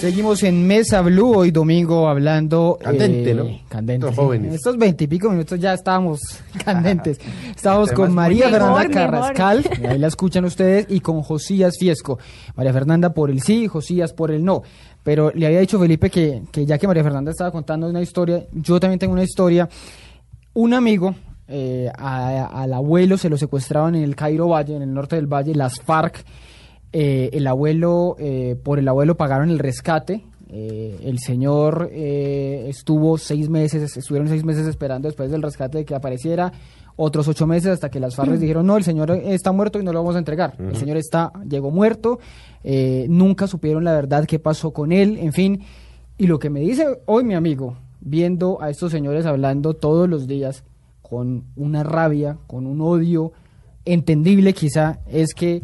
Seguimos 0.00 0.44
en 0.44 0.64
Mesa 0.64 1.00
Blue 1.00 1.34
hoy 1.36 1.50
domingo 1.50 2.08
hablando. 2.08 2.78
Candente, 2.80 3.34
¿no? 3.34 3.46
Candente. 3.68 4.06
Los 4.06 4.14
jóvenes. 4.14 4.48
En 4.50 4.54
estos 4.54 4.78
veintipico 4.78 5.28
minutos 5.28 5.58
ya 5.58 5.74
estábamos 5.74 6.20
candentes. 6.64 7.18
Estábamos 7.56 7.90
con 7.90 8.14
María 8.14 8.46
Mejor, 8.46 8.60
Fernanda 8.60 8.78
mejor. 8.78 8.92
Carrascal, 8.94 9.64
ahí 9.88 9.98
la 9.98 10.06
escuchan 10.06 10.44
ustedes, 10.44 10.86
y 10.88 11.00
con 11.00 11.22
Josías 11.22 11.74
Fiesco. 11.78 12.18
María 12.54 12.72
Fernanda 12.72 13.12
por 13.12 13.28
el 13.28 13.42
sí, 13.42 13.66
Josías 13.66 14.12
por 14.12 14.30
el 14.30 14.44
no. 14.44 14.62
Pero 15.02 15.32
le 15.34 15.46
había 15.46 15.58
dicho 15.60 15.80
Felipe 15.80 16.10
que, 16.10 16.42
que 16.52 16.64
ya 16.64 16.78
que 16.78 16.86
María 16.86 17.02
Fernanda 17.02 17.32
estaba 17.32 17.50
contando 17.50 17.88
una 17.88 18.00
historia, 18.00 18.44
yo 18.52 18.78
también 18.78 19.00
tengo 19.00 19.14
una 19.14 19.24
historia. 19.24 19.68
Un 20.54 20.74
amigo, 20.74 21.14
eh, 21.48 21.90
a- 21.98 22.62
al 22.62 22.72
abuelo 22.72 23.18
se 23.18 23.28
lo 23.28 23.36
secuestraban 23.36 23.96
en 23.96 24.04
el 24.04 24.14
Cairo 24.14 24.46
Valle, 24.48 24.76
en 24.76 24.82
el 24.82 24.94
norte 24.94 25.16
del 25.16 25.26
valle, 25.26 25.54
las 25.56 25.80
FARC. 25.80 26.24
Eh, 26.92 27.30
el 27.32 27.46
abuelo, 27.46 28.16
eh, 28.18 28.56
por 28.62 28.78
el 28.78 28.88
abuelo 28.88 29.16
pagaron 29.16 29.50
el 29.50 29.58
rescate. 29.58 30.24
Eh, 30.50 30.98
el 31.04 31.18
señor 31.18 31.90
eh, 31.92 32.66
estuvo 32.68 33.18
seis 33.18 33.50
meses, 33.50 33.96
estuvieron 33.96 34.28
seis 34.28 34.44
meses 34.44 34.66
esperando 34.66 35.06
después 35.06 35.30
del 35.30 35.42
rescate 35.42 35.78
de 35.78 35.84
que 35.84 35.94
apareciera, 35.94 36.52
otros 36.96 37.28
ocho 37.28 37.46
meses 37.46 37.70
hasta 37.70 37.90
que 37.90 38.00
las 38.00 38.16
FARC 38.16 38.30
les 38.30 38.40
dijeron, 38.40 38.66
no, 38.66 38.78
el 38.78 38.82
señor 38.82 39.10
está 39.10 39.52
muerto 39.52 39.78
y 39.78 39.84
no 39.84 39.92
lo 39.92 40.00
vamos 40.00 40.16
a 40.16 40.18
entregar. 40.18 40.54
El 40.58 40.74
señor 40.76 40.96
está, 40.96 41.32
llegó 41.48 41.70
muerto, 41.70 42.18
eh, 42.64 43.06
nunca 43.10 43.46
supieron 43.46 43.84
la 43.84 43.92
verdad 43.92 44.24
qué 44.24 44.38
pasó 44.38 44.72
con 44.72 44.90
él, 44.90 45.18
en 45.18 45.32
fin. 45.32 45.60
Y 46.16 46.26
lo 46.26 46.38
que 46.38 46.50
me 46.50 46.60
dice 46.60 46.86
hoy 47.04 47.24
mi 47.24 47.34
amigo, 47.34 47.76
viendo 48.00 48.60
a 48.62 48.70
estos 48.70 48.90
señores 48.90 49.26
hablando 49.26 49.74
todos 49.74 50.08
los 50.08 50.26
días 50.26 50.64
con 51.02 51.44
una 51.56 51.84
rabia, 51.84 52.38
con 52.46 52.66
un 52.66 52.80
odio 52.80 53.32
entendible 53.84 54.54
quizá, 54.54 55.00
es 55.06 55.34
que 55.34 55.62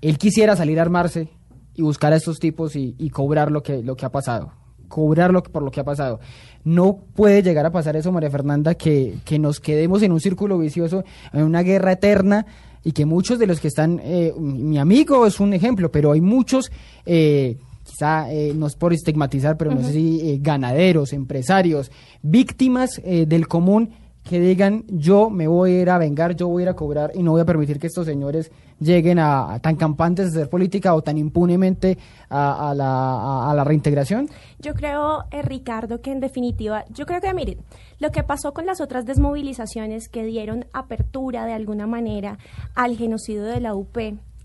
él 0.00 0.18
quisiera 0.18 0.56
salir 0.56 0.78
a 0.78 0.82
armarse 0.82 1.28
y 1.74 1.82
buscar 1.82 2.12
a 2.12 2.16
estos 2.16 2.38
tipos 2.38 2.76
y, 2.76 2.94
y 2.98 3.10
cobrar 3.10 3.50
lo 3.50 3.62
que, 3.62 3.82
lo 3.82 3.96
que 3.96 4.06
ha 4.06 4.10
pasado. 4.10 4.52
Cobrar 4.88 5.32
lo 5.32 5.42
que, 5.42 5.50
por 5.50 5.62
lo 5.62 5.70
que 5.70 5.80
ha 5.80 5.84
pasado. 5.84 6.20
No 6.64 6.98
puede 7.14 7.42
llegar 7.42 7.66
a 7.66 7.72
pasar 7.72 7.96
eso, 7.96 8.12
María 8.12 8.30
Fernanda, 8.30 8.74
que, 8.74 9.18
que 9.24 9.38
nos 9.38 9.60
quedemos 9.60 10.02
en 10.02 10.12
un 10.12 10.20
círculo 10.20 10.58
vicioso, 10.58 11.04
en 11.32 11.42
una 11.42 11.62
guerra 11.62 11.92
eterna 11.92 12.46
y 12.84 12.92
que 12.92 13.04
muchos 13.04 13.38
de 13.38 13.46
los 13.46 13.60
que 13.60 13.68
están, 13.68 14.00
eh, 14.02 14.32
mi 14.38 14.62
mi 14.62 14.78
amigo 14.78 15.26
es 15.26 15.40
un 15.40 15.52
ejemplo, 15.52 15.90
pero 15.90 16.12
hay 16.12 16.20
muchos, 16.20 16.70
eh, 17.04 17.58
quizá 17.82 18.32
eh, 18.32 18.52
no 18.54 18.66
es 18.66 18.76
por 18.76 18.92
estigmatizar, 18.92 19.56
pero 19.56 19.74
no 19.74 19.82
sé 19.82 19.92
si 19.92 20.20
eh, 20.20 20.38
ganaderos, 20.40 21.12
empresarios, 21.12 21.90
víctimas 22.22 23.00
eh, 23.04 23.26
del 23.26 23.48
común 23.48 23.90
que 24.28 24.40
digan 24.40 24.84
yo 24.88 25.30
me 25.30 25.46
voy 25.46 25.72
a 25.72 25.82
ir 25.82 25.90
a 25.90 25.98
vengar, 25.98 26.34
yo 26.34 26.48
voy 26.48 26.62
a 26.62 26.64
ir 26.64 26.68
a 26.68 26.74
cobrar 26.74 27.12
y 27.14 27.22
no 27.22 27.30
voy 27.30 27.40
a 27.40 27.44
permitir 27.44 27.78
que 27.78 27.86
estos 27.86 28.06
señores 28.06 28.50
lleguen 28.80 29.18
a, 29.18 29.58
tan 29.60 29.76
campantes 29.76 30.32
de 30.32 30.40
hacer 30.40 30.50
política 30.50 30.94
o 30.94 31.02
tan 31.02 31.16
impunemente 31.16 31.96
a, 32.28 32.74
la, 32.74 33.64
reintegración? 33.64 34.28
Yo 34.58 34.74
creo, 34.74 35.24
eh, 35.30 35.42
Ricardo, 35.42 36.00
que 36.00 36.10
en 36.10 36.20
definitiva, 36.20 36.84
yo 36.90 37.06
creo 37.06 37.20
que, 37.20 37.32
miren, 37.32 37.58
lo 38.00 38.10
que 38.10 38.22
pasó 38.22 38.52
con 38.52 38.66
las 38.66 38.80
otras 38.80 39.06
desmovilizaciones 39.06 40.08
que 40.08 40.24
dieron 40.24 40.66
apertura 40.72 41.46
de 41.46 41.52
alguna 41.52 41.86
manera 41.86 42.38
al 42.74 42.96
genocidio 42.96 43.44
de 43.44 43.60
la 43.60 43.74
UP 43.74 43.96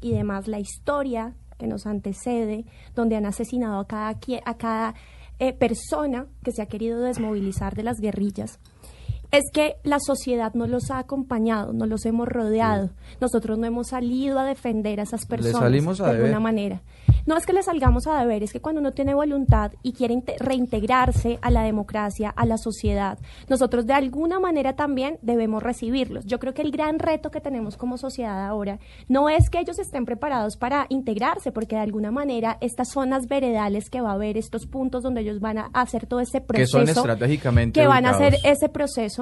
y 0.02 0.12
demás, 0.12 0.48
la 0.48 0.60
historia 0.60 1.34
que 1.58 1.68
nos 1.68 1.86
antecede, 1.86 2.66
donde 2.96 3.16
han 3.16 3.26
asesinado 3.26 3.80
a 3.80 3.88
cada, 3.88 4.10
a 4.46 4.58
cada 4.58 4.96
eh, 5.40 5.54
persona 5.54 6.28
que 6.44 6.52
se 6.52 6.62
ha 6.62 6.68
querido 6.68 7.00
desmovilizar 7.00 7.76
de 7.76 7.84
las 7.84 8.00
guerrillas, 8.00 8.60
es 9.32 9.44
que 9.54 9.76
la 9.84 10.00
sociedad 10.00 10.54
no 10.54 10.68
los 10.68 10.92
ha 10.92 11.00
acompañado, 11.00 11.74
no 11.74 11.86
los 11.86 12.06
hemos 12.06 12.28
rodeado. 12.28 12.90
Nosotros 13.20 13.58
no 13.58 13.66
hemos 13.66 13.88
salido 13.88 14.40
a 14.40 14.44
defender 14.46 15.00
a 15.00 15.04
esas 15.04 15.26
personas 15.26 15.60
salimos 15.62 16.02
a 16.02 16.08
de 16.08 16.12
deber. 16.14 16.26
alguna 16.28 16.40
manera. 16.42 16.82
No 17.26 17.38
es 17.38 17.46
que 17.46 17.54
le 17.54 17.62
salgamos 17.62 18.08
a 18.08 18.20
deber, 18.20 18.42
es 18.44 18.52
que 18.52 18.62
cuando 18.62 18.82
uno 18.82 18.94
tiene 18.94 19.14
voluntad 19.14 19.72
y 19.84 19.94
quiere 19.94 20.16
inte- 20.16 20.36
reintegrarse 20.40 21.38
a 21.42 21.52
la 21.52 21.62
democracia, 21.64 22.30
a 22.36 22.46
la 22.46 22.58
sociedad, 22.58 23.20
nosotros 23.48 23.86
de 23.86 23.94
alguna 23.94 24.40
manera 24.40 24.76
también 24.76 25.20
debemos 25.22 25.62
recibirlos. 25.62 26.26
Yo 26.26 26.40
creo 26.40 26.54
que 26.54 26.62
el 26.64 26.72
gran 26.72 26.98
reto 27.00 27.30
que 27.30 27.40
tenemos 27.42 27.78
como 27.78 27.98
sociedad 27.98 28.46
ahora 28.48 28.80
no 29.08 29.30
es 29.30 29.50
que 29.50 29.60
ellos 29.60 29.78
estén 29.80 30.06
preparados 30.06 30.58
para 30.58 30.88
integrarse, 30.90 31.52
porque 31.52 31.76
de 31.76 31.82
alguna 31.84 32.12
manera 32.12 32.58
estas 32.60 32.90
zonas 32.90 33.28
veredales 33.28 33.90
que 33.90 34.02
va 34.02 34.12
a 34.12 34.14
haber, 34.16 34.36
estos 34.38 34.66
puntos 34.66 35.04
donde 35.04 35.22
ellos 35.22 35.40
van 35.40 35.60
a 35.60 35.70
hacer 35.74 36.08
todo 36.08 36.22
ese 36.22 36.40
Que 36.40 36.46
proceso, 36.48 36.80
son 36.80 36.90
estratégicamente 36.90 37.80
que 37.80 37.88
van 37.88 38.06
a 38.06 38.12
hacer 38.12 38.36
ese 38.44 38.68
proceso, 38.70 39.21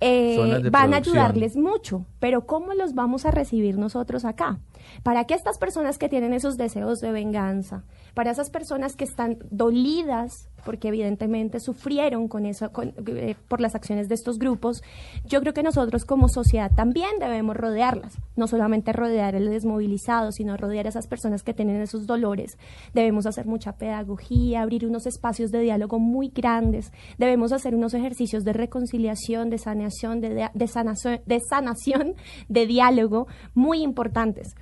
eh, 0.00 0.68
van 0.70 0.94
a 0.94 0.98
ayudarles 0.98 1.56
mucho, 1.56 2.04
pero 2.18 2.46
¿cómo 2.46 2.74
los 2.74 2.94
vamos 2.94 3.26
a 3.26 3.30
recibir 3.30 3.78
nosotros 3.78 4.24
acá? 4.24 4.58
Para 5.02 5.24
que 5.24 5.34
estas 5.34 5.58
personas 5.58 5.98
que 5.98 6.08
tienen 6.08 6.32
esos 6.32 6.56
deseos 6.56 7.00
de 7.00 7.12
venganza, 7.12 7.84
para 8.14 8.30
esas 8.30 8.50
personas 8.50 8.96
que 8.96 9.04
están 9.04 9.38
dolidas, 9.50 10.48
porque 10.64 10.88
evidentemente 10.88 11.60
sufrieron 11.60 12.26
con 12.28 12.44
eso, 12.44 12.70
eh, 13.06 13.36
por 13.48 13.60
las 13.60 13.74
acciones 13.74 14.08
de 14.08 14.14
estos 14.16 14.38
grupos, 14.38 14.82
yo 15.24 15.40
creo 15.40 15.54
que 15.54 15.62
nosotros 15.62 16.04
como 16.04 16.28
sociedad 16.28 16.70
también 16.74 17.18
debemos 17.20 17.56
rodearlas, 17.56 18.18
no 18.36 18.46
solamente 18.48 18.92
rodear 18.92 19.36
al 19.36 19.48
desmovilizado, 19.48 20.32
sino 20.32 20.56
rodear 20.56 20.86
a 20.86 20.88
esas 20.88 21.06
personas 21.06 21.42
que 21.42 21.54
tienen 21.54 21.80
esos 21.80 22.06
dolores. 22.06 22.58
Debemos 22.92 23.26
hacer 23.26 23.46
mucha 23.46 23.72
pedagogía, 23.72 24.62
abrir 24.62 24.84
unos 24.86 25.06
espacios 25.06 25.50
de 25.52 25.60
diálogo 25.60 25.98
muy 25.98 26.28
grandes, 26.28 26.92
debemos 27.18 27.52
hacer 27.52 27.74
unos 27.74 27.94
ejercicios 27.94 28.44
de 28.44 28.52
reconciliación, 28.52 29.50
de 29.50 29.58
de- 29.58 30.50
de 30.52 30.66
sanación, 30.66 31.20
de 31.26 31.40
sanación, 31.40 32.14
de 32.48 32.66
diálogo 32.66 33.26
muy 33.54 33.82
importantes. 33.82 34.54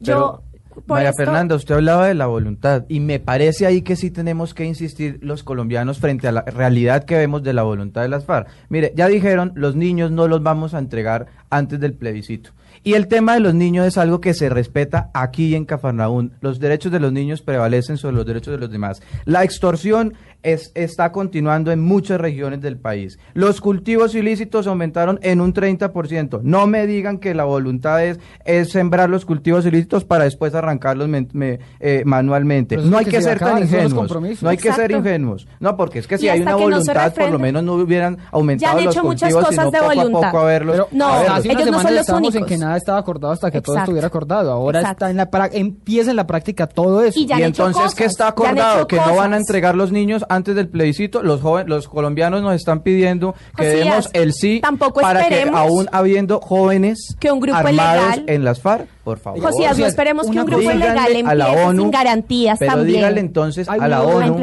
Yo, 0.00 0.42
María 0.86 1.10
esto- 1.10 1.24
Fernanda, 1.24 1.54
usted 1.56 1.74
hablaba 1.74 2.06
de 2.06 2.14
la 2.14 2.26
voluntad 2.26 2.84
y 2.88 3.00
me 3.00 3.18
parece 3.18 3.66
ahí 3.66 3.82
que 3.82 3.96
sí 3.96 4.10
tenemos 4.10 4.54
que 4.54 4.64
insistir 4.64 5.18
los 5.22 5.42
colombianos 5.42 5.98
frente 5.98 6.28
a 6.28 6.32
la 6.32 6.42
realidad 6.42 7.04
que 7.04 7.16
vemos 7.16 7.42
de 7.42 7.52
la 7.52 7.62
voluntad 7.62 8.02
de 8.02 8.08
las 8.08 8.24
FARC. 8.24 8.48
Mire, 8.68 8.92
ya 8.96 9.08
dijeron, 9.08 9.52
los 9.56 9.76
niños 9.76 10.10
no 10.10 10.28
los 10.28 10.42
vamos 10.42 10.74
a 10.74 10.78
entregar 10.78 11.26
antes 11.50 11.80
del 11.80 11.94
plebiscito. 11.94 12.50
Y 12.82 12.94
el 12.94 13.08
tema 13.08 13.34
de 13.34 13.40
los 13.40 13.52
niños 13.52 13.86
es 13.86 13.98
algo 13.98 14.22
que 14.22 14.32
se 14.32 14.48
respeta 14.48 15.10
aquí 15.12 15.54
en 15.54 15.66
Cafarnaún. 15.66 16.32
Los 16.40 16.60
derechos 16.60 16.90
de 16.90 17.00
los 17.00 17.12
niños 17.12 17.42
prevalecen 17.42 17.98
sobre 17.98 18.16
los 18.16 18.24
derechos 18.24 18.52
de 18.52 18.58
los 18.58 18.70
demás. 18.70 19.02
La 19.26 19.44
extorsión 19.44 20.14
es- 20.42 20.72
está 20.74 21.12
continuando 21.12 21.70
en 21.72 21.80
muchas 21.80 22.20
regiones 22.20 22.60
del 22.60 22.76
país. 22.78 23.18
Los 23.34 23.60
cultivos 23.60 24.14
ilícitos 24.14 24.66
aumentaron 24.66 25.18
en 25.22 25.40
un 25.40 25.52
30%. 25.52 26.40
No 26.42 26.66
me 26.66 26.86
digan 26.86 27.18
que 27.18 27.34
la 27.34 27.44
voluntad 27.44 28.04
es, 28.04 28.18
es 28.44 28.70
sembrar 28.70 29.10
los 29.10 29.24
cultivos 29.24 29.66
ilícitos 29.66 30.04
para 30.04 30.24
después 30.24 30.54
arrancarlos 30.54 31.08
men- 31.08 31.28
me- 31.32 31.58
eh, 31.80 32.02
manualmente. 32.04 32.76
No 32.76 32.98
hay 32.98 33.04
que 33.04 33.10
que 33.12 33.16
se 33.22 33.28
ser 33.30 33.38
tan 33.38 33.60
los 33.60 33.62
ingenuos. 33.64 33.94
compromisos. 33.94 34.42
No 34.42 34.48
hay 34.50 34.56
que 34.56 34.72
ser 34.72 34.90
Exacto. 34.90 34.96
ingenuos. 34.98 35.46
No, 35.60 35.76
porque 35.76 35.98
es 35.98 36.06
que 36.06 36.18
si 36.18 36.28
hay 36.28 36.40
una 36.40 36.54
voluntad, 36.56 37.14
por 37.14 37.30
lo 37.30 37.38
menos 37.38 37.62
no 37.62 37.74
hubieran 37.74 38.18
aumentado 38.30 38.72
Ya 38.72 38.78
han 38.78 38.84
los 38.86 38.94
hecho 38.94 39.04
muchas 39.04 39.32
cultivos, 39.32 39.44
cosas 39.48 39.64
sino 39.66 39.70
de 39.70 39.78
poco 39.78 39.90
a 39.90 39.94
voluntad. 40.04 40.30
poco 40.30 40.38
a 40.38 40.44
verlos. 40.44 40.74
Pero 40.76 40.88
No, 40.92 41.06
a 41.08 41.38
ellos 41.38 41.66
no 41.70 41.80
son 41.80 41.92
los 41.94 42.00
estábamos 42.00 42.34
en 42.34 42.42
únicos. 42.42 42.48
que 42.48 42.58
nada 42.58 42.76
estaba 42.76 42.98
acordado 42.98 43.32
hasta 43.32 43.50
que 43.50 43.60
todo 43.60 43.74
Exacto. 43.74 43.90
estuviera 43.90 44.06
acordado. 44.06 44.52
Ahora 44.52 44.80
Exacto. 44.80 45.04
está 45.06 45.10
en 45.10 45.16
la 45.16 45.50
empieza 45.52 46.10
en 46.10 46.16
la 46.16 46.26
práctica 46.26 46.66
todo 46.66 47.02
eso. 47.02 47.18
Y 47.18 47.26
ya 47.26 47.38
y 47.38 47.42
han 47.42 47.50
hecho 47.50 47.66
entonces, 47.66 47.94
¿qué 47.94 48.04
cosas, 48.04 48.12
está 48.12 48.24
han 48.28 48.32
hecho 48.32 48.42
acordado? 48.66 48.86
Que 48.86 48.96
no 48.96 49.16
van 49.16 49.34
a 49.34 49.36
entregar 49.36 49.74
los 49.74 49.92
niños 49.92 50.24
antes 50.30 50.54
del 50.54 50.68
plebiscito. 50.68 51.22
Los 51.22 51.42
jóvenes, 51.42 51.68
los 51.68 51.88
colombianos 51.88 52.40
nos 52.40 52.54
están 52.54 52.82
pidiendo 52.82 53.34
que 53.56 53.64
Josías, 53.66 53.84
demos 53.84 54.10
el 54.14 54.32
sí 54.32 54.60
tampoco 54.62 55.00
para 55.00 55.28
que 55.28 55.42
aún 55.52 55.88
habiendo 55.92 56.40
jóvenes 56.40 57.16
que 57.18 57.30
un 57.30 57.40
grupo 57.40 57.58
armados 57.58 58.22
en 58.26 58.44
las 58.44 58.60
FARC, 58.60 58.86
por 59.04 59.18
favor. 59.18 59.40
Josías, 59.40 59.78
no 59.78 59.86
esperemos 59.86 60.28
que 60.30 60.38
un 60.38 60.46
grupo 60.46 60.62
ilegal 60.70 61.08
Díganle 61.08 61.30
a 61.30 61.34
la 61.34 61.44
empiece 61.48 61.66
ONU, 61.68 61.82
sin 61.82 61.90
garantías 61.90 62.58
pero 62.58 62.72
también. 62.72 62.96
díganle 62.96 63.20
entonces 63.20 63.68
a 63.68 63.76
la 63.88 63.96
a 63.98 64.02
ONU, 64.02 64.36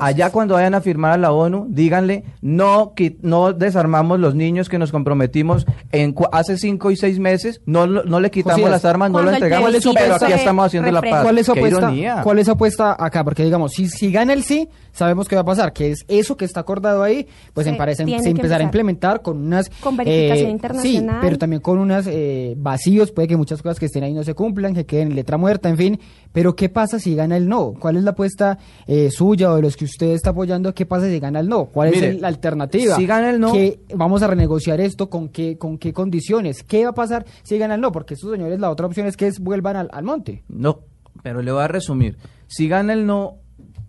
allá 0.00 0.30
cuando 0.30 0.54
vayan 0.54 0.74
a 0.74 0.80
firmar 0.80 1.12
a 1.12 1.16
la 1.18 1.32
ONU, 1.32 1.66
díganle, 1.68 2.24
no, 2.42 2.94
qui- 2.94 3.16
no 3.22 3.52
desarmamos 3.52 4.20
los 4.20 4.34
niños 4.34 4.68
que 4.68 4.78
nos 4.78 4.90
comprometimos 4.92 5.66
en 5.92 6.12
cu- 6.12 6.28
hace 6.32 6.58
cinco 6.58 6.90
y 6.90 6.96
seis 6.96 7.18
meses, 7.18 7.60
no, 7.66 7.86
no 7.86 8.20
le 8.20 8.30
quitamos 8.30 8.68
las 8.70 8.84
armas, 8.84 9.10
no 9.10 9.20
el 9.20 9.28
entregamos, 9.28 9.70
pero 9.94 10.14
aquí 10.14 10.26
se 10.26 10.34
estamos 10.34 10.66
haciendo 10.66 10.90
la 10.92 11.00
paz. 11.00 11.22
¿Cuál 11.22 11.38
es, 11.38 11.46
su 11.46 11.52
Qué 11.54 11.60
apuesta, 11.60 11.78
ironía. 11.80 12.20
¿Cuál 12.22 12.38
es 12.38 12.46
su 12.46 12.52
apuesta 12.52 12.96
acá? 12.98 13.24
Porque 13.24 13.44
digamos, 13.44 13.72
si, 13.72 13.88
si 13.88 14.12
gana 14.12 14.32
el 14.32 14.42
sí, 14.44 14.68
sabemos 14.92 15.28
qué 15.28 15.34
va 15.36 15.42
a 15.42 15.44
pasar, 15.46 15.72
que 15.72 15.90
es 15.90 16.04
eso 16.08 16.36
que 16.36 16.44
está 16.44 16.60
acordado 16.60 17.02
ahí, 17.02 17.26
pues 17.52 17.64
Se 17.64 17.70
en 17.70 17.76
parece, 17.78 18.04
se 18.04 18.06
que 18.06 18.12
empezará 18.14 18.26
a 18.26 18.30
empezar. 18.40 18.62
implementar 18.62 19.22
con 19.22 19.38
unas... 19.38 19.70
Con 19.80 19.96
verificación 19.96 20.48
eh, 20.48 20.50
internacional. 20.50 21.14
Sí, 21.16 21.18
pero 21.22 21.38
también 21.38 21.62
con 21.62 21.78
unos 21.78 22.06
eh, 22.06 22.54
vacíos, 22.56 23.10
puede 23.12 23.28
que 23.28 23.36
muchas 23.36 23.62
cosas 23.62 23.78
que 23.78 23.88
estén 23.94 24.04
ahí 24.04 24.12
no 24.12 24.24
se 24.24 24.34
cumplan, 24.34 24.74
que 24.74 24.84
queden 24.86 25.08
en 25.10 25.14
letra 25.14 25.36
muerta, 25.36 25.68
en 25.68 25.76
fin. 25.76 26.00
Pero 26.32 26.56
¿qué 26.56 26.68
pasa 26.68 26.98
si 26.98 27.14
gana 27.14 27.36
el 27.36 27.48
no? 27.48 27.74
¿Cuál 27.78 27.96
es 27.96 28.02
la 28.02 28.10
apuesta 28.10 28.58
eh, 28.88 29.10
suya 29.12 29.52
o 29.52 29.56
de 29.56 29.62
los 29.62 29.76
que 29.76 29.84
usted 29.84 30.08
está 30.08 30.30
apoyando? 30.30 30.74
¿Qué 30.74 30.84
pasa 30.84 31.08
si 31.08 31.20
gana 31.20 31.38
el 31.38 31.48
no? 31.48 31.66
¿Cuál 31.66 31.90
Mire, 31.92 32.08
es 32.10 32.20
la 32.20 32.26
alternativa? 32.28 32.96
si 32.96 33.06
gana 33.06 33.30
el 33.30 33.38
no- 33.38 33.52
¿Qué- 33.52 33.78
vamos 33.94 34.22
a 34.22 34.26
renegociar 34.26 34.80
esto 34.80 35.08
con 35.08 35.28
qué, 35.28 35.56
con 35.58 35.78
qué 35.78 35.92
condiciones? 35.92 36.64
¿Qué 36.64 36.82
va 36.84 36.90
a 36.90 36.94
pasar 36.94 37.24
si 37.44 37.56
gana 37.56 37.76
el 37.76 37.80
no? 37.80 37.92
Porque 37.92 38.14
estos 38.14 38.32
señores, 38.32 38.58
la 38.58 38.70
otra 38.70 38.86
opción 38.86 39.06
es 39.06 39.16
que 39.16 39.28
es- 39.28 39.38
vuelvan 39.38 39.76
al, 39.76 39.88
al 39.92 40.02
monte. 40.02 40.42
No, 40.48 40.80
pero 41.22 41.40
le 41.40 41.52
voy 41.52 41.62
a 41.62 41.68
resumir. 41.68 42.16
Si 42.48 42.66
gana 42.68 42.92
el 42.94 43.06
no, 43.06 43.36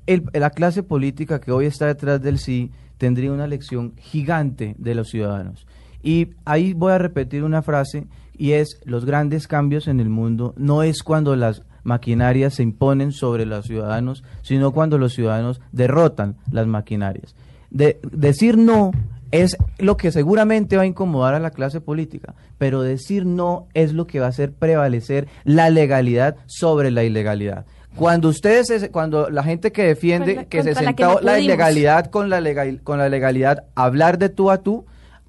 el- 0.06 0.24
la 0.34 0.52
clase 0.52 0.84
política 0.84 1.42
que 1.42 1.52
hoy 1.52 1.66
está 1.66 1.88
detrás 1.88 2.22
del 2.22 2.38
sí 2.38 2.70
tendría 3.00 3.32
una 3.32 3.48
lección 3.48 3.94
gigante 3.98 4.76
de 4.78 4.94
los 4.96 5.10
ciudadanos. 5.10 5.66
Y 6.04 6.30
ahí 6.46 6.74
voy 6.74 6.92
a 6.92 7.00
repetir 7.00 7.44
una 7.44 7.64
frase 7.64 8.06
y 8.38 8.54
es 8.54 8.80
los 8.86 9.06
grandes 9.06 9.48
cambios 9.48 9.88
en 9.88 10.00
el 10.00 10.10
mundo 10.10 10.54
no 10.58 10.84
es 10.84 11.04
cuando 11.04 11.36
las 11.36 11.64
maquinarias 11.84 12.56
se 12.56 12.64
imponen 12.64 13.12
sobre 13.12 13.46
los 13.46 13.66
ciudadanos, 13.66 14.24
sino 14.42 14.72
cuando 14.72 14.98
los 14.98 15.14
ciudadanos 15.14 15.62
derrotan 15.72 16.36
las 16.52 16.66
maquinarias. 16.68 17.36
De, 17.70 18.00
decir 18.12 18.58
no 18.58 18.92
es 19.32 19.58
lo 19.80 19.98
que 19.98 20.12
seguramente 20.12 20.78
va 20.78 20.84
a 20.84 20.88
incomodar 20.88 21.36
a 21.36 21.40
la 21.40 21.52
clase 21.52 21.82
política, 21.82 22.34
pero 22.58 22.82
decir 22.82 23.26
no 23.26 23.68
es 23.74 23.94
lo 23.94 24.08
que 24.08 24.20
va 24.20 24.28
a 24.28 24.30
hacer 24.30 24.54
prevalecer 24.54 25.28
la 25.44 25.70
legalidad 25.70 26.38
sobre 26.48 26.90
la 26.92 27.04
ilegalidad. 27.04 27.66
Cuando 27.96 28.30
ustedes, 28.30 28.70
es- 28.72 28.90
cuando 28.90 29.30
la 29.30 29.44
gente 29.44 29.72
que 29.72 29.84
defiende 29.84 30.48
que 30.48 30.64
se 30.64 30.74
la 30.74 30.80
sentó 30.82 31.04
no 31.04 31.14
la 31.14 31.20
pudimos. 31.20 31.40
ilegalidad 31.40 32.06
con 32.10 32.30
la 32.30 32.42
legal, 32.42 32.82
con 32.84 32.98
la 32.98 33.10
legalidad, 33.10 33.64
hablar 33.76 34.18
de 34.18 34.30
tú 34.30 34.52
a 34.52 34.58
tú, 34.64 34.86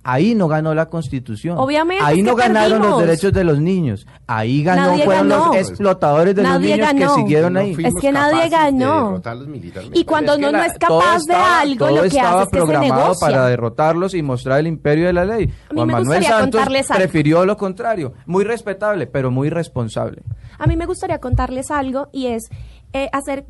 ahí 0.06 0.34
no 0.34 0.48
ganó 0.48 0.74
la 0.74 0.86
Constitución. 0.86 1.58
Obviamente, 1.58 2.04
ahí 2.04 2.22
no 2.22 2.34
ganaron 2.36 2.80
los 2.82 3.00
derechos 3.00 3.32
de 3.32 3.44
los 3.44 3.58
niños. 3.60 4.06
Ahí 4.26 4.62
ganó 4.62 4.86
Nadie 4.92 5.04
fueron 5.04 5.28
ganó. 5.28 5.46
los 5.48 5.56
explotadores 5.56 6.34
de 6.34 6.42
Nadie 6.42 6.52
los 6.54 6.60
niños 6.78 6.86
ganó. 7.00 7.14
que 7.16 7.20
siguieron 7.22 7.52
No 7.54 7.60
ahí. 7.60 7.76
Es 7.78 7.94
que 8.00 8.12
nadie 8.12 8.48
ganó. 8.48 9.20
Y 9.92 10.04
cuando 10.04 10.36
uno 10.36 10.52
no 10.52 10.62
es 10.62 10.72
capaz 10.78 11.16
estaba- 11.16 11.26
de 11.26 11.34
algo, 11.70 11.86
todo 11.86 11.96
lo 11.96 12.02
que 12.02 12.08
estaba 12.08 12.42
hace 12.42 12.58
es 12.58 12.64
que 12.64 12.72
se 12.72 12.78
negocia. 12.78 13.26
para 13.26 13.46
derrotarlos 13.46 14.14
y 14.14 14.22
mostrar 14.22 14.60
el 14.60 14.66
imperio 14.66 15.06
de 15.06 15.12
la 15.12 15.24
ley. 15.24 15.44
A 15.44 15.46
mí 15.46 15.52
Juan 15.74 15.86
me 15.86 15.92
Manuel 15.94 16.06
gustaría 16.18 16.28
Santos 16.28 16.60
contarles 16.60 16.90
algo. 16.90 16.98
prefirió 17.02 17.44
lo 17.44 17.56
contrario. 17.56 18.12
Muy 18.26 18.44
respetable, 18.44 19.06
pero 19.06 19.30
muy 19.30 19.50
responsable. 19.50 20.22
A 20.58 20.66
mí 20.66 20.76
me 20.76 20.86
gustaría 20.86 21.18
contarles 21.18 21.70
algo 21.70 22.08
y 22.12 22.28
es 22.28 22.44
eh, 22.92 23.08
hacer, 23.12 23.46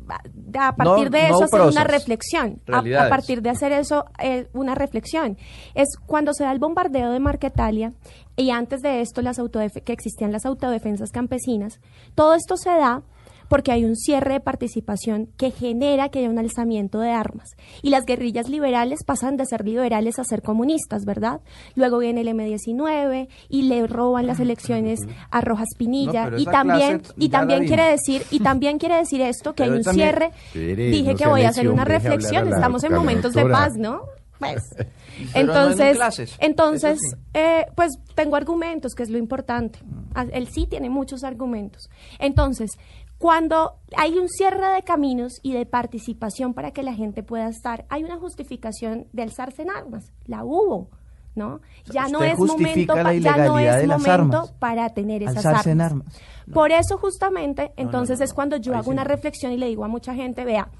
a 0.59 0.75
partir 0.75 1.05
No- 1.11 1.17
de 1.17 1.29
no 1.29 1.35
eso, 1.35 1.43
hacer 1.45 1.61
una 1.61 1.83
reflexión. 1.83 2.61
A, 2.71 3.09
partir 3.09 3.41
de 3.41 3.49
hacer 3.49 3.71
eso, 3.71 4.05
eh, 4.21 4.47
una 4.53 4.75
reflexión. 4.75 5.37
Es 5.73 5.89
cuando 6.05 6.33
se 6.33 6.43
da 6.43 6.51
el 6.51 6.59
bombardeo 6.59 7.11
de 7.11 7.19
Marquetalia 7.19 7.93
y 8.35 8.49
antes 8.51 8.81
de 8.81 9.01
esto 9.01 9.21
las 9.21 9.39
que 9.85 9.93
existían 9.93 10.31
las 10.31 10.45
autodefensas 10.45 11.11
campesinas, 11.11 11.79
todo 12.15 12.33
esto 12.33 12.57
se 12.57 12.71
da 12.71 13.03
porque 13.49 13.71
hay 13.71 13.85
un 13.85 13.95
cierre 13.95 14.33
de 14.33 14.39
participación 14.39 15.27
que 15.37 15.51
genera 15.51 16.09
que 16.09 16.19
haya 16.19 16.29
un 16.29 16.39
alzamiento 16.39 16.99
de 16.99 17.11
armas. 17.11 17.49
Y 17.81 17.89
las 17.89 18.05
guerrillas 18.05 18.49
liberales 18.49 18.99
pasan 19.05 19.37
de 19.37 19.45
ser 19.45 19.65
liberales 19.65 20.19
a 20.19 20.23
ser 20.23 20.41
comunistas, 20.41 21.05
¿verdad? 21.05 21.41
Luego 21.75 21.99
viene 21.99 22.21
el 22.21 22.27
M-19 22.29 23.27
y 23.49 23.61
le 23.63 23.87
roban 23.87 24.27
las 24.27 24.39
elecciones 24.39 24.99
a 25.31 25.41
Rojas 25.41 25.69
Pinilla. 25.77 26.31
y 26.37 26.45
también, 26.45 27.01
y 27.17 27.29
también 27.29 27.65
quiere 27.67 27.83
decir, 27.89 28.23
y 28.31 28.39
también 28.39 28.77
quiere 28.79 28.95
decir 28.95 29.21
esto, 29.21 29.53
que 29.53 29.63
Pero 29.63 29.73
hay 29.73 29.77
un 29.79 29.83
también- 29.83 30.07
cierre. 30.09 30.31
Dije 30.75 31.11
no 31.13 31.17
que 31.17 31.27
voy 31.27 31.41
a 31.43 31.49
hacer 31.49 31.69
una 31.69 31.85
reflexión. 31.85 32.47
Estamos 32.47 32.83
en 32.83 32.93
momentos 32.93 33.33
de 33.33 33.45
paz, 33.45 33.73
¿no? 33.77 34.01
Pues. 34.39 34.61
Pero 34.75 34.83
no 34.83 35.31
en 35.33 35.49
Entonces, 35.49 36.37
entonces 36.39 36.99
sí. 36.99 37.17
eh, 37.33 37.65
pues 37.75 37.93
tengo 38.13 38.35
argumentos, 38.35 38.93
que 38.93 39.01
es 39.01 39.09
lo 39.09 39.17
importante. 39.17 39.79
Ah, 40.13 40.27
Él 40.31 40.47
sí 40.47 40.67
tiene 40.67 40.91
muchos 40.91 41.23
argumentos. 41.23 41.89
Entonces, 42.19 42.69
cuando 43.17 43.73
hay 43.95 44.17
un 44.17 44.29
cierre 44.29 44.67
de 44.73 44.83
caminos 44.83 45.33
y 45.41 45.53
de 45.53 45.65
participación 45.65 46.53
para 46.53 46.71
que 46.71 46.83
la 46.83 46.93
gente 46.93 47.23
pueda 47.23 47.47
estar, 47.49 47.85
hay 47.89 48.03
una 48.03 48.17
justificación 48.17 49.07
de 49.13 49.23
alzarse 49.23 49.63
en 49.63 49.69
armas. 49.71 50.11
La 50.25 50.43
hubo. 50.43 50.89
¿No? 51.35 51.61
Ya 51.93 52.07
no 52.07 52.23
es 52.23 52.35
momento, 52.39 52.95
pa- 52.95 53.13
ya 53.13 53.37
no 53.37 53.59
es 53.59 53.87
momento 53.87 54.09
armas. 54.11 54.51
para 54.53 54.89
tener 54.89 55.21
esas 55.21 55.37
Alzarse 55.45 55.69
en 55.69 55.81
armas. 55.81 56.07
armas. 56.07 56.21
Por 56.51 56.71
eso 56.71 56.97
justamente, 56.97 57.73
entonces 57.77 58.19
es 58.21 58.33
cuando 58.33 58.57
yo 58.57 58.71
Ahí 58.73 58.77
hago 58.79 58.85
sí 58.85 58.89
una 58.93 59.03
reflexión 59.03 59.51
y 59.51 59.57
le 59.57 59.67
digo 59.67 59.85
a 59.85 59.87
mucha 59.87 60.15
gente, 60.15 60.45
vea, 60.45 60.71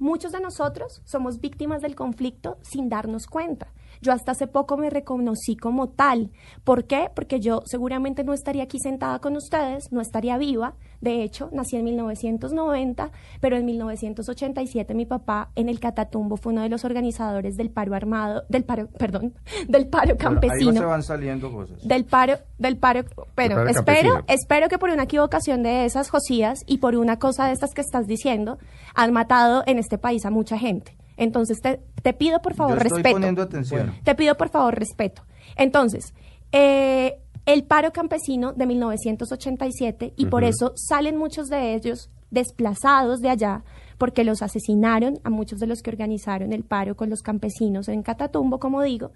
muchos 0.00 0.32
de 0.32 0.40
nosotros 0.40 1.00
somos 1.04 1.38
víctimas 1.38 1.80
del 1.80 1.94
conflicto 1.94 2.58
sin 2.62 2.88
darnos 2.88 3.26
cuenta. 3.28 3.68
Yo 4.02 4.12
hasta 4.12 4.32
hace 4.32 4.48
poco 4.48 4.76
me 4.76 4.90
reconocí 4.90 5.54
como 5.56 5.90
tal. 5.90 6.32
¿Por 6.64 6.86
qué? 6.86 7.08
Porque 7.14 7.38
yo 7.38 7.62
seguramente 7.66 8.24
no 8.24 8.32
estaría 8.32 8.64
aquí 8.64 8.80
sentada 8.80 9.20
con 9.20 9.36
ustedes, 9.36 9.92
no 9.92 10.00
estaría 10.00 10.38
viva. 10.38 10.74
De 11.00 11.22
hecho, 11.22 11.48
nací 11.52 11.76
en 11.76 11.84
1990, 11.84 13.10
pero 13.40 13.56
en 13.56 13.64
1987 13.64 14.94
mi 14.94 15.06
papá 15.06 15.50
en 15.56 15.68
el 15.68 15.80
Catatumbo 15.80 16.36
fue 16.36 16.52
uno 16.52 16.62
de 16.62 16.68
los 16.68 16.84
organizadores 16.84 17.56
del 17.56 17.70
paro 17.70 17.94
armado, 17.94 18.42
del 18.48 18.64
paro, 18.64 18.88
perdón, 18.98 19.34
del 19.68 19.86
paro 19.88 20.16
campesino 20.16 20.70
Ahí 20.70 20.76
se 20.76 20.84
van 20.84 21.02
saliendo 21.02 21.50
cosas. 21.52 21.86
del 21.86 22.04
paro, 22.04 22.34
del 22.58 22.76
paro, 22.76 23.04
pero 23.34 23.54
paro 23.56 23.68
espero, 23.70 24.14
campesino. 24.14 24.24
espero 24.28 24.68
que 24.68 24.78
por 24.78 24.90
una 24.90 25.04
equivocación 25.04 25.62
de 25.62 25.84
esas 25.86 26.10
Josías 26.10 26.60
y 26.66 26.78
por 26.78 26.94
una 26.96 27.18
cosa 27.18 27.46
de 27.46 27.52
estas 27.52 27.72
que 27.72 27.80
estás 27.80 28.06
diciendo, 28.06 28.58
han 28.94 29.12
matado 29.12 29.62
en 29.66 29.78
este 29.78 29.96
país 29.98 30.24
a 30.26 30.30
mucha 30.30 30.58
gente. 30.58 30.96
Entonces 31.16 31.60
te, 31.60 31.80
te 32.02 32.12
pido 32.12 32.40
por 32.42 32.54
favor 32.54 32.74
Yo 32.74 32.82
estoy 32.82 32.98
respeto. 32.98 33.14
poniendo 33.16 33.42
atención. 33.42 33.94
Te 34.04 34.14
pido 34.14 34.36
por 34.36 34.48
favor 34.48 34.78
respeto. 34.78 35.22
Entonces, 35.56 36.14
eh, 36.52 37.18
el 37.46 37.64
paro 37.64 37.92
campesino 37.92 38.52
de 38.52 38.66
1987 38.66 40.14
y 40.16 40.26
por 40.26 40.44
eso 40.44 40.72
salen 40.76 41.16
muchos 41.16 41.48
de 41.48 41.74
ellos 41.74 42.10
desplazados 42.30 43.20
de 43.20 43.30
allá 43.30 43.64
porque 43.98 44.24
los 44.24 44.42
asesinaron 44.42 45.20
a 45.24 45.30
muchos 45.30 45.58
de 45.58 45.66
los 45.66 45.82
que 45.82 45.90
organizaron 45.90 46.52
el 46.52 46.64
paro 46.64 46.96
con 46.96 47.10
los 47.10 47.22
campesinos 47.22 47.88
en 47.88 48.02
Catatumbo, 48.02 48.58
como 48.58 48.82
digo. 48.82 49.12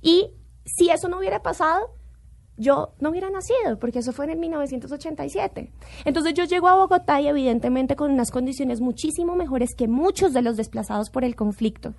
Y 0.00 0.30
si 0.64 0.88
eso 0.90 1.08
no 1.08 1.18
hubiera 1.18 1.42
pasado, 1.42 1.90
yo 2.56 2.92
no 3.00 3.10
hubiera 3.10 3.30
nacido, 3.30 3.78
porque 3.80 3.98
eso 3.98 4.12
fue 4.12 4.26
en 4.26 4.32
el 4.32 4.38
1987. 4.38 5.72
Entonces 6.04 6.34
yo 6.34 6.44
llego 6.44 6.68
a 6.68 6.76
Bogotá 6.76 7.20
y 7.20 7.26
evidentemente 7.26 7.96
con 7.96 8.12
unas 8.12 8.30
condiciones 8.30 8.80
muchísimo 8.80 9.34
mejores 9.34 9.74
que 9.74 9.88
muchos 9.88 10.32
de 10.32 10.42
los 10.42 10.56
desplazados 10.56 11.10
por 11.10 11.24
el 11.24 11.34
conflicto. 11.34 11.94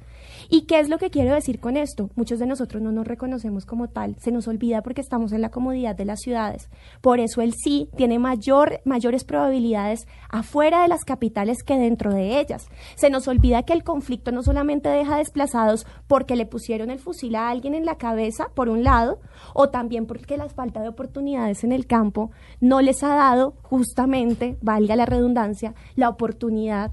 ¿Y 0.49 0.61
qué 0.61 0.79
es 0.79 0.89
lo 0.89 0.97
que 0.97 1.09
quiero 1.09 1.33
decir 1.33 1.59
con 1.59 1.75
esto? 1.75 2.09
Muchos 2.15 2.39
de 2.39 2.45
nosotros 2.45 2.81
no 2.81 2.91
nos 2.91 3.07
reconocemos 3.07 3.65
como 3.65 3.89
tal, 3.89 4.15
se 4.19 4.31
nos 4.31 4.47
olvida 4.47 4.81
porque 4.81 5.01
estamos 5.01 5.33
en 5.33 5.41
la 5.41 5.49
comodidad 5.49 5.95
de 5.95 6.05
las 6.05 6.21
ciudades. 6.21 6.69
Por 7.01 7.19
eso 7.19 7.41
el 7.41 7.53
sí 7.53 7.89
tiene 7.97 8.19
mayor, 8.19 8.81
mayores 8.85 9.23
probabilidades 9.23 10.07
afuera 10.29 10.81
de 10.83 10.87
las 10.87 11.03
capitales 11.03 11.63
que 11.63 11.77
dentro 11.77 12.13
de 12.13 12.39
ellas. 12.39 12.67
Se 12.95 13.09
nos 13.09 13.27
olvida 13.27 13.63
que 13.63 13.73
el 13.73 13.83
conflicto 13.83 14.31
no 14.31 14.43
solamente 14.43 14.89
deja 14.89 15.17
desplazados 15.17 15.85
porque 16.07 16.35
le 16.35 16.45
pusieron 16.45 16.89
el 16.89 16.99
fusil 16.99 17.35
a 17.35 17.49
alguien 17.49 17.75
en 17.75 17.85
la 17.85 17.97
cabeza, 17.97 18.49
por 18.53 18.69
un 18.69 18.83
lado, 18.83 19.19
o 19.53 19.69
también 19.69 20.05
porque 20.05 20.37
la 20.37 20.44
falta 20.49 20.81
de 20.81 20.89
oportunidades 20.89 21.63
en 21.63 21.71
el 21.71 21.88
campo 21.88 22.31
no 22.62 22.81
les 22.81 23.03
ha 23.03 23.15
dado 23.15 23.55
justamente, 23.62 24.58
valga 24.62 24.95
la 24.95 25.05
redundancia, 25.05 25.73
la 25.95 26.10
oportunidad 26.10 26.91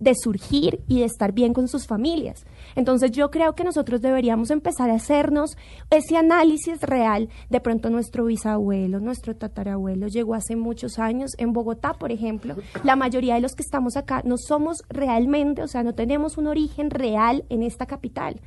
de 0.00 0.14
surgir 0.14 0.82
y 0.88 1.00
de 1.00 1.04
estar 1.04 1.32
bien 1.32 1.52
con 1.52 1.68
sus 1.68 1.86
familias. 1.86 2.44
Entonces 2.74 3.12
yo 3.12 3.30
creo 3.30 3.54
que 3.54 3.64
nosotros 3.64 4.00
deberíamos 4.00 4.50
empezar 4.50 4.90
a 4.90 4.94
hacernos 4.94 5.56
ese 5.90 6.16
análisis 6.16 6.80
real. 6.80 7.28
De 7.50 7.60
pronto 7.60 7.90
nuestro 7.90 8.24
bisabuelo, 8.24 8.98
nuestro 8.98 9.36
tatarabuelo 9.36 10.08
llegó 10.08 10.34
hace 10.34 10.56
muchos 10.56 10.98
años 10.98 11.32
en 11.38 11.52
Bogotá, 11.52 11.92
por 11.92 12.10
ejemplo. 12.10 12.56
La 12.82 12.96
mayoría 12.96 13.34
de 13.34 13.42
los 13.42 13.54
que 13.54 13.62
estamos 13.62 13.96
acá 13.96 14.22
no 14.24 14.36
somos 14.38 14.78
realmente, 14.88 15.62
o 15.62 15.68
sea, 15.68 15.82
no 15.82 15.94
tenemos 15.94 16.38
un 16.38 16.46
origen 16.46 16.90
real 16.90 17.44
en 17.50 17.62
esta 17.62 17.84
capital. 17.84 18.40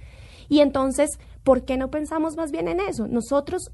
Y 0.49 0.59
entonces, 0.59 1.19
¿por 1.43 1.65
qué 1.65 1.77
no 1.77 1.91
pensamos 1.91 2.35
más 2.35 2.51
bien 2.51 2.67
en 2.67 2.79
eso? 2.79 3.07
Nosotros 3.07 3.71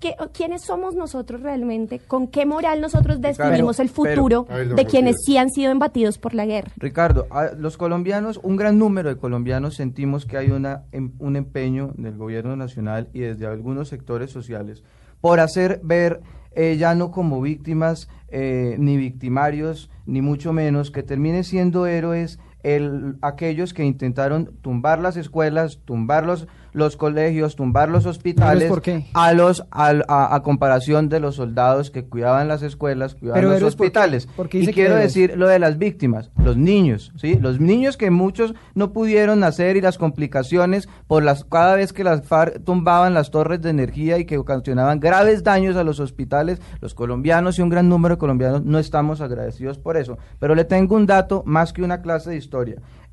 ¿Qué- 0.00 0.14
¿Quiénes 0.32 0.62
somos 0.62 0.94
nosotros 0.94 1.40
realmente? 1.42 1.98
¿Con 1.98 2.28
qué 2.28 2.46
moral 2.46 2.80
nosotros 2.80 3.20
definimos 3.20 3.80
el 3.80 3.88
pero- 3.88 4.22
futuro 4.22 4.46
A 4.48 4.56
ver, 4.58 4.74
de 4.74 4.84
quienes 4.84 5.16
sí 5.24 5.36
han 5.36 5.50
sido 5.50 5.72
embatidos 5.72 6.18
por 6.18 6.34
la 6.34 6.46
guerra? 6.46 6.70
Ricardo, 6.76 7.26
a- 7.30 7.50
los 7.56 7.76
colombianos, 7.76 8.38
un 8.42 8.56
gran 8.56 8.78
número 8.78 9.08
de 9.08 9.16
colombianos 9.16 9.74
sentimos 9.74 10.24
que 10.24 10.36
hay 10.36 10.50
una, 10.52 10.84
em- 10.92 11.12
un 11.18 11.34
empeño 11.36 11.92
del 11.96 12.16
gobierno 12.16 12.54
nacional 12.54 13.08
y 13.12 13.20
desde 13.20 13.46
algunos 13.46 13.88
sectores 13.88 14.30
sociales 14.30 14.84
por 15.20 15.40
hacer 15.40 15.80
ver 15.82 16.20
eh, 16.54 16.76
ya 16.78 16.94
no 16.94 17.10
como 17.10 17.40
víctimas 17.40 18.08
eh, 18.30 18.76
ni 18.78 18.96
victimarios, 18.96 19.90
ni 20.06 20.22
mucho 20.22 20.52
menos, 20.52 20.90
que 20.90 21.02
terminen 21.02 21.44
siendo 21.44 21.86
héroes 21.86 22.38
el, 22.76 23.16
aquellos 23.22 23.72
que 23.74 23.84
intentaron 23.84 24.50
tumbar 24.62 24.98
las 25.00 25.16
escuelas, 25.16 25.78
tumbar 25.84 26.26
los, 26.26 26.46
los 26.72 26.96
colegios, 26.96 27.56
tumbar 27.56 27.88
los 27.88 28.04
hospitales, 28.06 28.64
¿Héroes 28.64 28.68
por 28.70 28.82
qué? 28.82 29.06
a 29.14 29.32
los 29.32 29.64
al- 29.70 30.04
a, 30.08 30.34
a 30.34 30.42
comparación 30.42 31.08
de 31.08 31.18
los 31.20 31.36
soldados 31.36 31.90
que 31.90 32.04
cuidaban 32.04 32.46
las 32.48 32.62
escuelas, 32.62 33.14
cuidaban 33.14 33.40
Pero 33.40 33.48
los 33.50 33.56
héroes, 33.58 33.74
¿por 33.76 33.84
qué? 33.84 33.86
hospitales. 33.88 34.26
¿Por 34.36 34.48
qué 34.48 34.58
y 34.58 34.66
quiero 34.68 34.94
decir 34.96 35.34
lo 35.36 35.48
de 35.48 35.58
las 35.58 35.78
víctimas, 35.78 36.30
los 36.44 36.56
niños, 36.56 37.12
¿sí? 37.16 37.36
Los 37.40 37.58
niños 37.60 37.96
que 37.96 38.10
muchos 38.10 38.54
no 38.74 38.92
pudieron 38.92 39.40
nacer 39.40 39.76
y 39.76 39.80
las 39.80 39.98
complicaciones 39.98 40.88
por 41.06 41.22
las 41.24 41.44
cada 41.44 41.74
vez 41.74 41.92
que 41.92 42.04
las 42.04 42.22
FARC 42.26 42.62
tumbaban 42.64 43.14
las 43.14 43.30
torres 43.30 43.62
de 43.62 43.70
energía 43.70 44.18
y 44.18 44.24
que 44.26 44.36
ocasionaban 44.38 45.00
graves 45.00 45.42
daños 45.42 45.76
a 45.76 45.84
los 45.84 46.00
hospitales, 46.00 46.60
los 46.80 46.94
colombianos 46.94 47.58
y 47.58 47.62
un 47.62 47.70
gran 47.70 47.88
número 47.88 48.16
de 48.16 48.18
colombianos 48.18 48.64
no 48.64 48.78
estamos 48.78 49.20
agradecidos 49.20 49.78
por 49.78 49.96
eso. 49.96 50.18
Pero 50.38 50.54
le 50.54 50.64
tengo 50.64 50.94
un 50.96 51.06
dato 51.06 51.42
más 51.46 51.72
que 51.72 51.82
una 51.82 52.02
clase 52.02 52.30
de 52.30 52.36
historia. 52.36 52.57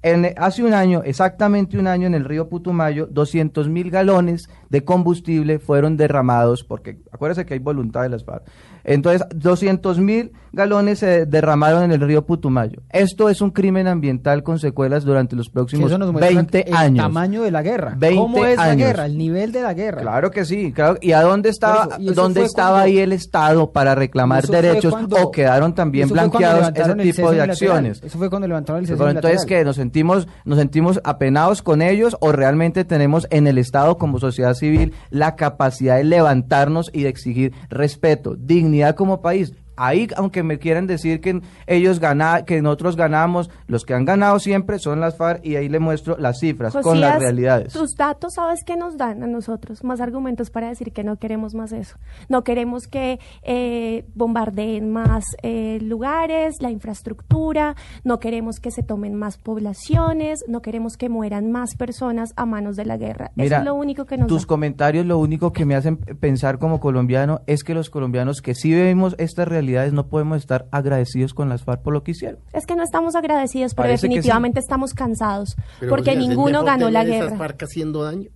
En, 0.01 0.33
hace 0.37 0.63
un 0.63 0.73
año, 0.73 1.01
exactamente 1.03 1.79
un 1.79 1.87
año, 1.87 2.05
en 2.05 2.13
el 2.13 2.25
río 2.25 2.47
Putumayo, 2.47 3.07
200 3.07 3.69
mil 3.69 3.89
galones 3.89 4.49
de 4.75 4.83
combustible 4.83 5.59
fueron 5.59 5.95
derramados, 5.95 6.65
porque 6.65 6.97
acuérdense 7.13 7.45
que 7.45 7.53
hay 7.53 7.59
voluntad 7.61 8.01
de 8.01 8.09
las 8.09 8.25
FARC. 8.25 8.43
Entonces, 8.83 9.25
200 9.33 9.99
mil 9.99 10.31
galones 10.51 10.99
se 10.99 11.25
derramaron 11.25 11.83
en 11.83 11.91
el 11.91 12.01
río 12.01 12.25
Putumayo. 12.25 12.81
Esto 12.91 13.29
es 13.29 13.41
un 13.41 13.49
crimen 13.51 13.87
ambiental 13.87 14.43
con 14.43 14.59
secuelas 14.59 15.03
durante 15.05 15.35
los 15.35 15.49
próximos 15.49 15.89
eso 15.89 15.97
nos 15.97 16.11
muestra 16.11 16.33
20 16.35 16.69
el 16.69 16.75
años. 16.75 17.03
tamaño 17.05 17.41
de 17.43 17.51
la 17.51 17.61
guerra. 17.63 17.95
20 17.97 18.19
¿Cómo 18.21 18.45
es 18.45 18.57
la 18.57 18.63
años. 18.63 18.87
guerra? 18.87 19.05
El 19.05 19.17
nivel 19.17 19.51
de 19.51 19.61
la 19.61 19.73
guerra. 19.73 20.01
Claro 20.01 20.29
que 20.29 20.45
sí, 20.45 20.71
claro. 20.71 20.97
¿Y 21.01 21.13
a 21.13 21.21
dónde 21.23 21.49
estaba, 21.49 21.95
eso, 21.99 22.13
dónde 22.13 22.43
estaba 22.43 22.69
cuando- 22.79 22.85
ahí 22.85 22.99
el 22.99 23.11
Estado 23.13 23.71
para 23.71 23.95
reclamar 23.95 24.45
derechos 24.45 24.91
cuando- 24.93 25.15
o 25.17 25.31
quedaron 25.31 25.73
también 25.73 26.07
blanqueados 26.09 26.71
ese 26.75 26.91
el 26.91 26.97
tipo 26.97 27.31
de 27.31 27.41
acciones? 27.41 28.01
Eso 28.03 28.17
fue 28.17 28.29
cuando 28.29 28.47
levantaron 28.47 28.81
el 28.81 28.87
cese 28.87 29.03
entonces 29.03 29.45
que 29.45 29.63
nos 29.65 29.77
sentimos 29.77 30.27
nos 30.45 30.59
sentimos 30.59 30.99
apenados 31.03 31.61
con 31.63 31.81
ellos 31.81 32.15
o 32.19 32.31
realmente 32.31 32.85
tenemos 32.85 33.25
en 33.31 33.47
el 33.47 33.57
Estado 33.57 33.97
como 33.97 34.19
sociedad 34.19 34.53
civil 34.53 34.64
la 35.09 35.35
capacidad 35.35 35.97
de 35.97 36.03
levantarnos 36.03 36.89
y 36.93 37.03
de 37.03 37.09
exigir 37.09 37.53
respeto, 37.69 38.35
dignidad 38.35 38.95
como 38.95 39.21
país. 39.21 39.53
Ahí, 39.75 40.07
aunque 40.15 40.43
me 40.43 40.59
quieran 40.59 40.87
decir 40.87 41.21
que 41.21 41.41
ellos 41.67 41.99
gana, 41.99 42.45
que 42.45 42.61
nosotros 42.61 42.95
ganamos, 42.95 43.49
los 43.67 43.85
que 43.85 43.93
han 43.93 44.05
ganado 44.05 44.39
siempre 44.39 44.79
son 44.79 44.99
las 44.99 45.17
FARC 45.17 45.45
y 45.45 45.55
ahí 45.55 45.69
le 45.69 45.79
muestro 45.79 46.17
las 46.17 46.39
cifras 46.39 46.73
con 46.73 46.99
las 46.99 47.19
realidades. 47.19 47.73
Tus 47.73 47.95
datos, 47.95 48.33
¿sabes 48.35 48.63
qué 48.65 48.75
nos 48.75 48.97
dan 48.97 49.23
a 49.23 49.27
nosotros? 49.27 49.83
Más 49.83 50.01
argumentos 50.01 50.49
para 50.49 50.69
decir 50.69 50.91
que 50.91 51.03
no 51.03 51.17
queremos 51.17 51.53
más 51.53 51.71
eso. 51.71 51.97
No 52.29 52.43
queremos 52.43 52.87
que 52.87 53.19
eh, 53.43 54.05
bombardeen 54.15 54.91
más 54.91 55.23
eh, 55.41 55.79
lugares, 55.81 56.55
la 56.59 56.71
infraestructura, 56.71 57.75
no 58.03 58.19
queremos 58.19 58.59
que 58.59 58.71
se 58.71 58.83
tomen 58.83 59.15
más 59.15 59.37
poblaciones, 59.37 60.45
no 60.47 60.61
queremos 60.61 60.97
que 60.97 61.09
mueran 61.09 61.51
más 61.51 61.75
personas 61.75 62.33
a 62.35 62.45
manos 62.45 62.75
de 62.75 62.85
la 62.85 62.97
guerra. 62.97 63.31
Mira, 63.35 63.57
eso 63.57 63.59
es 63.59 63.65
lo 63.65 63.75
único 63.75 64.05
que 64.05 64.17
nos 64.17 64.27
tus 64.27 64.43
da. 64.43 64.47
comentarios 64.47 65.05
lo 65.05 65.17
único 65.17 65.53
que 65.53 65.65
me 65.65 65.75
hacen 65.75 65.97
pensar 65.97 66.59
como 66.59 66.79
colombiano 66.79 67.41
es 67.47 67.63
que 67.63 67.73
los 67.73 67.89
colombianos 67.89 68.41
que 68.41 68.55
sí 68.55 68.73
vivimos 68.73 69.15
estas 69.17 69.47
realidades 69.65 69.93
no 69.93 70.07
podemos 70.07 70.37
estar 70.37 70.67
agradecidos 70.71 71.33
con 71.33 71.49
las 71.49 71.63
FARC 71.63 71.81
por 71.81 71.93
lo 71.93 72.03
que 72.03 72.11
hicieron. 72.11 72.39
Es 72.53 72.65
que 72.65 72.75
no 72.75 72.83
estamos 72.83 73.15
agradecidos, 73.15 73.73
pero 73.73 73.85
Parece 73.87 74.07
que 74.07 74.13
sí. 74.13 74.15
definitivamente 74.15 74.59
estamos 74.59 74.93
cansados, 74.93 75.55
Pero, 75.79 75.89
porque 75.89 76.11
Josías, 76.11 76.23
¿es 76.23 76.29
ninguno 76.29 76.63
ganó 76.63 76.89
la 76.89 77.01
tener 77.01 77.15
esas 77.15 77.29
guerra. 77.31 77.37
FARC 77.37 77.63
haciendo 77.63 78.03
daño? 78.03 78.29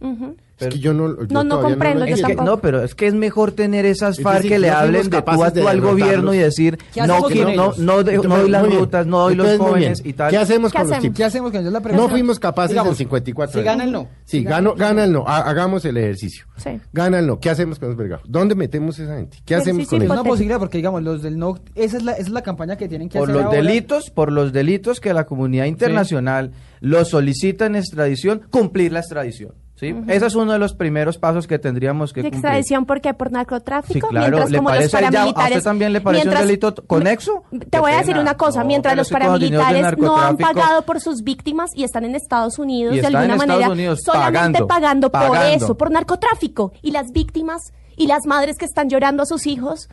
Es 0.60 0.68
que 0.70 0.80
yo 0.80 0.94
no, 0.94 1.16
yo 1.22 1.28
No, 1.30 1.44
no 1.44 1.62
comprendo, 1.62 2.06
yo 2.06 2.16
Es 2.16 2.22
que, 2.24 2.36
no, 2.36 2.60
pero 2.60 2.84
es 2.84 2.94
que 2.96 3.08
es 3.08 3.14
mejor 3.14 3.52
tener 3.54 3.86
esas 3.86 4.18
Es 4.18 4.24
FARC 4.24 4.38
decir, 4.38 4.52
que 4.52 4.60
le 4.60 4.70
no 4.70 4.78
hablen 4.78 5.10
de 5.10 5.22
tú 5.22 5.44
a 5.44 5.52
tú 5.52 5.68
al 5.68 5.82
gobierno 5.82 6.34
y 6.34 6.38
decir, 6.40 6.78
¿Qué 6.94 7.02
no, 7.02 7.20
no, 7.30 7.56
no, 7.56 7.74
no 7.78 8.04
doy 8.04 8.50
las 8.50 8.66
rutas, 8.70 9.06
no 9.08 9.20
doy 9.22 9.36
los 9.36 9.58
jóvenes 9.58 10.02
y 10.04 10.14
tal. 10.14 10.32
¿Qué 10.32 10.38
hacemos 10.38 10.72
¿Qué 10.72 10.78
con 10.80 10.88
los 10.88 10.92
hacemos? 10.98 11.02
tipos? 11.04 11.18
¿Qué 11.18 11.24
hacemos 11.24 11.52
con 11.52 11.62
ellos? 11.62 11.74
La 11.74 11.80
pregunta. 11.82 12.04
No 12.04 12.10
fuimos 12.10 12.40
capaces 12.40 12.72
Digamos, 12.72 12.90
del 12.92 12.98
54. 12.98 13.60
Si 13.60 13.66
gana 13.66 13.84
el 13.84 13.92
no. 13.92 14.08
Sí, 14.26 14.40
Si 14.40 14.44
gano, 14.44 14.76
gana- 14.76 15.04
el 15.06 15.14
no. 15.14 15.24
Ha- 15.28 15.50
Hagamos 15.50 15.86
el 15.86 15.98
ejercicio. 15.98 16.46
Sí. 16.58 16.72
Gana 16.94 17.20
el 17.20 17.28
no. 17.28 17.40
¿Qué 17.40 17.50
hacemos 17.50 17.80
con 17.80 17.90
los 17.90 17.98
vergajos? 17.98 18.26
¿Dónde 18.30 18.56
metemos 18.56 19.00
esa 19.00 19.16
gente? 19.16 19.38
¿Qué 19.46 19.56
hacemos 19.56 19.88
con 19.88 19.98
Es 19.98 20.04
ellos? 20.04 20.06
una 20.06 20.06
hipotético. 20.16 20.30
posibilidad 20.34 20.60
porque, 20.60 20.78
digamos, 20.78 21.04
los 21.04 21.22
del 21.22 21.38
no. 21.40 21.56
Esa 21.76 21.98
es 21.98 22.04
la, 22.04 22.12
esa 22.14 22.22
es 22.22 22.30
la 22.30 22.42
campaña 22.42 22.76
que 22.76 22.88
tienen 22.88 23.08
que 23.10 23.18
por 23.20 23.30
hacer. 23.30 23.36
los 23.44 23.46
ahora. 23.46 23.58
delitos, 23.62 24.10
por 24.10 24.32
los 24.32 24.52
delitos 24.54 25.00
que 25.00 25.14
la 25.14 25.26
comunidad 25.26 25.66
internacional 25.66 26.52
los 26.82 27.10
solicita 27.10 27.66
en 27.66 27.76
extradición, 27.76 28.42
cumplir 28.50 28.92
la 28.92 29.00
extradición. 29.00 29.54
¿Sí? 29.80 29.96
Ese 30.08 30.26
es 30.26 30.36
uno 30.36 30.52
de 30.52 30.60
los 30.60 30.74
primeros 30.74 31.18
pasos 31.18 31.48
que 31.48 31.58
tendríamos 31.58 32.12
que 32.14 32.22
¿De 32.22 32.30
cumplir. 32.30 32.40
extradición 32.40 32.86
por 32.86 33.02
qué? 33.02 33.14
¿Por 33.14 33.32
narcotráfico? 33.32 34.08
Sí, 34.08 34.12
claro. 34.12 34.28
Mientras 34.28 34.52
¿Le 34.52 34.58
como 34.58 34.70
los 34.72 34.80
ya- 34.92 34.98
a 34.98 35.02
paramilitares... 35.02 35.58
usted 35.58 35.70
también 35.70 35.94
le 35.94 36.02
parece 36.02 36.28
un 36.30 36.36
delito 36.36 36.76
conexo? 36.88 37.44
Te 37.70 37.80
voy 37.80 37.92
a 37.94 37.98
decir 37.98 38.18
una 38.18 38.36
cosa. 38.36 38.60
No, 38.62 38.68
mientras 38.68 38.96
los 38.98 39.10
paramilitares 39.10 39.98
no 39.98 40.18
han 40.18 40.38
pagado 40.38 40.82
por 40.84 41.00
sus 41.00 41.24
víctimas 41.24 41.72
y 41.74 41.84
están 41.84 42.04
en 42.06 42.16
Estados 42.16 42.60
Unidos 42.60 42.96
de 42.96 43.08
alguna 43.08 43.36
manera 43.36 43.70
Unidos 43.70 44.02
solamente 44.04 44.60
pagando, 44.60 44.68
pagando, 44.68 45.12
por 45.12 45.22
pagando. 45.38 45.56
eso, 45.66 45.78
por 45.78 45.92
narcotráfico. 45.92 46.74
Y 46.82 46.92
las 46.92 47.12
víctimas 47.12 47.62
y 47.96 48.08
las 48.08 48.26
madres 48.26 48.58
que 48.58 48.66
están 48.66 48.90
llorando 48.90 49.24
a 49.24 49.26
sus 49.26 49.48
hijos... 49.48 49.90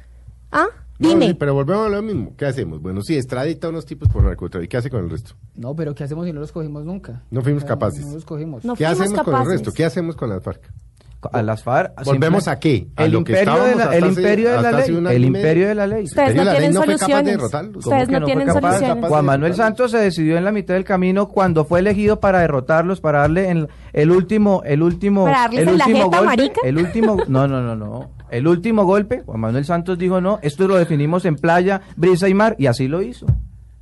¿Ah? 0.53 0.67
No, 0.99 1.09
Dime. 1.11 1.27
sí, 1.29 1.35
pero 1.35 1.53
volvemos 1.55 1.87
a 1.87 1.91
lo 1.91 2.03
mismo. 2.03 2.35
¿Qué 2.37 2.47
hacemos? 2.47 2.81
Bueno, 2.81 3.03
sí, 3.03 3.17
extradita 3.17 3.67
a 3.67 3.71
unos 3.71 3.85
tipos 3.85 4.09
por 4.09 4.23
narcotráfico. 4.25 4.65
¿Y 4.65 4.69
qué 4.69 4.77
hace 4.79 4.89
con 4.91 5.05
el 5.05 5.11
resto? 5.11 5.33
No, 5.55 5.75
pero 5.77 5.95
¿qué 5.95 6.05
hacemos 6.05 6.25
si 6.27 6.33
no 6.33 6.41
los 6.41 6.53
cogimos 6.53 6.85
nunca? 6.85 7.23
No 7.31 7.43
fuimos 7.43 7.63
O 7.65 7.67
sea, 7.67 7.75
capaces. 7.75 8.07
No 8.07 8.15
los 8.15 8.25
cogimos. 8.25 8.65
No 8.65 8.75
¿Qué 8.75 8.87
hacemos 8.87 9.21
con 9.23 9.35
el 9.35 9.47
resto? 9.47 9.73
¿Qué 9.73 9.85
hacemos 9.85 10.17
con 10.17 10.31
las 10.31 10.43
FARC? 10.43 10.71
A 11.33 11.43
las 11.43 11.65
FARC. 11.65 12.05
¿Volvemos 12.05 12.47
a 12.47 12.61
qué? 12.61 12.89
¿A 12.95 13.05
el 13.07 13.13
lo 13.13 13.25
que 13.25 13.33
imperio 13.33 13.53
de 13.55 13.59
estábamos 13.71 13.77
la, 13.79 13.85
hasta 13.85 13.97
el 13.97 14.05
hace- 14.05 14.13
imperio 14.21 14.51
de 14.53 14.63
la 14.63 14.73
ley. 14.73 15.17
El 15.17 15.25
imperio 15.25 15.69
de 15.69 15.75
la 15.75 15.87
ley. 15.89 16.05
Ustedes 16.05 16.35
no 16.37 16.51
tienen 16.53 16.73
no 16.73 16.83
fue 16.83 16.87
capaz 16.95 16.99
de 16.99 17.01
soluciones. 17.01 17.27
derrotarlos. 17.37 17.73
¿Cómo 17.85 17.97
Ustedes 17.97 18.09
que 18.09 18.21
no 18.21 18.27
tienen 18.27 18.53
soluciones. 18.53 19.05
Juan 19.09 19.25
Manuel 19.25 19.55
Santos 19.55 19.91
se 19.91 19.99
decidió 19.99 20.37
en 20.39 20.45
la 20.45 20.53
mitad 20.53 20.75
del 20.75 20.85
camino 20.85 21.29
cuando 21.29 21.65
fue 21.65 21.81
elegido 21.81 22.21
para 22.21 22.39
derrotarlos, 22.41 23.01
para 23.01 23.21
darle 23.21 23.51
el, 23.51 23.69
el 23.93 24.11
último, 24.13 24.63
el 24.65 24.83
último, 24.83 25.25
¿Para 25.25 25.41
darles 25.41 25.63
el 25.63 25.69
en 25.71 25.79
la 25.79 25.85
último 25.87 26.05
jeta, 26.05 26.19
golpe, 26.19 26.27
marica? 26.37 26.61
el 26.65 26.79
último, 26.79 27.17
no, 27.27 27.49
no, 27.49 27.61
no, 27.61 27.75
no, 27.75 28.11
el 28.31 28.47
último 28.49 28.85
golpe. 28.85 29.23
Juan 29.25 29.41
Manuel 29.41 29.65
Santos 29.65 29.99
dijo 29.99 30.21
no, 30.21 30.39
esto 30.43 30.67
lo 30.69 30.77
definimos 30.77 31.25
en 31.25 31.37
playa, 31.37 31.83
brisa 31.97 32.29
y 32.29 32.35
mar 32.35 32.57
y 32.59 32.67
así 32.67 32.89
lo 32.89 33.03
hizo. 33.03 33.27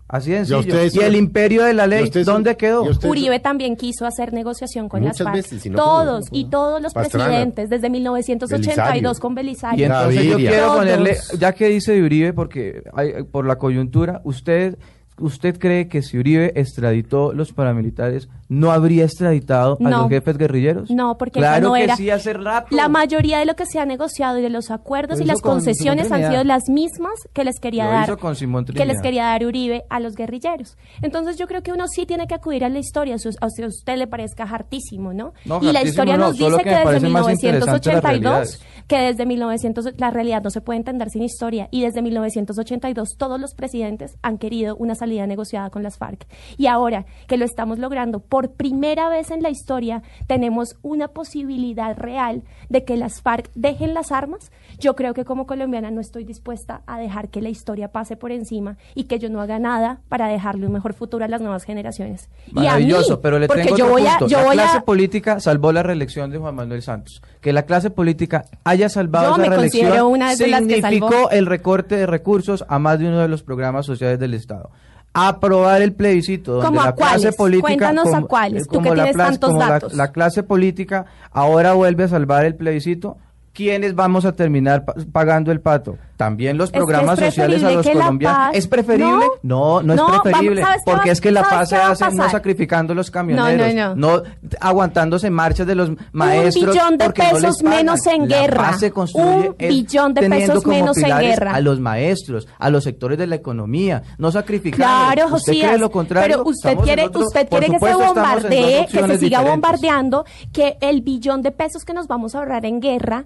Así 0.07 0.31
de 0.33 0.43
Y 0.43 0.99
Y 0.99 1.01
el 1.01 1.17
imperio 1.17 1.65
de 1.65 1.73
la 1.73 1.87
ley, 1.87 2.09
¿dónde 2.25 2.57
quedó? 2.57 2.85
Uribe 3.05 3.41
también 3.41 3.75
quiso 3.75 4.07
hacer 4.07 4.33
negociación 4.35 4.89
con 4.89 5.01
Muchas 5.01 5.21
las 5.21 5.25
FARC. 5.25 5.37
veces, 5.37 5.67
y 5.67 5.71
no 5.71 5.77
todos 5.77 6.29
pudo. 6.29 6.39
y 6.39 6.45
todos 6.51 6.83
los 6.83 6.93
Pastrana. 6.93 7.25
presidentes 7.27 7.71
desde 7.71 7.89
1982 7.91 9.01
Belisario. 9.01 9.21
con 9.21 9.33
Y 9.33 9.35
Belisario. 9.35 9.87
entonces 9.87 10.25
yo 10.25 10.37
quiero 10.37 10.75
ponerle, 10.75 11.17
ya 11.39 11.53
que 11.53 11.69
dice 11.69 11.93
de 11.95 12.03
Uribe, 12.03 12.33
porque 12.35 12.83
hay- 12.93 13.23
por 13.25 13.47
la 13.47 13.57
coyuntura, 13.57 14.21
usted, 14.25 14.79
¿usted 15.19 15.59
cree 15.59 15.89
que 15.89 16.03
si 16.03 16.19
Uribe 16.19 16.53
extraditó 16.57 17.33
los 17.33 17.53
paramilitares, 17.53 18.29
no 18.49 18.73
habría 18.73 19.05
extraditado 19.05 19.79
a 19.85 19.91
los 19.91 20.09
jefes 20.09 20.37
guerrilleros? 20.39 20.91
No, 20.91 21.17
porque 21.17 21.39
claro 21.41 21.69
no 21.69 21.75
que 21.75 21.85
era. 21.85 21.97
sí, 21.97 22.11
hace 22.11 22.33
rato. 22.33 22.69
La 22.71 22.89
mayoría 22.89 23.39
de 23.39 23.47
lo 23.47 23.55
que 23.55 23.67
se 23.67 23.79
ha 23.79 23.87
negociado 23.87 24.39
y 24.39 24.43
de 24.43 24.51
los 24.51 24.71
acuerdos 24.71 25.19
Lo 25.19 25.25
y 25.25 25.27
las 25.27 25.41
con 25.41 25.53
concesiones 25.53 26.11
han 26.13 26.31
sido 26.31 26.45
las 26.45 26.69
mismas 26.69 27.15
que 27.33 27.45
les 27.45 27.59
quería 27.61 27.85
Lo 27.85 27.91
dar 27.91 28.19
con 28.19 28.35
que 28.75 28.85
les 28.85 29.01
quería 29.01 29.25
dar 29.25 29.45
Uribe 29.45 29.85
a 29.91 30.01
los 30.01 30.15
guerrilleros. 30.15 30.77
Entonces 31.03 31.37
yo 31.37 31.47
creo 31.47 31.63
que 31.63 31.73
uno 31.73 31.87
sí 31.89 32.07
tiene 32.07 32.27
que 32.27 32.35
acudir 32.35 32.65
a 32.65 32.69
la 32.69 32.79
historia, 32.79 33.17
si 33.19 33.29
a 33.29 33.67
usted, 33.67 33.97
le 33.97 34.07
parezca 34.07 34.45
hartísimo, 34.45 35.13
¿no? 35.13 35.33
No, 35.45 35.61
y 35.63 35.73
la 35.73 35.83
historia 35.83 36.17
no, 36.17 36.29
nos 36.29 36.39
dice 36.39 36.57
que 36.59 36.63
que, 36.65 36.71
desde 36.71 36.85
parecen 36.85 37.13
más 37.13 37.29
interesantes 37.31 37.87
las 37.87 38.03
1982, 38.03 38.03
realidades. 38.03 38.63
Que 38.87 38.99
desde 38.99 39.27
1900 39.27 39.95
la 39.97 40.11
realidad 40.11 40.43
no 40.43 40.51
se 40.51 40.61
puede 40.61 40.79
entender 40.79 41.11
sin 41.11 41.23
historia 41.23 41.69
y 41.71 41.83
desde 41.83 42.03
1982 42.03 43.17
todos 43.17 43.41
los 43.41 43.55
presidentes 43.55 44.17
han 44.23 44.39
querido 44.39 44.77
una 44.77 44.95
salida 44.95 45.27
negociada 45.27 45.71
con 45.71 45.83
las 45.83 45.99
FARC. 45.99 46.27
Y 46.57 46.67
ahora 46.67 47.07
que 47.27 47.37
lo 47.37 47.45
estamos 47.45 47.79
logrando 47.79 48.21
por 48.21 48.53
primera 48.53 49.09
vez 49.09 49.31
en 49.31 49.43
la 49.43 49.51
historia, 49.51 50.03
tenemos 50.27 50.77
una 50.83 51.09
posibilidad 51.09 51.97
real 51.97 52.43
de 52.69 52.85
que 52.85 52.97
las 52.97 53.23
FARC 53.23 53.51
dejen 53.55 53.95
las 53.95 54.13
armas. 54.13 54.51
Yo 54.79 54.95
creo 54.95 55.15
que 55.15 55.25
como 55.25 55.47
colombiana 55.47 55.91
no 55.91 56.01
estoy 56.01 56.25
dispuesta 56.25 56.83
a 56.87 56.99
dejar 56.99 57.29
que 57.29 57.41
la 57.41 57.49
historia 57.49 57.89
pase 57.89 58.17
por 58.17 58.33
encima 58.33 58.77
y 58.95 59.05
que 59.05 59.19
yo 59.19 59.29
no 59.31 59.41
haga 59.41 59.59
nada 59.59 60.01
para 60.09 60.29
dejarle 60.29 60.67
un 60.67 60.73
mejor 60.73 60.95
futuro 60.95 61.25
a 61.25 61.29
las 61.29 61.41
nuevas 61.41 61.65
generaciones. 61.65 62.29
Y 62.47 62.51
a 62.51 62.61
mí, 62.61 62.67
Maravilloso, 62.67 63.21
pero 63.21 63.39
le 63.39 63.49
tengo 63.49 63.77
yo 63.77 63.87
otro 63.87 63.89
voy 63.91 64.07
a, 64.07 64.19
punto. 64.19 64.27
yo 64.29 64.39
la 64.39 64.45
voy 64.45 64.57
clase 64.57 64.79
a, 64.79 64.85
política 64.85 65.41
salvó 65.41 65.73
la 65.73 65.83
reelección 65.83 66.31
de 66.31 66.39
Juan 66.39 66.55
Manuel 66.55 66.83
Santos. 66.83 67.23
Que 67.45 67.53
la 67.53 67.65
clase 67.65 67.91
política 67.91 68.47
haya 68.65 68.89
salvado 68.89 69.37
Yo 69.37 69.43
esa 69.43 69.51
reelección 69.51 69.83
considero 69.85 70.09
una 70.09 70.35
de 70.35 70.47
las 70.49 70.63
que 70.63 70.77
significó 70.77 71.29
el 71.31 71.45
recorte 71.45 71.95
de 71.95 72.07
recursos 72.07 72.65
a 72.69 72.79
más 72.79 72.99
de 72.99 73.07
uno 73.07 73.19
de 73.21 73.29
los 73.29 73.43
programas 73.43 73.85
sociales 73.85 74.19
del 74.19 74.33
Estado. 74.33 74.71
Aprobar 75.13 75.83
el 75.83 75.93
plebiscito 75.93 76.53
donde 76.55 76.67
¿Cómo 76.69 76.81
a 76.81 76.87
la 76.87 76.95
clase 76.95 77.19
cuáles? 77.19 77.37
política 77.37 77.67
Cuéntanos 77.67 78.15
a 78.15 78.23
cuáles, 78.23 78.67
tú 78.67 78.81
que 78.81 78.91
tienes 78.93 79.15
tantos 79.15 79.51
como 79.51 79.61
la- 79.61 79.69
datos. 79.69 79.93
la 79.93 80.11
clase 80.11 80.43
política 80.43 81.05
ahora 81.33 81.75
vuelve 81.75 82.05
a 82.05 82.09
salvar 82.09 82.47
el 82.47 82.55
plebiscito. 82.57 83.19
¿Quiénes 83.53 83.95
vamos 83.95 84.25
a 84.25 84.33
terminar 84.33 84.87
pa- 84.87 84.95
pagando 85.13 85.53
el 85.53 85.61
pato? 85.61 85.99
También 86.17 86.57
los 86.57 86.71
programas 86.71 87.19
es 87.19 87.27
sociales 87.35 87.65
a 87.65 87.71
los 87.73 87.87
colombianos. 87.89 88.39
paz- 88.39 88.51
¿Es 88.57 88.69
preferible? 88.69 89.25
No, 89.43 89.83
no, 89.83 89.95
No, 89.97 90.15
es 90.15 90.21
preferible. 90.21 90.63
¿sabes 90.63 90.83
qué 90.85 90.91
porque 90.93 91.09
va- 91.09 91.13
es 91.13 91.21
que 91.21 91.31
la 91.33 91.43
paz 91.43 91.69
se 91.71 91.77
hace 91.77 92.11
no 92.13 92.31
sacrificando 92.31 92.95
los 92.95 93.11
camioneros, 93.11 93.75
No, 93.75 93.97
no, 93.97 94.17
no. 94.19 94.23
aguantándose 94.61 95.29
marchas 95.31 95.67
de 95.67 95.75
los 95.75 95.91
maestros. 96.13 96.65
un 96.67 96.71
billón 96.73 96.99
de 96.99 97.11
pesos 97.11 97.63
menos 97.63 98.07
en 98.07 98.29
La 98.29 98.39
guerra. 98.41 98.63
paz 98.71 98.81
se 98.81 98.91
construye 98.93 99.49
Un 99.51 99.57
billón 99.59 100.15
de 100.15 100.29
pesos 100.29 100.67
menos 100.67 100.97
en 100.99 101.19
guerra. 101.19 101.55
A 101.55 101.61
los 101.61 101.81
maestros, 101.81 102.47
a 102.59 102.71
los 102.71 102.85
sectores 102.85 103.19
de 103.19 103.27
la 103.27 103.35
economía, 103.35 104.03
no 104.19 104.31
sacrificando. 104.31 104.85
Claro, 104.85 105.35
¿Usted 105.35 105.53
Josías, 105.53 105.81
lo 105.81 105.91
contrario? 105.91 106.37
pero 106.39 106.49
usted 106.49 106.77
quiere, 106.79 107.07
otro- 107.07 107.23
usted 107.27 107.49
quiere 107.49 107.67
que 107.67 107.79
se 107.79 107.95
bombardee, 107.95 108.87
que 108.87 108.91
se 108.93 108.99
siga 108.99 109.09
diferentes. 109.17 109.51
bombardeando, 109.51 110.25
que 110.53 110.77
el 110.81 111.03
billón 111.03 111.43
de 111.43 111.51
pesos 111.51 111.85
que 111.85 111.93
nos 111.93 112.07
vamos 112.07 112.35
a 112.35 112.39
ahorrar 112.39 112.65
en 112.67 112.81
guerra, 112.81 113.25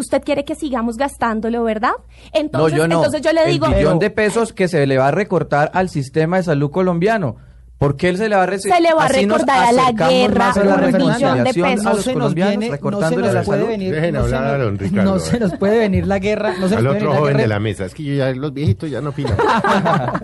usted 0.00 0.22
quiere 0.24 0.44
que 0.44 0.54
sigamos 0.56 0.96
gastándolo, 0.96 1.62
¿verdad? 1.62 1.92
Entonces, 2.32 2.72
no, 2.72 2.76
yo 2.78 2.88
no. 2.88 2.96
entonces 2.96 3.22
yo 3.22 3.32
le 3.32 3.46
digo, 3.46 3.66
El 3.66 3.74
billón 3.74 3.98
de 3.98 4.10
pesos 4.10 4.52
que 4.52 4.66
se 4.68 4.86
le 4.86 4.98
va 4.98 5.08
a 5.08 5.10
recortar 5.12 5.70
al 5.74 5.88
sistema 5.88 6.38
de 6.38 6.42
salud 6.42 6.70
colombiano. 6.70 7.36
¿Por 7.78 7.96
qué 7.96 8.10
él 8.10 8.18
se 8.18 8.28
le 8.28 8.36
va 8.36 8.42
a 8.42 8.46
recibir? 8.46 8.74
Se 8.74 8.82
le 8.82 8.92
va 8.92 9.04
a 9.06 9.08
recordar 9.08 9.64
a 9.68 9.72
la 9.72 9.92
guerra 9.92 10.50
a 10.50 10.64
la 10.64 10.74
un 10.74 10.92
billón 10.92 11.44
de 11.44 11.54
pesos. 11.54 11.82
no 11.84 11.94
se 11.96 12.14
nos 12.14 12.34
viene, 12.34 12.68
no 12.68 12.76
se 13.08 13.16
nos 13.16 13.32
la 13.32 13.42
puede 13.42 13.60
salud. 13.60 13.66
venir, 13.68 13.94
Dejen 13.94 14.14
no 14.14 14.26
se 14.28 14.36
hablar 14.36 14.54
a 14.54 14.58
nos- 14.58 14.66
don 14.66 14.78
Ricardo. 14.78 15.12
no 15.14 15.18
se 15.18 15.40
nos 15.40 15.54
puede 15.54 15.78
venir 15.78 16.06
la 16.06 16.18
guerra, 16.18 16.50
no 16.60 16.68
se 16.68 16.74
nos 16.74 16.84
Al 16.84 16.84
puede 16.84 16.88
otro 16.88 16.92
venir 16.98 17.08
la 17.08 17.16
joven 17.20 17.32
guerra. 17.32 17.42
de 17.42 17.48
la 17.48 17.58
mesa. 17.60 17.84
Es 17.86 17.94
que 17.94 18.02
yo 18.04 18.14
ya, 18.16 18.32
los 18.32 18.52
viejitos 18.52 18.90
ya 18.90 19.00
no 19.00 19.08
opinan. 19.10 19.34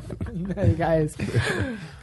No 0.47 0.63
diga 0.63 0.97
eso. 0.99 1.17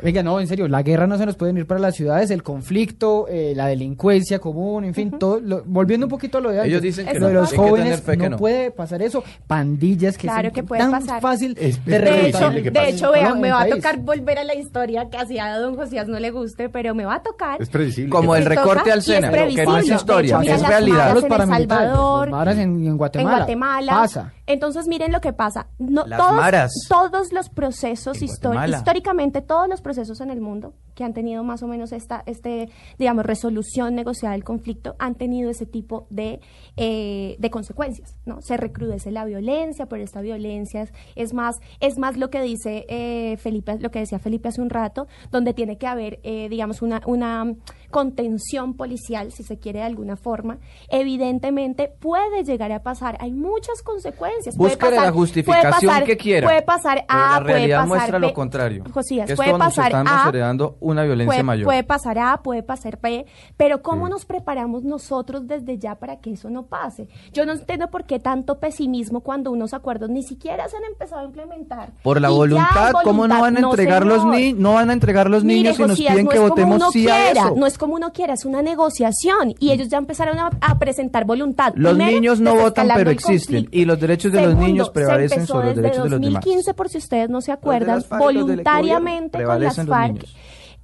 Venga, 0.03 0.21
no, 0.23 0.39
en 0.39 0.47
serio, 0.47 0.67
la 0.67 0.83
guerra 0.83 1.07
no 1.07 1.17
se 1.17 1.25
nos 1.25 1.35
puede 1.35 1.53
ir 1.57 1.65
para 1.65 1.79
las 1.79 1.95
ciudades, 1.95 2.29
el 2.31 2.43
conflicto, 2.43 3.27
eh, 3.29 3.53
la 3.55 3.67
delincuencia 3.67 4.39
común, 4.39 4.83
en 4.83 4.93
fin, 4.93 5.11
todo. 5.17 5.39
lo- 5.39 5.63
volviendo 5.65 6.05
un 6.05 6.09
poquito 6.09 6.37
a 6.37 6.41
lo 6.41 6.51
de 6.51 6.57
antes, 6.59 6.69
Ellos 6.71 6.81
dicen 6.81 7.05
que 7.07 7.19
lo 7.19 7.27
de 7.27 7.33
los 7.33 7.53
jóvenes, 7.53 8.01
fe 8.01 8.17
no, 8.17 8.29
no. 8.29 8.37
puede 8.37 8.71
pasar 8.71 9.01
eso. 9.01 9.23
Pandillas 9.47 10.17
que 10.17 10.27
Claro 10.27 10.49
son 10.49 10.53
que 10.55 10.63
puede 10.63 10.81
tan 10.81 10.91
pasar. 10.91 11.21
fácil 11.21 11.55
Es- 11.59 11.83
de 11.85 11.99
De 11.99 12.27
hecho, 12.27 12.37
previsible 12.39 12.63
que 12.63 12.71
de 12.71 12.89
hecho, 12.89 13.11
vean, 13.11 13.39
me 13.39 13.51
va 13.51 13.61
a 13.61 13.67
tocar 13.69 13.97
volver 13.99 14.39
a 14.39 14.43
la 14.43 14.55
historia 14.55 15.09
que 15.09 15.17
hacía 15.17 15.53
a 15.53 15.59
don 15.59 15.75
Josías 15.75 16.07
no 16.07 16.19
le 16.19 16.31
guste, 16.31 16.69
pero 16.69 16.93
me 16.95 17.05
va 17.05 17.15
a 17.15 17.21
tocar. 17.23 17.61
Es 17.61 17.69
predecible. 17.69 18.09
Como 18.09 18.35
el 18.35 18.45
recorte 18.45 18.91
al 18.91 19.01
Sena, 19.01 19.31
que 19.31 19.37
no 19.37 19.43
es 19.47 19.55
previsible. 19.55 19.95
historia, 19.95 20.39
hecho, 20.41 20.53
es 20.55 20.67
realidad. 20.67 21.13
Los 21.13 21.23
en 21.23 21.31
El 21.31 21.47
Salvador, 21.69 22.29
los 22.29 22.57
en, 22.57 22.87
en 22.87 22.97
Guatemala. 22.97 23.31
en 23.37 23.39
Guatemala. 23.39 23.91
Pasa. 23.93 24.33
Entonces, 24.45 24.87
miren 24.87 25.11
lo 25.11 25.21
que 25.21 25.33
pasa. 25.33 25.67
No, 25.79 26.05
Las 26.05 26.19
todos, 26.19 26.33
maras. 26.35 26.71
todos 26.89 27.31
los 27.31 27.49
procesos 27.49 28.21
históricamente, 28.21 29.41
todos 29.41 29.69
los 29.69 29.81
procesos 29.81 30.19
en 30.21 30.29
el 30.29 30.41
mundo 30.41 30.73
que 30.95 31.03
han 31.03 31.13
tenido 31.13 31.43
más 31.43 31.63
o 31.63 31.67
menos 31.67 31.91
esta, 31.91 32.23
este, 32.25 32.69
digamos, 32.99 33.25
resolución 33.25 33.95
negociada 33.95 34.33
del 34.33 34.43
conflicto, 34.43 34.95
han 34.99 35.15
tenido 35.15 35.49
ese 35.49 35.65
tipo 35.65 36.07
de, 36.09 36.39
eh, 36.77 37.35
de 37.39 37.49
consecuencias, 37.49 38.15
¿no? 38.25 38.41
Se 38.41 38.57
recrudece 38.57 39.11
la 39.11 39.25
violencia, 39.25 39.87
pero 39.87 40.03
esta 40.03 40.21
violencia 40.21 40.83
es, 40.83 40.93
es 41.15 41.33
más, 41.33 41.59
es 41.79 41.97
más 41.97 42.17
lo 42.17 42.29
que 42.29 42.41
dice 42.41 42.85
eh, 42.89 43.37
Felipe, 43.37 43.77
lo 43.79 43.91
que 43.91 43.99
decía 43.99 44.19
Felipe 44.19 44.49
hace 44.49 44.61
un 44.61 44.69
rato, 44.69 45.07
donde 45.31 45.53
tiene 45.53 45.77
que 45.77 45.87
haber, 45.87 46.19
eh, 46.23 46.47
digamos, 46.49 46.81
una, 46.81 47.01
una 47.05 47.55
contención 47.93 48.73
policial, 48.73 49.31
si 49.31 49.43
se 49.43 49.57
quiere 49.57 49.79
de 49.79 49.85
alguna 49.85 50.17
forma. 50.17 50.57
Evidentemente 50.89 51.91
puede 51.99 52.43
llegar 52.43 52.71
a 52.71 52.81
pasar, 52.81 53.17
hay 53.19 53.31
muchas 53.31 53.81
consecuencias. 53.83 54.55
Puede 54.57 54.77
pasar- 54.77 55.05
la 55.05 55.11
justificación 55.11 55.71
puede 55.71 55.87
pasar- 55.87 56.03
que 56.05 56.17
quiera. 56.17 56.47
Puede 56.47 56.61
pasar 56.63 57.05
A, 57.07 57.17
la 57.17 57.39
puede 57.41 57.53
realidad 57.53 57.77
pasar 57.77 57.87
muestra 57.87 58.19
B. 58.19 58.27
lo 58.27 58.33
contrario. 58.33 58.83
Josías, 58.91 59.27
que 59.27 59.35
puede 59.35 59.57
pasar 59.57 59.85
estamos 59.87 60.11
A, 60.11 60.29
heredando 60.29 60.77
una 60.79 61.03
violencia 61.03 61.27
puede, 61.35 61.43
mayor. 61.43 61.65
puede 61.65 61.83
pasar 61.83 62.17
A, 62.19 62.41
puede 62.41 62.63
pasar 62.63 62.99
B, 63.01 63.25
pero 63.57 63.81
¿cómo 63.81 64.09
nos 64.09 64.25
preparamos 64.25 64.83
nosotros 64.83 65.47
desde 65.47 65.77
ya 65.77 65.95
para 65.95 66.19
que 66.19 66.31
eso 66.33 66.49
no 66.49 66.63
pase? 66.65 67.07
Yo 67.31 67.45
no 67.45 67.53
entiendo 67.53 67.89
por 67.89 68.05
qué 68.05 68.19
tanto 68.19 68.59
pesimismo 68.59 69.21
cuando 69.21 69.51
unos 69.51 69.73
acuerdos 69.73 70.09
ni 70.09 70.23
siquiera 70.23 70.67
se 70.67 70.77
han 70.77 70.83
empezado 70.85 71.21
a 71.21 71.25
implementar. 71.25 71.91
Por 72.01 72.19
la 72.19 72.29
hay 72.29 72.33
voluntad, 72.33 72.91
¿cómo 73.03 73.27
no 73.27 73.35
voluntad? 73.35 73.41
van 73.41 73.57
a 73.57 73.59
entregar 73.59 74.05
los 74.05 74.19
señor. 74.21 74.35
niños? 74.35 74.59
No 74.59 74.73
van 74.73 74.89
a 74.89 74.93
entregar 74.93 75.29
los 75.29 75.43
Mire, 75.43 75.57
niños 75.59 75.77
y 75.77 75.81
nos 75.83 75.91
Josías, 75.91 76.11
piden 76.13 76.25
no 76.25 76.31
que 76.31 76.39
votemos 76.39 76.83
sí 76.91 77.07
a 77.09 77.15
quiera, 77.15 77.41
eso. 77.41 77.55
Mm. 77.55 77.59
No 77.59 77.65
es 77.67 77.77
como 77.83 77.95
uno 77.95 78.13
quiera, 78.13 78.33
es 78.33 78.45
una 78.45 78.61
negociación 78.61 79.55
y 79.59 79.71
ellos 79.71 79.89
ya 79.89 79.97
empezaron 79.97 80.39
a, 80.39 80.51
a 80.61 80.79
presentar 80.79 81.25
voluntad. 81.25 81.73
Los 81.75 81.95
Primero, 81.95 82.11
niños 82.11 82.39
no 82.39 82.55
votan, 82.55 82.87
pero 82.95 83.11
existen, 83.11 83.67
y 83.71 83.83
los 83.83 83.99
derechos 83.99 84.31
de 84.31 84.39
los 84.39 84.51
Segundo, 84.51 84.67
niños 84.67 84.89
prevalecen 84.89 85.45
sobre 85.45 85.67
los 85.67 85.75
derechos 85.75 86.05
de 86.05 86.09
los 86.11 86.21
demás. 86.21 86.45
2015, 86.45 86.73
por 86.75 86.87
si 86.87 86.99
ustedes 86.99 87.29
no 87.29 87.41
se 87.41 87.51
acuerdan, 87.51 87.97
los 87.97 88.07
voluntariamente 88.07 89.43
con 89.43 89.61
las 89.61 89.77
los 89.77 89.85
FARC 89.85 90.13
niños. 90.13 90.35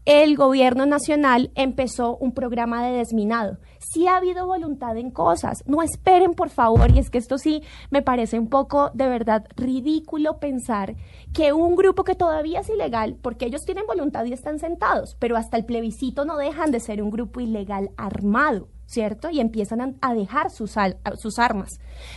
El 0.05 0.35
gobierno 0.35 0.85
nacional 0.85 1.51
empezó 1.55 2.17
un 2.17 2.33
programa 2.33 2.85
de 2.85 2.97
desminado. 2.97 3.57
Sí 3.79 4.07
ha 4.07 4.17
habido 4.17 4.47
voluntad 4.47 4.97
en 4.97 5.11
cosas. 5.11 5.63
No 5.65 5.81
esperen, 5.81 6.33
por 6.33 6.49
favor, 6.49 6.91
y 6.91 6.99
es 6.99 7.09
que 7.09 7.17
esto 7.17 7.37
sí 7.37 7.63
me 7.91 8.01
parece 8.01 8.39
un 8.39 8.49
poco 8.49 8.91
de 8.93 9.07
verdad 9.07 9.45
ridículo 9.55 10.39
pensar 10.39 10.95
que 11.33 11.53
un 11.53 11.75
grupo 11.75 12.03
que 12.03 12.15
todavía 12.15 12.61
es 12.61 12.69
ilegal, 12.69 13.17
porque 13.21 13.45
ellos 13.45 13.65
tienen 13.65 13.85
voluntad 13.85 14.25
y 14.25 14.33
están 14.33 14.59
sentados, 14.59 15.15
pero 15.19 15.37
hasta 15.37 15.57
el 15.57 15.65
plebiscito 15.65 16.25
no 16.25 16.37
dejan 16.37 16.71
de 16.71 16.79
ser 16.79 17.01
un 17.03 17.11
grupo 17.11 17.39
ilegal 17.39 17.91
armado. 17.97 18.67
¿Cierto? 18.89 19.29
Y 19.29 19.39
empiezan 19.39 19.81
a, 19.81 19.91
a 20.01 20.15
dejar 20.15 20.49
sus, 20.49 20.75
al- 20.75 20.97
a- 21.03 21.15
sus 21.15 21.37
armas. 21.37 21.69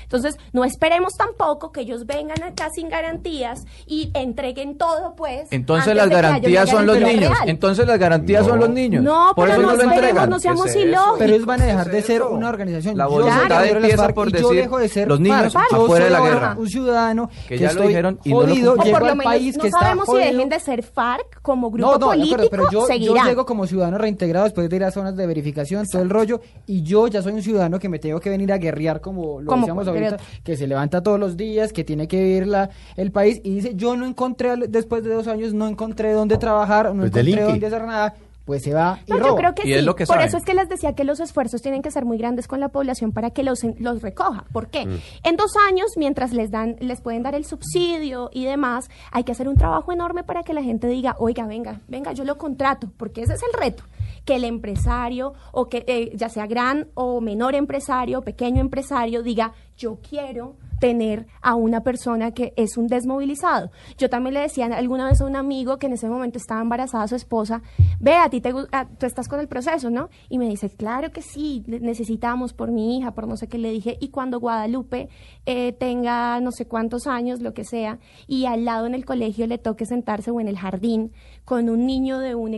Entonces, 0.05 0.39
no 0.55 0.65
esperemos 0.65 1.13
tampoco 1.19 1.71
que 1.71 1.83
ellos 1.83 2.07
vengan 2.07 2.43
acá 2.43 2.71
sin 2.75 2.89
garantías 2.89 3.65
y 3.87 4.11
entreguen 4.15 4.79
todo, 4.79 5.15
pues. 5.15 5.49
Entonces 5.51 5.95
las 5.95 6.09
garantías 6.09 6.71
son 6.71 6.87
los 6.87 6.99
niños. 6.99 7.31
real. 7.31 7.49
Entonces 7.51 7.87
las 7.87 7.99
garantías 7.99 8.45
No. 8.45 8.49
son 8.51 8.61
los 8.61 8.71
niños. 8.71 9.05
No, 9.05 9.33
Por 9.37 9.49
pero 9.49 9.61
eso 9.61 9.63
no 9.71 9.77
no 9.77 9.83
lo 9.85 9.93
entregan. 9.93 10.31
no 10.31 10.39
seamos 10.39 10.75
ilógicos. 10.75 11.19
Pero 11.19 11.35
ellos 11.35 11.47
van 11.47 11.61
a 11.61 11.67
dejar 11.67 11.91
¿Qué 11.91 11.97
de 11.97 12.03
ser 12.03 12.17
eso? 12.23 12.31
una 12.31 12.49
organización. 12.49 12.97
La 12.97 13.07
voluntad 13.07 13.49
las 13.51 13.67
empieza 13.69 13.97
FARC 13.99 14.15
por 14.15 14.29
y 14.29 14.33
yo 14.33 14.39
decir, 14.49 14.63
dejo 14.63 14.79
de 14.79 14.89
ser 14.89 15.09
los 15.09 15.21
niños 15.21 15.53
FARC. 15.53 15.71
Yo 15.73 15.85
afuera 15.85 16.05
de 16.07 16.11
la 16.11 16.21
guerra. 16.21 16.55
un 16.59 16.69
ciudadano 16.69 17.29
Que 17.29 17.49
que, 17.49 17.59
ya 17.59 17.67
lo 17.67 17.71
estoy 17.73 17.89
dijeron 17.89 18.19
y 18.25 18.31
no 18.31 18.43
lo 18.47 18.73
O 18.73 18.77
por 18.77 18.87
lo 19.01 19.01
menos 19.17 19.25
país 19.25 19.57
no 19.57 19.63
que 19.63 19.69
está 19.69 19.81
sabemos 19.81 20.07
si 20.09 20.17
dejen 20.17 20.49
de 20.49 20.61
ser 20.61 20.83
FARC 20.83 21.43
como 21.43 21.71
grupo 21.71 21.87
No, 21.93 21.99
no, 21.99 22.11
de 22.13 22.17
político, 22.19 22.43
pero 22.51 22.71
yo, 22.71 22.87
llego 22.89 23.45
como 23.45 23.67
ciudadano 23.67 23.99
reintegrado 23.99 24.45
después 24.45 24.71
de 24.71 24.77
ir 24.77 24.85
a 24.85 24.91
zonas 24.91 25.17
de 25.17 25.27
verificación, 25.27 25.85
todo 25.87 26.01
el 26.03 26.09
rollo, 26.09 26.41
y 26.67 26.83
yo 26.83 27.07
ya 27.09 27.23
soy 27.23 27.33
un 27.33 27.43
ciudadano 27.43 27.79
que 27.79 27.89
me 27.89 27.99
tengo 27.99 28.21
que 28.21 28.31
venir 28.31 28.53
a 28.53 28.59
guerrear 28.59 29.01
como 29.01 29.41
lo 29.41 29.47
Como 29.47 29.63
decíamos 29.63 29.89
ahorita, 29.89 30.17
que 30.45 30.57
se 30.57 30.67
levanta 30.67 31.03
todos 31.03 31.19
los 31.19 31.37
días, 31.37 31.73
que 31.73 31.85
tiene 31.85 32.07
que 32.09 32.23
vivir 32.23 32.47
la, 32.47 32.71
el 32.97 33.11
país, 33.13 33.41
y 33.45 33.57
dice, 33.57 33.75
yo 33.75 33.97
no 33.97 34.07
encontré, 34.07 34.57
después 34.69 35.03
de 35.05 35.15
dos 35.15 35.27
años, 35.29 35.53
no 35.55 35.67
encontré 35.69 36.13
dónde 36.13 36.37
trabajar, 36.39 36.87
no 36.87 36.91
Pues 36.93 37.11
encontré 37.11 37.23
delinque. 37.23 37.43
dónde 37.43 37.67
hacer 37.67 37.85
nada, 37.85 38.15
pues 38.45 38.63
se 38.65 38.75
va 38.75 38.99
y 39.07 39.13
No, 39.13 39.19
yo 39.19 39.25
roba. 39.29 39.37
creo 39.39 39.55
que 39.55 39.63
Y 39.63 39.67
sí. 39.67 39.75
es 39.75 39.85
lo 39.85 39.95
que 39.95 40.05
Por 40.05 40.15
saben. 40.17 40.27
eso 40.29 40.37
es 40.37 40.45
que 40.45 40.53
les 40.55 40.69
decía 40.69 40.95
que 40.97 41.05
los 41.05 41.21
esfuerzos 41.21 41.63
tienen 41.63 41.81
que 41.81 41.93
ser 41.93 42.05
muy 42.05 42.19
grandes 42.19 42.49
con 42.49 42.59
la 42.59 42.71
población 42.71 43.13
para 43.13 43.31
que 43.31 43.45
los, 43.45 43.63
en- 43.63 43.77
los 43.79 44.03
recoja. 44.03 44.45
¿Por 44.53 44.67
qué? 44.69 44.85
Mm. 44.85 44.99
En 45.23 45.37
dos 45.37 45.53
años, 45.69 45.87
mientras 45.97 46.33
les 46.33 46.51
dan, 46.51 46.75
les 46.81 47.01
pueden 47.01 47.23
dar 47.23 47.37
el 47.37 47.45
subsidio 47.45 48.31
y 48.33 48.45
demás, 48.45 48.91
hay 49.13 49.23
que 49.23 49.31
hacer 49.31 49.49
un 49.49 49.57
trabajo 49.57 49.93
enorme 49.93 50.25
para 50.25 50.43
que 50.43 50.55
la 50.55 50.63
gente 50.63 50.89
diga, 50.89 51.15
oiga, 51.21 51.47
venga, 51.47 51.81
venga, 51.87 52.13
yo 52.13 52.25
lo 52.25 52.37
contrato, 52.37 52.91
porque 52.97 53.23
ese 53.23 53.35
es 53.35 53.43
el 53.43 53.61
reto. 53.61 53.85
Que 54.25 54.37
el 54.37 54.45
empresario, 54.45 55.35
o 55.53 55.69
que 55.69 55.85
eh, 55.87 56.13
ya 56.15 56.29
sea 56.29 56.47
gran 56.47 56.89
o 56.95 57.21
menor 57.21 57.55
empresario, 57.55 58.23
pequeño 58.23 58.61
empresario, 58.61 59.23
diga, 59.23 59.53
yo 59.83 59.99
quiero 60.09 60.57
tener 60.81 61.27
a 61.43 61.55
una 61.55 61.83
persona 61.83 62.33
que 62.33 62.53
es 62.57 62.77
un 62.77 62.89
desmovilizado. 62.89 63.71
Yo 63.99 64.11
también 64.11 64.35
le 64.35 64.41
decía 64.41 64.67
alguna 64.67 65.07
vez 65.07 65.21
a 65.21 65.27
un 65.27 65.37
amigo 65.37 65.77
que 65.79 65.87
en 65.87 65.93
ese 65.93 66.09
momento 66.09 66.39
estaba 66.39 66.61
embarazada 66.61 67.07
su 67.07 67.15
esposa, 67.15 67.63
ve, 68.01 68.15
a 68.17 68.29
ti 68.31 68.41
te, 68.41 68.53
a- 68.73 68.89
tú 68.89 69.07
estás 69.07 69.29
con 69.29 69.39
el 69.39 69.47
proceso, 69.47 69.91
¿no? 69.91 70.09
Y 70.29 70.39
me 70.39 70.49
dice, 70.49 70.71
claro 70.71 71.11
que 71.13 71.23
sí, 71.23 71.63
ne- 71.69 71.79
necesitamos 71.79 72.53
por 72.53 72.73
mi 72.73 72.99
hija, 72.99 73.13
por 73.15 73.29
no 73.29 73.37
sé 73.37 73.47
qué 73.47 73.59
le 73.59 73.71
dije, 73.71 73.97
y 74.01 74.09
cuando 74.09 74.41
Guadalupe 74.41 75.09
eh, 75.47 75.73
tenga 75.73 76.41
no 76.41 76.51
sé 76.51 76.67
cuántos 76.67 77.07
años, 77.07 77.41
lo 77.43 77.55
que 77.55 77.65
sea, 77.65 78.01
y 78.27 78.47
al 78.47 78.65
lado 78.65 78.87
en 78.87 78.95
el 78.95 79.05
colegio 79.05 79.47
le 79.47 79.59
toque 79.59 79.87
sentarse 79.87 80.33
o 80.33 80.41
en 80.41 80.49
el 80.49 80.59
jardín 80.59 81.13
con 81.45 81.69
un 81.71 81.87
niño 81.87 82.19
de 82.19 82.35
un, 82.35 82.51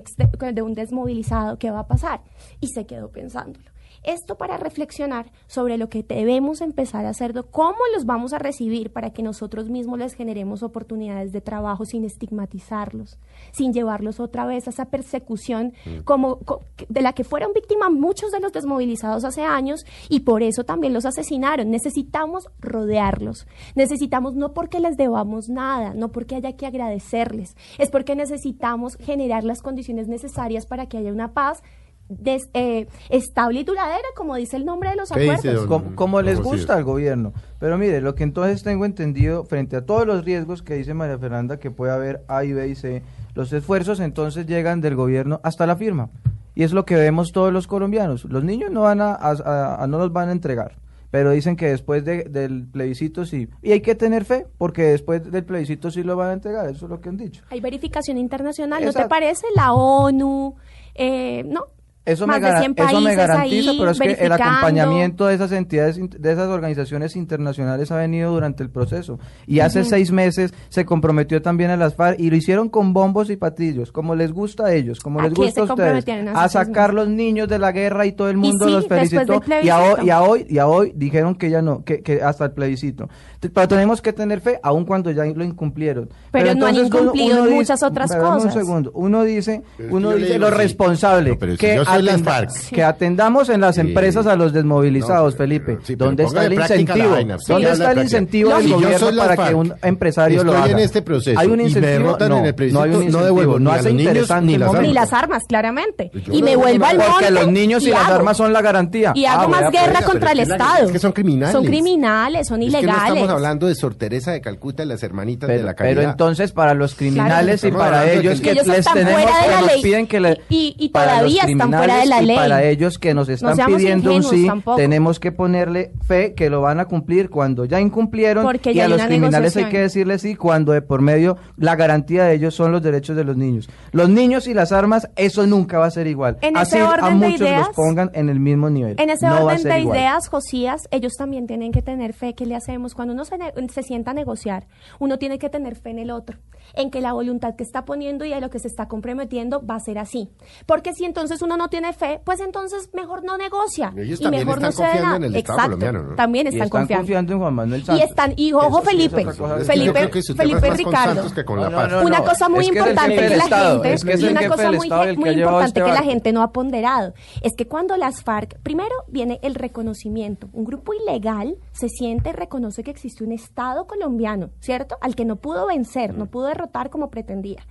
de 0.55 0.63
un 0.63 0.73
desmovilizado, 0.75 1.59
¿qué 1.59 1.71
va 1.71 1.81
a 1.81 1.87
pasar? 1.87 2.23
Y 2.61 2.69
se 2.69 2.87
quedó 2.87 3.11
pensándolo. 3.11 3.74
Esto 4.05 4.37
para 4.37 4.57
reflexionar 4.59 5.33
sobre 5.47 5.79
lo 5.79 5.89
que 5.89 6.03
debemos 6.03 6.61
empezar 6.61 7.07
a 7.07 7.11
hacer, 7.11 7.33
cómo 7.51 7.79
los 7.95 8.05
vamos 8.05 8.33
a 8.33 8.39
recibir 8.39 8.93
para 8.93 9.11
que 9.13 9.23
nosotros 9.23 9.71
mismos 9.71 9.99
les 9.99 10.15
generemos 10.15 10.63
oportunidades 10.63 11.33
de 11.33 11.41
trabajo 11.41 11.85
sin 11.85 12.05
estigmatizarlos, 12.05 13.19
sin 13.53 13.73
llevarlos 13.73 14.21
otra 14.21 14.45
vez 14.47 14.67
a 14.67 14.71
esa 14.71 14.85
persecución 14.87 15.73
como 16.05 16.39
co- 16.41 16.61
de 16.89 17.01
la 17.03 17.13
que 17.15 17.25
fueron 17.25 17.53
víctimas 17.55 17.91
muchos 17.91 18.31
de 18.31 18.41
los 18.41 18.53
desmovilizados 18.53 19.25
hace 19.25 19.43
años 19.43 19.85
y 20.09 20.21
por 20.21 20.43
eso 20.43 20.65
también 20.65 20.93
los 20.93 21.07
asesinaron. 21.07 21.71
Necesitamos 21.71 22.49
rodearlos. 22.61 23.47
Necesitamos 23.75 24.35
no 24.35 24.53
porque 24.53 24.81
les 24.81 24.97
debamos 24.97 25.49
nada, 25.49 25.95
no 25.95 26.11
porque 26.11 26.37
haya 26.37 26.53
que 26.57 26.67
agradecerles, 26.67 27.57
es 27.79 27.91
porque 27.91 28.15
necesitamos 28.17 28.97
generar 28.97 29.45
las 29.45 29.63
condiciones 29.63 30.09
necesarias 30.09 30.67
para 30.67 30.87
que 30.87 30.99
haya 30.99 31.13
una 31.13 31.33
paz 31.33 31.63
des- 32.09 32.49
eh, 32.55 32.87
estable 33.09 33.61
y 33.61 33.65
duradera, 33.65 34.07
como 34.17 34.37
dice 34.37 34.57
el 34.57 34.65
nombre 34.65 34.91
de 34.91 34.97
los 34.97 35.11
¿Qué 35.11 35.21
dice, 35.21 35.35
acuerdos. 35.35 35.69
don- 35.69 35.83
como, 35.85 35.97
como 35.97 36.23
les 36.23 36.41
gusta 36.41 36.75
al 36.75 36.85
gobierno. 36.85 37.33
Pero 37.59 37.79
mire, 37.79 38.01
lo 38.01 38.15
que 38.15 38.25
entonces 38.25 38.63
tengo 38.63 38.85
entendido, 38.85 39.45
frente 39.45 39.77
a 39.77 39.85
todos 39.87 40.07
los 40.07 40.25
riesgos 40.25 40.63
que 40.63 40.75
dice 40.75 40.95
María 40.95 41.19
Fernanda, 41.19 41.59
que 41.59 41.71
puede 41.71 41.93
haber 41.93 42.23
A 42.29 42.45
y 42.45 42.53
B 42.53 42.69
y 42.69 42.75
C, 42.75 43.03
los 43.35 43.53
esfuerzos 43.53 44.01
entonces 44.01 44.47
llegan 44.47 44.81
del 44.81 44.97
gobierno 44.97 45.41
hasta 45.43 45.67
la 45.67 45.77
firma. 45.77 46.11
Y 46.55 46.63
es 46.63 46.73
lo 46.73 46.85
que 46.85 46.95
vemos 46.95 47.33
todos 47.33 47.53
los 47.53 47.67
colombianos. 47.67 48.25
Los 48.27 48.45
niños 48.45 48.71
no 48.71 48.83
van 48.83 49.01
a, 49.01 49.13
a- 49.13 49.33
a- 49.45 49.83
a- 49.83 49.87
no 49.87 49.99
los 49.99 50.13
van 50.13 50.29
a 50.29 50.33
entregar. 50.33 50.77
Pero 51.11 51.31
dicen 51.31 51.57
que 51.57 51.67
después 51.69 52.05
de- 52.05 52.25
del 52.25 52.67
plebiscito 52.67 53.25
sí. 53.25 53.49
Y 53.63 53.73
hay 53.73 53.81
que 53.81 53.95
tener 53.95 54.25
fe, 54.25 54.47
porque 54.59 54.83
después 54.83 55.31
del 55.31 55.45
plebiscito 55.45 55.91
sí 55.91 56.03
lo 56.03 56.17
van 56.17 56.31
a 56.31 56.33
entregar. 56.35 56.69
Eso 56.69 56.87
es 56.87 56.91
lo 56.91 57.01
que 57.01 57.09
han 57.09 57.17
dicho. 57.17 57.43
Hay 57.51 57.61
verificación 57.61 58.19
internacional, 58.19 58.85
¿no 58.85 58.93
te 58.93 59.07
parece? 59.09 59.47
La 59.57 59.73
ONU, 59.73 60.55
eh, 60.97 61.45
¿no? 61.45 61.67
Eso 62.07 62.27
Más 62.27 62.39
me, 62.39 62.47
de 62.47 62.53
gara- 62.53 62.61
100 62.61 62.75
eso 62.77 63.01
me 63.01 63.15
garantiza, 63.15 63.71
ahí 63.71 63.77
pero 63.79 63.91
es 63.93 63.99
que 63.99 64.13
el 64.27 64.33
acompañamiento 64.33 65.27
de 65.27 65.35
esas 65.35 65.53
entidades, 65.53 65.99
de 65.99 66.33
esas 66.33 66.49
organizaciones 66.49 67.17
internacionales 67.17 67.91
ha 67.91 67.97
venido 67.97 68.31
durante 68.31 68.63
el 68.63 68.69
proceso. 68.71 69.19
Y 69.47 69.61
hace 69.61 69.85
seis 69.85 70.13
meses 70.13 70.53
se 70.69 70.85
comprometió 70.85 71.41
también 71.41 71.71
a 71.71 71.77
las 71.79 71.95
FARC 71.95 72.21
y 72.21 72.29
lo 72.29 72.37
hicieron 72.37 72.69
con 72.69 72.93
bombos 72.93 73.31
y 73.31 73.37
patillos, 73.37 73.91
como 73.91 74.15
les 74.15 74.33
gusta 74.33 74.67
a 74.67 74.75
ellos, 74.75 75.01
como 75.01 75.21
¿A 75.21 75.25
les 75.25 75.33
gusta 75.35 75.63
a 75.63 75.65
ustedes, 75.65 76.05
a 76.35 76.49
sacar 76.51 76.93
los 76.93 77.09
niños 77.09 77.49
de 77.49 77.59
la 77.59 77.73
guerra 77.73 78.05
y 78.05 78.13
todo 78.13 78.29
el 78.29 78.37
mundo 78.37 78.67
sí, 78.67 78.73
los 78.73 78.87
felicitó. 78.87 79.41
Y 79.63 79.69
a, 79.71 79.79
hoy, 79.81 80.05
y 80.07 80.11
a 80.11 80.21
hoy, 80.23 80.47
y 80.49 80.59
a 80.59 80.67
hoy 80.67 80.93
dijeron 80.95 81.35
que 81.35 81.49
ya 81.49 81.63
no, 81.63 81.85
que, 81.85 82.03
que 82.03 82.21
hasta 82.23 82.45
el 82.45 82.53
plebiscito. 82.53 83.09
Pero 83.41 83.69
tenemos 83.69 84.01
que 84.03 84.13
tener 84.13 84.41
fe, 84.41 84.59
aun 84.63 84.85
cuando 84.85 85.11
ya 85.11 85.25
lo 85.25 85.45
incumplieron. 85.45 86.09
Pero 86.31 86.55
no 86.55 86.67
han 86.67 86.75
uno- 86.77 86.87
incumplido 86.87 87.35
uno 87.37 87.45
dice- 87.45 87.55
muchas 87.57 87.83
otras 87.83 88.15
cosas. 88.15 88.45
Un 88.45 88.53
segundo. 88.53 88.91
Uno 88.95 89.23
dice, 89.25 89.63
uno 89.91 90.13
dice 90.15 90.39
lo 90.39 90.49
sí. 90.49 90.55
responsable, 90.55 91.31
No, 91.31 91.57
que 91.57 91.79
las 92.03 92.23
FARC. 92.23 92.51
que 92.71 92.83
atendamos 92.83 93.49
en 93.49 93.61
las 93.61 93.79
empresas 93.79 94.27
a 94.27 94.37
los 94.37 94.53
desmovilizados, 94.53 95.37
Felipe. 95.37 95.79
¿Dónde 95.97 96.25
está 96.25 96.45
el 96.47 96.55
incentivo? 96.55 97.11
vaina, 97.11 97.39
sí, 97.39 97.53
¿Dónde 97.53 97.71
está 97.73 97.93
el 97.93 97.99
incentivo 97.99 98.55
del 98.57 98.73
gobierno 98.73 99.11
para 99.17 99.37
que 99.49 99.55
un 99.55 99.75
empresario 99.83 100.45
lo 100.45 100.53
haga? 100.57 100.73
en 100.73 100.79
este 100.79 101.03
proceso 101.03 101.39
Hay 101.39 101.49
un 101.49 101.61
incentivo, 101.61 102.17
no, 102.19 102.39
en 102.39 102.47
el 102.47 102.55
plebiscito, 102.55 102.79
no 102.79 102.85
hay 102.85 102.91
un 102.91 102.97
no 102.97 103.03
incentivo, 103.05 103.25
devuelvo 103.25 103.59
no 103.59 103.71
hace 103.73 103.91
interesante 103.91 104.47
ni 104.47 104.59
las 104.59 104.67
momento. 104.69 104.89
Ni 104.89 104.95
las 104.95 105.13
armas, 105.13 105.43
claramente. 105.49 106.11
Yo 106.15 106.33
Y 106.33 106.41
no 106.41 106.45
me 106.47 106.57
vuelvo 106.57 106.85
al 106.87 106.97
monte. 106.99 107.13
Porque 107.13 107.31
los 107.31 107.49
niños 107.49 107.83
y, 107.85 107.91
las 107.91 108.05
hago. 108.07 108.15
armas 108.17 108.37
son 108.37 108.53
la 108.53 108.63
garantía. 108.63 109.13
Y 109.15 109.25
hago 109.27 109.43
Ah, 109.45 109.49
más 109.49 109.71
guerra 109.71 109.85
pues. 109.87 109.99
pero 109.99 110.11
contra 110.11 110.33
el 110.33 110.41
Estado. 110.41 110.85
es 110.87 110.93
que 110.93 110.99
son 110.99 111.13
criminales. 111.13 111.53
Son 111.53 111.65
criminales, 111.65 112.49
son 112.49 112.63
Es 112.63 112.67
que 112.69 112.73
no 112.73 112.79
ilegales. 112.79 113.09
estamos 113.09 113.31
hablando 113.31 113.67
de 113.67 113.75
Sor 113.75 113.95
Teresa 113.95 114.33
de 114.33 114.41
Calcuta 114.41 114.83
y 114.83 114.87
las 114.87 115.03
hermanitas 115.03 115.49
de 115.49 115.63
la 115.63 115.75
caridad. 115.75 115.97
pero 115.97 116.11
entonces 116.11 116.53
para 116.53 116.75
los 116.75 116.95
criminales 116.95 117.61
Claro. 117.61 117.75
y 117.75 117.79
para 117.79 118.13
ellos 118.13 118.41
que 118.41 118.51
ellos 118.53 118.67
les 118.67 118.85
tenemos 118.87 119.21
que 119.23 119.61
nos 119.65 119.83
piden 119.83 120.07
que 120.07 120.21
le 120.21 120.41
Y- 120.49 120.75
y 120.79 120.89
todavía 120.91 121.43
están 121.45 121.71
fuera 121.85 121.95
de 121.97 122.01
criminales 122.03 122.09
la 122.09 122.23
y 122.23 122.27
ley. 122.27 122.37
para 122.37 122.65
ellos 122.65 122.99
que 122.99 123.15
nos 123.15 123.29
están 123.29 123.57
pidiendo 123.67 124.15
un 124.15 124.23
sí 124.23 124.47
tampoco. 124.47 124.77
tenemos 124.77 125.21
que 125.21 125.33
ponerle 125.33 125.93
fe 126.07 126.35
que 126.35 126.51
lo 126.51 126.61
van 126.61 126.81
a 126.81 126.87
cumplir 126.87 127.31
cuando 127.31 127.65
ya 127.65 127.81
incumplieron 127.81 128.45
Porque 128.45 128.73
y 128.73 128.75
ya 128.75 128.87
a 128.87 128.89
los 128.89 129.03
criminales 129.03 129.57
hay 129.57 129.67
que 129.67 129.81
decirles 129.81 130.23
sí 130.23 130.35
cuando 130.35 130.73
de 130.73 130.83
por 130.83 131.01
medio 131.03 131.37
la 131.57 131.77
garantía 131.77 132.25
de 132.25 132.35
ellos 132.35 132.55
son 132.55 132.73
los 132.73 132.83
derechos 132.83 133.17
de 133.17 133.25
los 133.25 133.37
niños 133.37 133.69
los 133.93 134.09
niños 134.09 134.47
y 134.49 134.55
las 134.55 134.73
armas 134.73 135.09
eso 135.17 135.47
nunca 135.47 135.79
va 135.79 135.87
a 135.87 135.91
ser 135.91 136.07
igual 136.07 136.39
En 136.41 136.57
así 136.57 136.77
ese 136.77 136.85
a 136.85 136.91
orden 136.91 137.21
de 137.21 137.27
muchos 137.29 137.41
ideas- 137.41 137.67
los 137.67 137.77
pongan 137.77 138.11
en 138.15 138.29
el 138.29 138.41
mismo 138.41 138.71
nivel 138.71 138.95
En 138.99 139.11
ese 139.11 139.27
no 139.27 139.33
va 139.35 139.39
a 139.41 139.45
orden 139.45 139.63
de 139.63 139.79
igual. 139.81 139.97
ideas, 139.99 140.29
Josías, 140.29 140.83
ellos 140.91 141.13
también 141.17 141.47
tienen 141.47 141.73
que 141.73 141.83
tener 141.83 142.13
fe. 142.13 142.35
¿Qué 142.35 142.47
le 142.47 142.55
hacemos? 142.57 142.95
Cuando 142.95 143.15
uno 143.15 143.25
se, 143.25 143.37
se 143.73 143.83
sienta 143.83 144.11
a 144.13 144.15
negociar, 144.15 144.67
uno 144.99 145.19
tiene 145.19 145.39
que 145.39 145.49
tener 145.49 145.75
fe 145.77 145.91
en 145.91 145.99
el 145.99 146.11
otro, 146.11 146.39
en 146.75 146.91
que 146.91 147.01
la 147.01 147.13
voluntad 147.13 147.55
que 147.57 147.63
está 147.63 147.85
poniendo 147.85 148.25
y 148.25 148.33
a 148.33 148.41
lo 148.41 148.51
que 148.51 148.59
se 148.59 148.69
está 148.69 148.89
comprometiendo 148.89 149.65
va 149.65 149.77
a 149.77 149.81
ser 149.81 149.99
así. 149.99 150.31
Porque 150.67 150.93
si 150.93 151.05
entonces 151.05 151.43
uno 151.43 151.57
no 151.57 151.69
tiene 151.69 151.93
fe, 151.93 152.21
pues 152.25 152.41
entonces 152.41 152.91
mejor 152.93 153.25
no 153.25 153.37
negocia. 153.37 153.93
Ellos 153.97 154.21
y 154.21 154.29
mejor 154.29 154.61
no 154.61 154.69
están 154.69 154.93
se 154.93 155.01
da 155.01 155.17
en 155.17 155.25
el 155.25 155.37
Estado 155.37 155.59
Exacto, 155.59 155.63
colombiano, 155.63 156.03
¿no? 156.03 156.17
También 156.17 156.47
y 156.47 156.49
están, 156.49 156.67
están 156.67 156.81
confiando. 156.81 157.03
confiando 157.03 157.33
en 157.33 157.39
Juan 157.39 157.55
Manuel 157.55 157.85
Y 157.97 158.01
están, 158.01 158.33
y 158.37 158.53
ojo 158.53 158.67
Eso 158.67 158.91
sí 158.91 159.03
es 159.03 159.13
Felipe. 159.13 159.31
Es 159.31 159.67
Felipe, 159.67 160.11
que 160.11 160.23
Felipe 160.23 160.71
Ricardo. 160.71 161.45
Con 161.45 161.61
No, 161.61 161.87
no, 161.87 162.03
una 162.03 162.23
cosa 162.23 162.49
muy 162.49 162.65
Es 162.65 162.71
que 162.71 162.79
importante 162.79 163.17
que 163.17 163.37
la 163.37 163.45
Estado, 163.45 163.73
gente, 163.75 163.93
es 163.93 164.05
que 164.05 164.13
es 164.13 164.21
y 164.21 164.27
el 164.27 164.33
una 164.33 164.49
cosa 164.49 164.73
muy, 164.73 164.89
muy 165.17 165.31
importante 165.31 165.83
que 165.83 165.93
la 165.93 166.03
gente 166.03 166.33
no 166.33 166.43
ha 166.43 166.53
ponderado, 166.53 167.15
es 167.43 167.53
que 167.57 167.67
cuando 167.67 167.97
las 167.97 168.23
FARC, 168.23 168.59
primero 168.61 168.95
viene 169.09 169.41
el 169.43 169.55
reconocimiento, 169.55 170.49
un 170.53 170.65
grupo 170.65 170.95
ilegal 170.95 171.57
se 171.73 171.89
siente, 171.89 172.33
reconoce 172.33 172.83
que 172.83 172.91
existe 172.91 173.25
un 173.25 173.33
Estado 173.33 173.87
colombiano, 173.87 174.51
¿cierto? 174.61 174.97
Al 175.01 175.15
que 175.15 175.25
no 175.25 175.37
pudo 175.37 175.67
vencer, 175.67 176.15
no 176.15 176.27
pudo 176.27 176.54
derrotar 176.55 176.91
como 176.91 177.11
pretendía. 177.11 177.67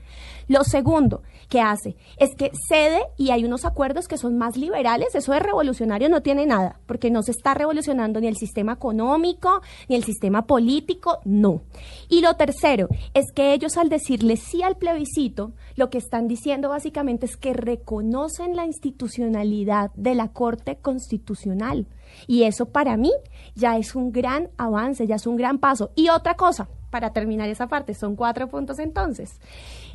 Lo 0.48 0.64
segundo 0.64 1.24
que 1.50 1.62
hace 1.62 1.96
es 2.18 2.36
que 2.36 2.52
cede 2.68 3.02
y 3.18 3.32
hay 3.32 3.46
unos 3.46 3.66
acuerdos 3.66 4.08
que 4.08 4.18
son 4.18 4.38
más 4.38 4.58
liberales, 4.58 5.16
eso 5.16 5.32
de 5.32 5.40
revolucionario 5.40 6.10
no 6.10 6.22
tiene 6.22 6.46
nada, 6.46 6.80
porque 6.86 7.10
no 7.10 7.24
se 7.24 7.32
está 7.32 7.54
revolucionando 7.54 8.20
ni 8.20 8.28
el 8.28 8.36
sistema 8.36 8.74
económico, 8.74 9.62
ni 9.88 9.96
el 9.96 10.04
sistema 10.04 10.46
político, 10.46 11.20
no. 11.24 11.62
Y 12.10 12.22
lo 12.22 12.36
tercero 12.36 12.90
es 13.14 13.32
que 13.32 13.54
ellos 13.54 13.78
al 13.78 13.90
decirle 13.90 14.38
sí 14.38 14.64
al 14.64 14.78
plebiscito, 14.78 15.54
lo 15.76 15.90
que 15.90 15.98
están 15.98 16.28
diciendo 16.28 16.70
básicamente 16.70 17.26
es 17.26 17.38
que 17.38 17.54
reconocen 17.54 18.56
la 18.56 18.66
institucionalidad 18.66 19.92
de 19.96 20.16
la 20.16 20.30
Corte 20.30 20.76
Constitucional. 20.76 21.88
Y 22.28 22.44
eso 22.44 22.68
para 22.68 22.98
mí 22.98 23.12
ya 23.56 23.78
es 23.78 23.96
un 23.96 24.12
gran 24.12 24.50
avance, 24.58 25.08
ya 25.08 25.16
es 25.16 25.26
un 25.26 25.36
gran 25.36 25.60
paso. 25.60 25.92
Y 25.96 26.10
otra 26.10 26.36
cosa, 26.36 26.68
para 26.94 27.10
terminar 27.12 27.50
esa 27.50 27.66
parte, 27.66 27.96
son 27.96 28.16
cuatro 28.16 28.48
puntos 28.48 28.78
entonces. 28.78 29.40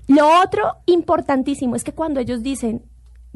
Lo 0.08 0.42
otro 0.42 0.78
importantísimo 0.86 1.76
es 1.76 1.84
que 1.84 1.92
cuando 1.92 2.18
ellos 2.18 2.42
dicen, 2.42 2.82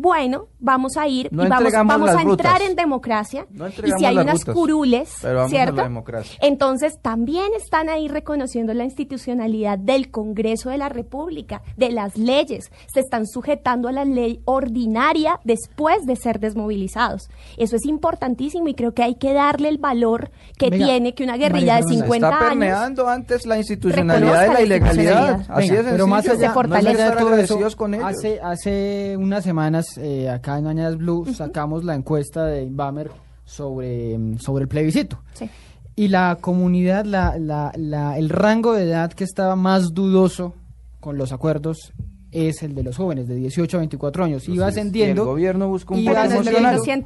bueno, 0.03 0.49
vamos 0.59 0.97
a 0.97 1.07
ir 1.07 1.29
No 1.33 1.45
y 1.45 1.49
vamos, 1.49 1.73
vamos 1.73 2.11
a 2.11 2.23
entrar 2.23 2.55
rutas. 2.57 2.69
en 2.71 2.77
democracia, 2.77 3.47
No 3.51 3.69
y 3.69 3.73
si 3.97 4.05
hay 4.05 4.17
unas 4.19 4.41
rutas, 4.41 4.55
curules, 4.55 5.15
pero 5.23 5.35
vamos 5.37 5.53
a 5.53 5.57
¿cierto? 5.57 5.77
la 5.77 5.83
democracia. 5.85 6.39
Entonces 6.43 6.99
también 7.01 7.47
están 7.57 7.89
ahí 7.89 8.09
reconociendo 8.09 8.75
la 8.75 8.85
institucionalidad 8.85 9.79
del 9.79 10.11
Congreso 10.11 10.71
de 10.71 10.79
la 10.79 10.89
República, 10.89 11.63
de 11.77 11.93
las 11.93 12.19
leyes, 12.19 12.71
se 12.93 13.01
están 13.01 13.27
sujetando 13.27 13.89
a 13.89 13.93
la 13.93 14.05
ley 14.05 14.41
ordinaria 14.45 15.39
después 15.45 16.05
de 16.05 16.17
ser 16.17 16.41
desmovilizados. 16.41 17.31
Eso 17.57 17.77
es 17.77 17.87
importantísimo 17.87 18.67
y 18.69 18.75
creo 18.75 18.93
que 18.95 19.03
hay 19.05 19.15
que 19.15 19.33
darle 19.33 19.69
el 19.69 19.79
valor 19.79 20.31
que 20.59 20.69
Venga, 20.71 20.87
tiene 20.87 21.15
que 21.15 21.23
una 21.23 21.37
guerrilla 21.37 21.77
de 21.77 21.83
María 21.83 21.99
Fernanda, 22.01 22.07
50 22.07 22.27
está 22.27 22.39
años 22.39 22.49
permeando 22.49 23.09
antes 23.09 23.47
la 23.47 23.57
institucionalidad 23.59 24.41
de 24.43 24.47
la 24.49 24.53
la 24.55 24.61
ilegalidad. 24.63 25.39
institucionalidad. 25.39 25.59
Así 25.59 25.69
Venga, 25.71 25.81
es 25.81 25.93
pero 25.93 26.07
más 26.09 26.25
Se 26.25 26.31
allá, 26.33 26.47
más 26.47 26.55
fortalece. 26.55 26.89
allá 26.89 26.99
de 26.99 27.05
estar 27.05 27.19
todo 27.19 27.37
eso, 27.37 27.77
con 27.77 27.95
ellos. 27.95 28.07
hace, 28.07 28.41
hace 28.43 29.17
unas 29.19 29.45
semanas 29.45 29.92
eh, 29.99 30.29
acá 30.29 30.59
en 30.59 30.65
Mañanas 30.65 30.97
Blue 30.99 31.27
sacamos 31.35 31.85
la 31.85 31.95
encuesta 31.95 32.45
de 32.47 32.63
Inbamer 32.65 33.11
sobre, 33.45 34.17
mm, 34.19 34.39
sobre 34.39 34.63
el 34.63 34.69
plebiscito. 34.69 35.21
Sí. 35.35 35.49
Y 35.97 36.09
la 36.09 36.39
comunidad, 36.41 37.05
la, 37.05 37.39
la, 37.39 37.73
la- 37.77 38.17
el 38.19 38.29
rango 38.31 38.73
de 38.73 38.85
edad 38.85 39.13
que 39.13 39.25
estaba 39.25 39.57
más 39.57 39.93
dudoso 39.93 40.55
con 41.01 41.19
los 41.19 41.33
acuerdos 41.33 41.93
es 42.31 42.63
el 42.63 42.75
de 42.75 42.83
los 42.83 42.97
jóvenes 42.97 43.29
de 43.29 43.35
18 43.35 43.77
a 43.77 43.81
24 43.81 44.25
años. 44.25 44.49
Iba 44.49 44.55
Y 44.55 44.57
el 44.57 44.63
ascendiendo. 44.65 45.27
gobierno 45.27 45.69
busca 45.69 45.93
un 45.93 46.01
iba 46.01 46.23
ascendiendo, 46.23 46.59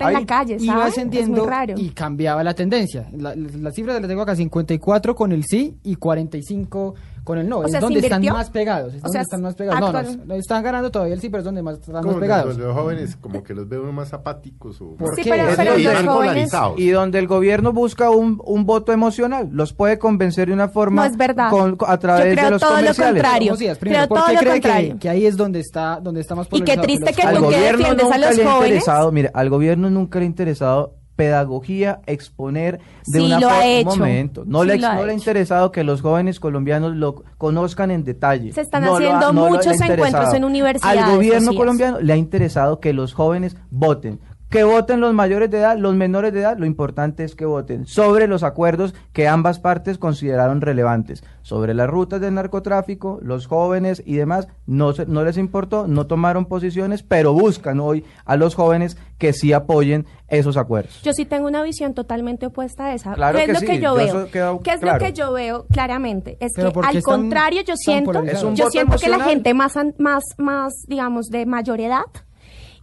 en 0.07 0.12
la 0.12 0.24
calle, 0.24 0.57
iba 0.61 0.74
¿saben? 0.74 0.89
ascendiendo 0.89 1.32
es 1.39 1.43
muy 1.43 1.49
raro. 1.51 1.74
y 1.76 1.89
cambiaba 1.91 2.45
la 2.45 2.55
tendencia. 2.55 3.09
La, 3.16 3.34
la 3.34 3.72
cifra 3.72 3.99
la 3.99 4.07
tengo 4.07 4.22
acá, 4.22 4.37
54 4.37 5.16
con 5.16 5.32
el 5.32 5.43
sí 5.45 5.78
y 5.82 5.97
45 5.97 6.95
con 7.27 7.39
el 7.39 7.49
no. 7.49 7.59
O 7.59 7.64
es 7.64 7.72
sea, 7.72 7.81
¿se 7.81 7.85
donde 7.85 7.99
están 7.99 8.24
más 8.24 8.51
pegados. 8.51 8.95
Es 8.95 9.01
O 9.01 9.03
donde 9.03 9.12
sea, 9.12 9.20
están 9.22 9.43
más 9.43 9.55
pegados. 9.57 9.81
No, 9.81 10.24
no, 10.27 10.35
están 10.37 10.62
ganando 10.62 10.91
todavía 10.93 11.14
el 11.14 11.20
sí, 11.20 11.29
pero 11.29 11.41
es 11.41 11.45
donde 11.45 11.61
más 11.61 11.74
están 11.81 12.05
más 12.07 12.14
pegados. 12.14 12.57
Los, 12.57 12.66
los 12.68 12.74
jóvenes 12.77 13.16
como 13.16 13.43
que 13.43 13.53
los 13.53 13.68
veo 13.68 13.83
uno 13.83 13.93
más 13.93 14.12
apáticos 14.14 14.81
o 14.81 14.95
¿Por 14.95 15.14
Sí, 15.16 15.22
qué? 15.22 15.31
pero, 15.31 15.49
Es 15.49 15.57
pero 15.57 15.70
donde 15.72 15.85
los 15.85 15.93
están 15.93 16.07
jóvenes... 16.07 16.33
polarizados. 16.51 16.79
Y 16.79 16.89
donde 16.91 17.18
el 17.18 17.27
gobierno 17.27 17.72
busca 17.72 18.11
un, 18.11 18.41
un 18.45 18.64
voto 18.64 18.93
emocional, 18.93 19.49
los 19.51 19.72
puede 19.72 19.99
convencer 19.99 20.47
de 20.49 20.55
una 20.55 20.68
forma 20.68 21.03
No 21.03 21.11
es 21.11 21.16
verdad. 21.16 21.51
con- 21.51 21.77
a 21.85 21.93
Yo 21.95 21.99
través 21.99 22.33
creo 22.35 22.45
de 22.45 22.51
los 22.53 22.61
todo 22.62 22.70
lo 22.70 22.77
comerciales. 22.77 23.22
contrario. 23.22 23.53
Josías, 23.53 23.79
primero, 23.79 23.99
Creo 23.99 24.09
¿por 24.09 24.18
todo 24.18 24.27
qué 24.29 24.33
lo 24.35 24.41
cree 24.41 24.53
contrario. 24.53 24.93
que, 24.95 24.99
que 25.01 25.09
ahí 25.11 25.27
es 25.27 25.37
donde 25.37 25.61
está, 25.61 25.99
donde 26.01 26.20
está 26.20 26.35
más 26.37 26.47
Y 26.53 26.62
qué 26.62 26.77
triste 26.77 27.12
que 27.12 27.22
¿por 27.22 27.33
qué 27.33 27.39
gobierno 27.41 27.79
defiendes 27.79 28.05
a 28.07 28.09
nunca 28.14 28.18
los 28.18 28.29
jóvenes? 28.37 28.55
interesado, 28.68 29.11
mire, 29.12 29.31
al 29.35 29.51
gobierno 29.51 29.91
nunca 29.91 30.18
le 30.20 30.24
ha 30.24 30.29
interesado 30.29 30.95
pedagogía, 31.17 32.01
exponer 32.07 32.79
de 33.07 33.19
Sí, 33.19 33.25
una 33.27 33.41
lo 33.41 33.49
ha 33.49 33.67
hecho. 33.67 33.91
Un 33.91 33.99
momento, 33.99 34.45
no, 34.47 34.62
Sí, 34.62 34.69
le, 34.69 34.79
lo 34.79 34.87
ha 34.87 34.95
no 34.95 35.05
le 35.07 35.12
ha 35.12 35.14
interesado 35.14 35.73
que 35.73 35.83
los 35.83 36.03
jóvenes 36.03 36.39
colombianos 36.41 36.95
lo 36.95 37.25
conozcan 37.39 37.91
en 37.91 38.05
detalle. 38.05 38.53
Se 38.53 38.61
están 38.61 38.83
No 38.85 38.89
lo 38.89 38.95
ha- 38.95 38.99
haciendo 38.99 39.33
no 39.33 39.49
muchos 39.49 39.81
encuentros 39.81 40.33
en 40.35 40.45
universidades, 40.45 41.03
Al 41.03 41.11
gobierno 41.17 41.55
colombiano 41.55 42.01
le 42.01 42.12
ha 42.12 42.17
interesado 42.17 42.79
que 42.81 42.93
los 42.93 43.14
jóvenes 43.14 43.57
voten. 43.71 44.21
Que 44.49 44.63
voten 44.63 45.01
los 45.01 45.13
mayores 45.13 45.51
de 45.51 45.59
edad, 45.59 45.77
los 45.77 45.95
menores 45.97 46.33
de 46.33 46.41
edad, 46.41 46.57
lo 46.57 46.67
importante 46.67 47.25
es 47.25 47.35
que 47.35 47.45
voten 47.45 47.85
sobre 47.87 48.29
los 48.29 48.45
acuerdos 48.45 48.95
que 49.13 49.27
ambas 49.27 49.59
partes 49.59 49.99
consideraron 49.99 50.61
relevantes. 50.61 51.25
Sobre 51.43 51.75
las 51.75 51.89
rutas 51.91 52.21
del 52.21 52.35
narcotráfico, 52.35 53.19
los 53.23 53.47
jóvenes 53.49 54.03
y 54.07 54.15
demás, 54.15 54.47
no, 54.67 54.93
se- 54.93 55.07
no 55.07 55.25
les 55.25 55.37
importó, 55.37 55.89
no 55.89 56.07
tomaron 56.07 56.47
posiciones, 56.47 57.03
pero 57.03 57.33
buscan 57.33 57.81
hoy 57.81 58.05
a 58.25 58.37
los 58.37 58.55
jóvenes 58.55 58.97
que 59.19 59.33
sí 59.33 59.53
apoyen 59.53 60.07
esos 60.29 60.57
acuerdos. 60.57 61.03
Yo 61.03 61.13
sí 61.13 61.25
tengo 61.25 61.47
una 61.49 61.63
visión 61.63 61.95
totalmente 61.95 62.47
opuesta 62.47 62.87
a 62.87 62.95
esa. 62.95 63.15
Claro 63.15 63.39
¿Qué 63.39 63.45
es 63.45 63.47
que 63.49 63.53
lo 63.53 63.59
sí, 63.61 63.67
que 63.67 63.75
yo 63.77 63.81
yo 63.81 63.95
veo? 63.95 64.61
¿Qué 64.63 64.71
es 64.73 64.81
claro. 64.81 64.99
lo 64.99 65.05
que 65.07 65.13
yo 65.13 65.33
veo 65.33 65.67
claramente? 65.73 66.37
Es 66.41 66.53
Pero 66.55 66.69
que 66.69 66.75
¿por 66.75 66.89
qué 66.89 66.97
al 66.99 67.03
contrario 67.03 67.63
yo 67.63 67.75
siento, 67.77 68.25
yo 68.55 68.71
siento 68.71 68.97
que 68.97 69.09
la 69.09 69.21
gente 69.21 69.55
más 69.55 69.75
más 69.99 70.23
más 70.39 70.73
digamos 70.87 71.27
de 71.27 71.47
mayor 71.47 71.81
edad 71.81 72.03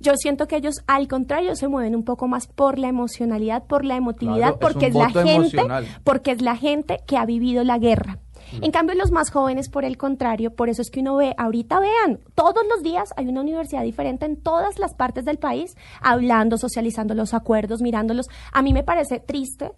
yo 0.04 0.16
siento 0.16 0.48
que 0.48 0.58
ellos, 0.58 0.76
al 0.86 1.08
contrario, 1.08 1.56
se 1.56 1.68
mueven 1.68 1.96
un 1.96 2.04
poco 2.04 2.28
más 2.28 2.46
por 2.48 2.78
la 2.78 2.90
emocionalidad, 2.90 3.64
por 3.64 3.86
la 3.86 3.96
emotividad, 3.96 4.58
Claro, 4.58 4.60
porque 4.60 4.88
es, 4.88 4.94
la 4.94 5.10
gente, 5.10 5.34
emocional. 5.34 5.88
porque 6.04 6.32
es 6.32 6.42
la 6.42 6.56
gente 6.56 7.00
que 7.08 7.18
ha 7.18 7.26
vivido 7.26 7.64
la 7.64 7.80
guerra. 7.80 8.20
En 8.62 8.72
cambio, 8.72 8.94
los 8.96 9.10
más 9.12 9.32
jóvenes, 9.32 9.70
por 9.70 9.84
el 9.84 9.98
contrario, 9.98 10.54
por 10.54 10.70
eso 10.70 10.84
es 10.84 10.92
que 10.92 11.00
uno 11.00 11.16
ve, 11.16 11.34
ahorita 11.40 11.80
vean, 11.80 12.20
todos 12.36 12.64
los 12.70 12.84
días 12.84 13.10
hay 13.18 13.28
una 13.28 13.42
universidad 13.42 13.82
diferente 13.82 14.26
en 14.28 14.36
todas 14.36 14.78
las 14.78 14.94
partes 14.94 15.26
del 15.26 15.40
país, 15.40 15.76
hablando, 16.02 16.58
socializando 16.60 17.16
los 17.16 17.34
acuerdos, 17.34 17.82
mirándolos. 17.82 18.28
A 18.52 18.62
mí 18.62 18.72
me 18.74 18.84
parece 18.84 19.20
triste 19.20 19.72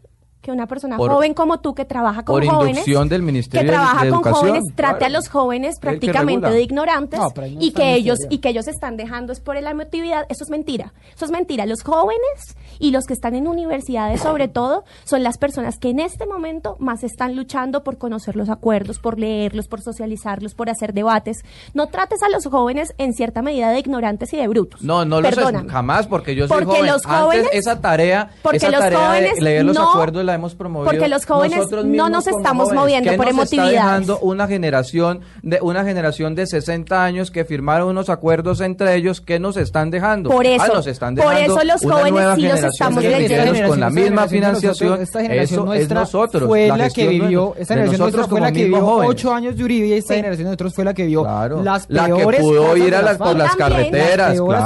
que 0.45 0.51
una 0.51 0.67
persona 0.67 0.95
Por- 0.97 1.11
joven 1.11 1.33
como 1.33 1.59
tú 1.59 1.73
que 1.73 1.85
trabaja 1.85 2.23
con 2.23 2.35
por 2.35 2.45
jóvenes, 2.45 2.77
inducción 2.77 3.09
del 3.09 3.23
Ministerio 3.23 3.61
que 3.61 3.71
de- 3.71 3.71
trabaja 3.77 4.05
de 4.05 4.09
con 4.11 4.19
Educación, 4.19 4.47
jóvenes, 4.49 4.63
trate 4.75 4.97
claro. 4.99 5.05
a 5.05 5.09
los 5.17 5.27
jóvenes 5.27 5.79
prácticamente 5.79 6.49
de 6.51 6.61
ignorantes 6.61 7.19
No, 7.19 7.29
no 7.35 7.47
y 7.59 7.71
que 7.71 7.95
ellos 7.95 8.19
y 8.29 8.37
que 8.37 8.49
ellos 8.49 8.67
están 8.67 8.95
dejando 8.95 9.33
es 9.33 9.39
por 9.39 9.59
la 9.59 9.71
emotividad, 9.71 10.25
eso 10.29 10.43
es 10.43 10.49
mentira. 10.51 10.93
Eso 11.15 11.25
es 11.25 11.31
mentira. 11.31 11.65
Los 11.65 11.81
jóvenes 11.81 12.55
y 12.77 12.91
los 12.91 13.05
que 13.05 13.13
están 13.13 13.33
en 13.35 13.47
universidades, 13.47 14.21
sobre 14.21 14.47
todo, 14.47 14.83
son 15.03 15.23
las 15.23 15.37
personas 15.39 15.79
que 15.79 15.89
en 15.89 15.99
este 15.99 16.27
momento 16.27 16.75
más 16.79 17.03
están 17.03 17.35
luchando 17.35 17.83
por 17.83 17.97
conocer 17.97 18.35
los 18.35 18.49
acuerdos, 18.49 18.99
por 18.99 19.17
leerlos, 19.17 19.67
por 19.67 19.81
socializarlos, 19.81 20.53
por 20.53 20.69
hacer 20.69 20.93
debates. 20.93 21.37
No 21.73 21.87
trates 21.87 22.21
a 22.21 22.29
los 22.29 22.45
jóvenes 22.45 22.93
en 22.99 23.13
cierta 23.13 23.41
medida 23.41 23.71
de 23.71 23.79
ignorantes 23.79 24.31
y 24.33 24.37
de 24.37 24.47
brutos. 24.47 24.81
No, 24.83 25.05
no 25.05 25.21
lo 25.21 25.29
jamás 25.69 26.05
porque 26.07 26.35
yo 26.35 26.47
soy 26.47 26.57
Porque 26.57 26.77
joven. 26.77 26.91
los 26.91 27.05
Antes 27.05 27.21
jóvenes- 27.21 27.49
esa 27.53 27.81
tarea, 27.81 28.29
porque 28.41 28.57
esa 28.57 28.69
los 28.69 28.79
tarea 28.79 28.99
de 28.99 29.05
jóvenes 29.05 29.41
leer 29.41 29.65
los 29.65 29.75
no 29.75 29.89
acuerdos 29.91 30.23
la 30.25 30.34
hemos 30.35 30.55
promovido. 30.55 30.91
Porque 30.91 31.07
los 31.07 31.25
jóvenes 31.25 31.57
nosotros 31.57 31.85
no 31.85 32.09
nos 32.09 32.25
como 32.25 32.37
estamos 32.37 32.63
jóvenes. 32.65 32.81
moviendo 32.81 33.11
¿Qué 33.11 33.17
por 33.17 33.25
nos 33.25 33.43
está 33.43 33.55
emotividades? 33.55 33.73
dejando 33.85 34.19
una 34.19 34.47
generación 34.47 35.21
de 35.41 35.59
una 35.61 35.83
generación 35.83 36.35
de 36.35 36.45
60 36.47 37.03
años 37.03 37.31
que 37.31 37.45
firmaron 37.45 37.89
unos 37.89 38.09
acuerdos 38.09 38.61
entre 38.61 38.95
ellos 38.95 39.21
que 39.21 39.39
nos 39.39 39.57
están 39.57 39.89
dejando. 39.91 40.29
Por 40.29 40.45
eso, 40.45 40.63
Ah, 40.63 40.71
nos 40.75 40.87
están 40.87 41.15
por 41.15 41.29
dejando 41.33 41.53
eso 41.55 41.63
los 41.65 41.81
jóvenes 41.81 42.05
sí 42.05 42.11
los 42.11 42.35
generación 42.35 42.69
estamos 42.71 43.03
leyendo. 43.03 43.67
con 43.67 43.79
la 43.79 43.89
misma 43.89 44.27
financiación. 44.27 45.01
esta 45.01 45.21
generación 45.21 45.59
Eso 45.61 45.73
es 45.73 45.77
nuestra 45.79 45.99
nosotros. 46.01 46.43
fue 46.47 46.67
la, 46.67 46.75
que 46.75 46.83
gestión 46.83 47.09
vivió, 47.09 47.55
esta 47.57 47.73
generación 47.73 47.99
nosotros 47.99 48.15
nuestra 48.15 48.27
fue 48.29 48.39
la 48.41 48.47
como 48.47 48.55
que 48.57 48.63
vivió 48.63 48.85
jóvenes. 48.85 49.09
ocho 49.11 49.33
años 49.33 49.55
de 49.57 49.63
Uribe 49.63 49.87
y 49.87 49.93
esta 49.93 50.13
Sí. 50.13 50.17
generación 50.19 50.45
de 50.45 50.49
nosotros 50.49 50.73
fue 50.75 50.85
la 50.85 50.93
que 50.93 51.05
vio 51.05 51.23
Claro. 51.23 51.63
las 51.63 51.85
la 51.89 52.05
que 52.07 52.13
peores 52.15 52.41
pudo 52.41 52.77
ir 52.77 52.95
a 52.95 53.01
las 53.01 53.17
por 53.17 53.35
las 53.35 53.55
carreteras, 53.55 54.29
las 54.29 54.35
peores 54.37 54.61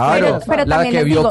claro. 0.46 0.66
la 0.66 0.84
que 0.90 1.04
vio 1.04 1.24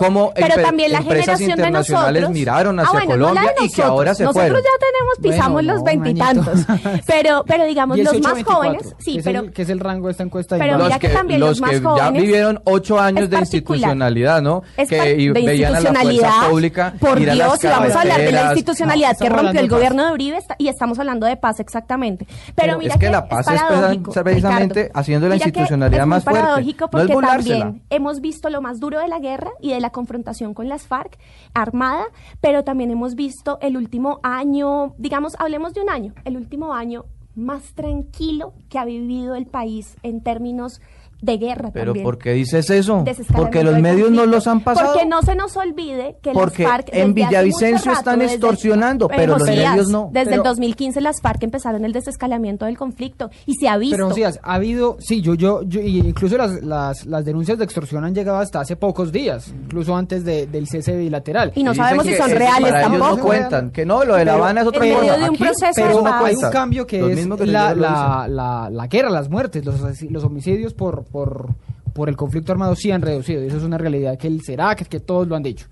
la 0.89 0.99
empresas 0.99 1.05
generación 1.05 1.39
de 1.39 1.45
internacionales 1.53 2.23
nosotros- 2.23 2.31
miraron 2.39 2.81
Ah, 2.81 2.83
hacia 2.85 2.99
la 3.01 3.07
Colombia 3.07 3.55
y 3.63 3.69
que 3.71 3.83
ahora 3.83 4.15
se 4.15 4.25
nosotros. 4.35 4.63
ya 4.63 4.87
tenemos, 4.87 5.15
pisamos 5.23 5.53
Bueno, 5.53 5.73
los 5.75 5.83
veintitantos. 5.85 6.59
pero, 7.07 7.45
pero 7.47 7.65
digamos, 7.65 7.99
los 7.99 8.13
18, 8.13 8.23
más 8.29 8.35
24, 8.35 8.55
jóvenes, 8.57 8.95
sí, 8.99 9.13
que 9.15 9.19
es 9.19 9.25
pero 9.25 9.41
el, 9.41 9.53
que 9.53 9.63
es 9.63 9.69
el 9.69 9.81
rango 9.81 10.07
de 10.07 10.13
esta 10.13 10.23
encuesta. 10.23 10.57
de 10.57 10.61
pero 10.63 10.79
mira 10.79 10.99
que 10.99 11.09
también 11.09 11.41
los 11.41 11.61
más 11.61 11.71
que 11.71 11.77
ya 11.81 11.89
jóvenes 11.89 12.23
vivieron 12.23 12.61
ocho 12.65 12.99
años 13.01 13.29
de 13.31 13.39
institucionalidad, 13.39 14.43
¿no? 14.43 14.63
Es 14.77 14.89
que 14.89 14.97
par- 14.97 15.09
y 15.09 15.27
de 15.29 15.33
veían 15.33 15.75
a 15.77 15.81
la 15.81 15.93
fuerza 15.93 16.33
pública 16.51 16.95
Por 17.01 17.21
ir 17.21 17.31
a 17.31 17.35
Dios, 17.35 17.59
si 17.59 17.67
vamos 17.67 17.95
a 17.95 18.01
hablar 18.01 18.21
de 18.21 18.33
la 18.33 18.43
institucionalidad 18.47 19.13
No, 19.13 19.19
que 19.19 19.29
rompió 19.29 19.61
el 19.61 19.69
gobierno 19.69 20.07
de 20.07 20.13
Uribe 20.13 20.37
está- 20.39 20.57
y 20.59 20.69
estamos 20.69 20.99
hablando 20.99 21.27
de 21.27 21.37
paz 21.37 21.61
exactamente. 21.61 22.27
Pero, 22.27 22.55
Pero 22.55 22.79
mira 22.79 22.95
es 22.95 23.01
que 23.01 23.11
la 23.11 23.29
paz 23.29 23.49
es 23.49 23.61
paradójico, 23.63 24.13
precisamente- 24.13 24.83
Ricardo. 24.85 25.01
haciendo 25.01 25.29
la 25.29 25.35
institucionalidad 25.37 26.01
es 26.01 26.07
muy 26.07 26.11
más 26.17 26.25
fuerte. 26.25 26.41
paradójico 26.41 26.89
No 26.93 26.99
es 27.01 27.11
porque 27.11 27.27
también 27.27 27.83
hemos 27.91 28.21
visto 28.21 28.51
lo 28.51 28.61
más 28.63 28.81
duro 28.81 28.99
de 29.01 29.09
la 29.09 29.19
guerra 29.19 29.51
y 29.61 29.73
de 29.73 29.81
la 29.81 29.91
confrontación 29.91 30.55
con 30.55 30.69
las 30.69 30.87
FARC 30.87 31.17
armada, 31.55 32.05
pero 32.41 32.65
también 32.65 32.91
hemos 32.91 33.15
visto 33.15 33.59
el 33.61 33.77
último 33.77 34.18
año, 34.23 34.95
digamos, 34.99 35.37
hablemos 35.39 35.75
de 35.75 35.83
un 35.83 35.91
año, 35.91 36.15
el 36.25 36.37
último 36.37 36.75
año 36.75 37.07
más 37.35 37.75
tranquilo 37.75 38.53
que 38.69 38.79
ha 38.79 38.85
vivido 38.85 39.37
el 39.37 39.47
país 39.47 39.97
en 40.03 40.23
términos 40.23 40.81
de 41.21 41.37
guerra 41.37 41.71
Pero 41.73 41.87
también. 41.87 42.05
¿por 42.05 42.19
qué 42.19 42.33
dices 42.33 42.71
eso? 42.71 43.05
Porque 43.35 43.63
los 43.65 43.79
medios 43.81 44.11
no 44.11 44.25
los 44.27 44.47
han 44.47 44.61
pasado. 44.63 44.93
Porque 44.93 45.07
no 45.07 45.21
se 45.23 45.35
nos 45.35 45.57
olvide 45.57 46.17
que 46.23 46.31
Porque 46.33 46.63
las 46.63 46.73
FARC 46.73 46.89
en 46.93 47.15
Villavicencio 47.15 47.91
rato, 47.91 47.99
están 47.99 48.19
desde- 48.21 48.35
extorsionando, 48.35 49.09
pero 49.09 49.37
los 49.39 49.47
medios 49.49 49.89
no. 49.89 50.11
Desde 50.13 50.31
Pero- 50.31 50.43
el 50.43 50.49
2015 50.49 51.01
las 51.01 51.21
FARC 51.21 51.43
empezaron 51.43 51.85
el 51.85 51.93
desescalamiento 51.93 52.67
del 52.67 52.77
conflicto 52.79 53.31
y 53.47 53.55
se 53.55 53.69
ha 53.69 53.77
visto. 53.79 53.97
Pero 53.97 54.09
Josías, 54.11 54.39
ha 54.43 54.55
habido, 54.55 54.97
sí, 55.01 55.21
yo, 55.21 55.35
yo, 55.35 55.61
incluso 55.63 56.37
las, 56.37 56.63
las, 56.63 57.05
las 57.07 57.25
denuncias 57.25 57.59
de 57.59 57.65
extorsión 57.65 58.05
han 58.05 58.15
llegado 58.15 58.39
hasta 58.39 58.61
hace 58.61 58.77
pocos 58.77 59.11
días, 59.13 59.49
incluso 59.65 59.97
antes 59.97 60.25
de- 60.25 60.47
del 60.47 60.69
cese 60.69 60.97
bilateral. 60.97 61.53
Y 61.55 61.63
no 61.65 61.75
sabemos 61.75 62.07
si 62.07 62.15
son 62.15 62.31
reales 62.31 62.71
para 62.73 62.81
ellos 62.87 62.93
tampoco. 63.01 63.17
no 63.17 63.23
cuentan, 63.25 63.71
que 63.71 63.85
no, 63.85 64.05
lo 64.05 64.15
de 64.15 64.25
La 64.25 64.33
Pero 64.33 64.45
Habana 64.45 64.61
es 64.61 64.67
otra 64.69 64.87
en 64.87 64.93
cosa. 64.95 65.03
medio 65.05 65.19
de 65.19 65.29
un 65.31 65.35
Aquí, 65.35 65.45
proceso 65.45 65.73
Pero 65.75 66.01
no 66.03 66.15
hay 66.25 66.35
un 66.37 66.51
cambio 66.51 66.87
que 66.87 67.01
Los 67.01 67.11
es 67.11 67.27
que 67.27 67.47
la, 67.47 67.75
la, 67.75 68.27
la, 68.29 68.69
la 68.71 68.87
guerra, 68.87 69.11
las 69.11 69.29
muertes, 69.29 69.65
los, 69.65 69.81
los 70.11 70.25
homicidios 70.25 70.75
por, 70.75 71.05
por, 71.11 71.49
por 71.93 72.09
el 72.09 72.17
conflicto 72.17 72.53
armado 72.53 72.75
sí 72.75 72.91
han 72.91 73.03
reducido. 73.03 73.43
Y 73.43 73.49
eso 73.49 73.57
es 73.59 73.63
una 73.63 73.79
realidad 73.79 74.19
que 74.19 74.29
el 74.29 74.43
CERAC, 74.43 74.89
que 74.89 75.01
todos 75.01 75.27
lo 75.27 75.37
han 75.37 75.43
dicho. 75.43 75.67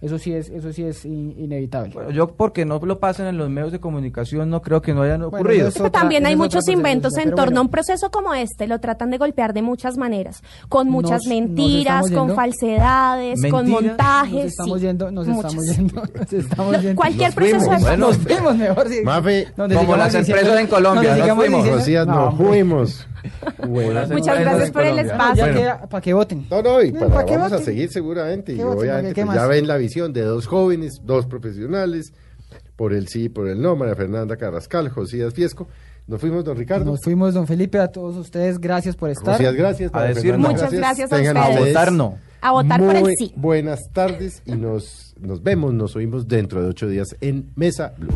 Eso 0.00 0.18
sí 0.18 0.32
es, 0.32 0.48
eso 0.48 0.72
sí 0.72 0.82
es 0.82 1.04
in- 1.04 1.34
inevitable. 1.36 1.92
Bueno, 1.92 2.10
yo 2.10 2.28
porque 2.28 2.64
no 2.64 2.78
lo 2.78 2.98
pasen 3.00 3.26
en 3.26 3.36
los 3.36 3.50
medios 3.50 3.70
de 3.70 3.80
comunicación 3.80 4.48
no 4.48 4.62
creo 4.62 4.80
que 4.80 4.94
no 4.94 5.02
hayan 5.02 5.22
ocurrido. 5.22 5.68
otra- 5.68 5.90
también 5.90 6.24
hay 6.24 6.36
muchos 6.36 6.66
inventos 6.68 7.18
en 7.18 7.34
torno 7.34 7.58
a 7.58 7.62
un 7.62 7.68
proceso 7.68 8.10
como 8.10 8.32
este. 8.32 8.66
Lo 8.66 8.78
tratan 8.80 9.10
de 9.10 9.18
golpear 9.18 9.52
de 9.52 9.60
muchas 9.62 9.98
maneras. 9.98 10.42
Con 10.70 10.88
muchas 10.88 11.24
Nos- 11.24 11.26
mentiras, 11.26 12.02
con 12.10 12.28
yendo. 12.28 12.34
falsedades, 12.34 13.40
con 13.50 13.68
montajes. 13.68 14.32
Nos 14.34 14.44
estamos 14.46 14.80
sí, 14.80 14.86
yendo, 14.86 15.10
nos 15.10 15.26
muchas. 15.26 15.52
estamos 15.54 15.76
yendo, 15.76 16.02
nos 16.18 16.32
estamos 16.32 16.80
yendo. 16.82 16.96
cualquier 16.96 17.32
proceso 17.34 17.58
fuimos. 17.60 17.78
de 17.80 17.84
Bueno, 17.88 18.06
nos 18.08 18.24
vemos 18.24 18.56
mejor. 18.56 18.88
sí. 18.88 19.00
Mafe, 19.04 19.48
Donde 19.56 19.74
como 19.76 19.96
las 19.96 20.12
diciendo- 20.14 20.30
empresas 20.40 20.60
en 20.60 20.66
Colombia, 20.66 21.16
nos 21.16 21.36
fuimos. 21.36 21.66
No, 21.66 22.04
nos 22.06 22.34
fuimos. 22.36 23.06
Bueno. 23.68 24.00
Muchas 24.08 24.40
gracias 24.40 24.70
por 24.70 24.82
el 24.82 24.98
espacio. 24.98 25.44
Bueno. 25.44 25.88
para 25.90 26.00
que 26.00 26.14
voten. 26.14 26.46
No, 26.50 26.62
no, 26.62 26.82
y 26.82 26.90
No, 26.90 27.00
para, 27.00 27.12
¿para 27.12 27.26
qué 27.26 27.36
vamos 27.36 27.52
a 27.52 27.58
seguir 27.58 27.90
seguramente. 27.90 28.52
Obviamente 28.64 29.12
¿Qué 29.12 29.26
pues, 29.26 29.36
ya 29.36 29.46
ven 29.46 29.66
la 29.66 29.76
visión 29.76 29.89
de 29.94 30.22
dos 30.22 30.46
jóvenes, 30.46 31.00
dos 31.02 31.26
profesionales, 31.26 32.12
por 32.76 32.94
el 32.94 33.08
sí, 33.08 33.28
por 33.28 33.48
el 33.48 33.60
no, 33.60 33.74
María 33.76 33.96
Fernanda 33.96 34.36
Carrascal, 34.36 34.88
Josías 34.88 35.34
Fiesco. 35.34 35.68
Nos 36.06 36.20
fuimos, 36.20 36.44
don 36.44 36.56
Ricardo. 36.56 36.84
Nos 36.84 37.00
fuimos, 37.02 37.34
don 37.34 37.46
Felipe, 37.46 37.78
a 37.78 37.88
todos 37.88 38.16
ustedes, 38.16 38.58
gracias 38.58 38.96
por 38.96 39.10
estar. 39.10 39.34
Josías, 39.34 39.54
gracias. 39.54 39.90
A 39.92 40.04
decir. 40.04 40.38
Muchas 40.38 40.72
gracias 40.72 41.12
a 41.12 41.16
Tengan 41.16 41.36
ustedes. 41.36 41.58
A 41.58 41.80
votar 41.80 41.92
no. 41.92 42.18
A 42.40 42.52
votar 42.52 42.80
por 42.80 42.96
el 42.96 43.16
sí. 43.16 43.32
Buenas 43.36 43.90
tardes 43.92 44.42
y 44.46 44.52
nos, 44.52 45.14
nos 45.20 45.42
vemos, 45.42 45.74
nos 45.74 45.94
oímos 45.96 46.26
dentro 46.26 46.62
de 46.62 46.68
ocho 46.68 46.88
días 46.88 47.08
en 47.20 47.50
Mesa 47.54 47.94
Blue. 47.98 48.12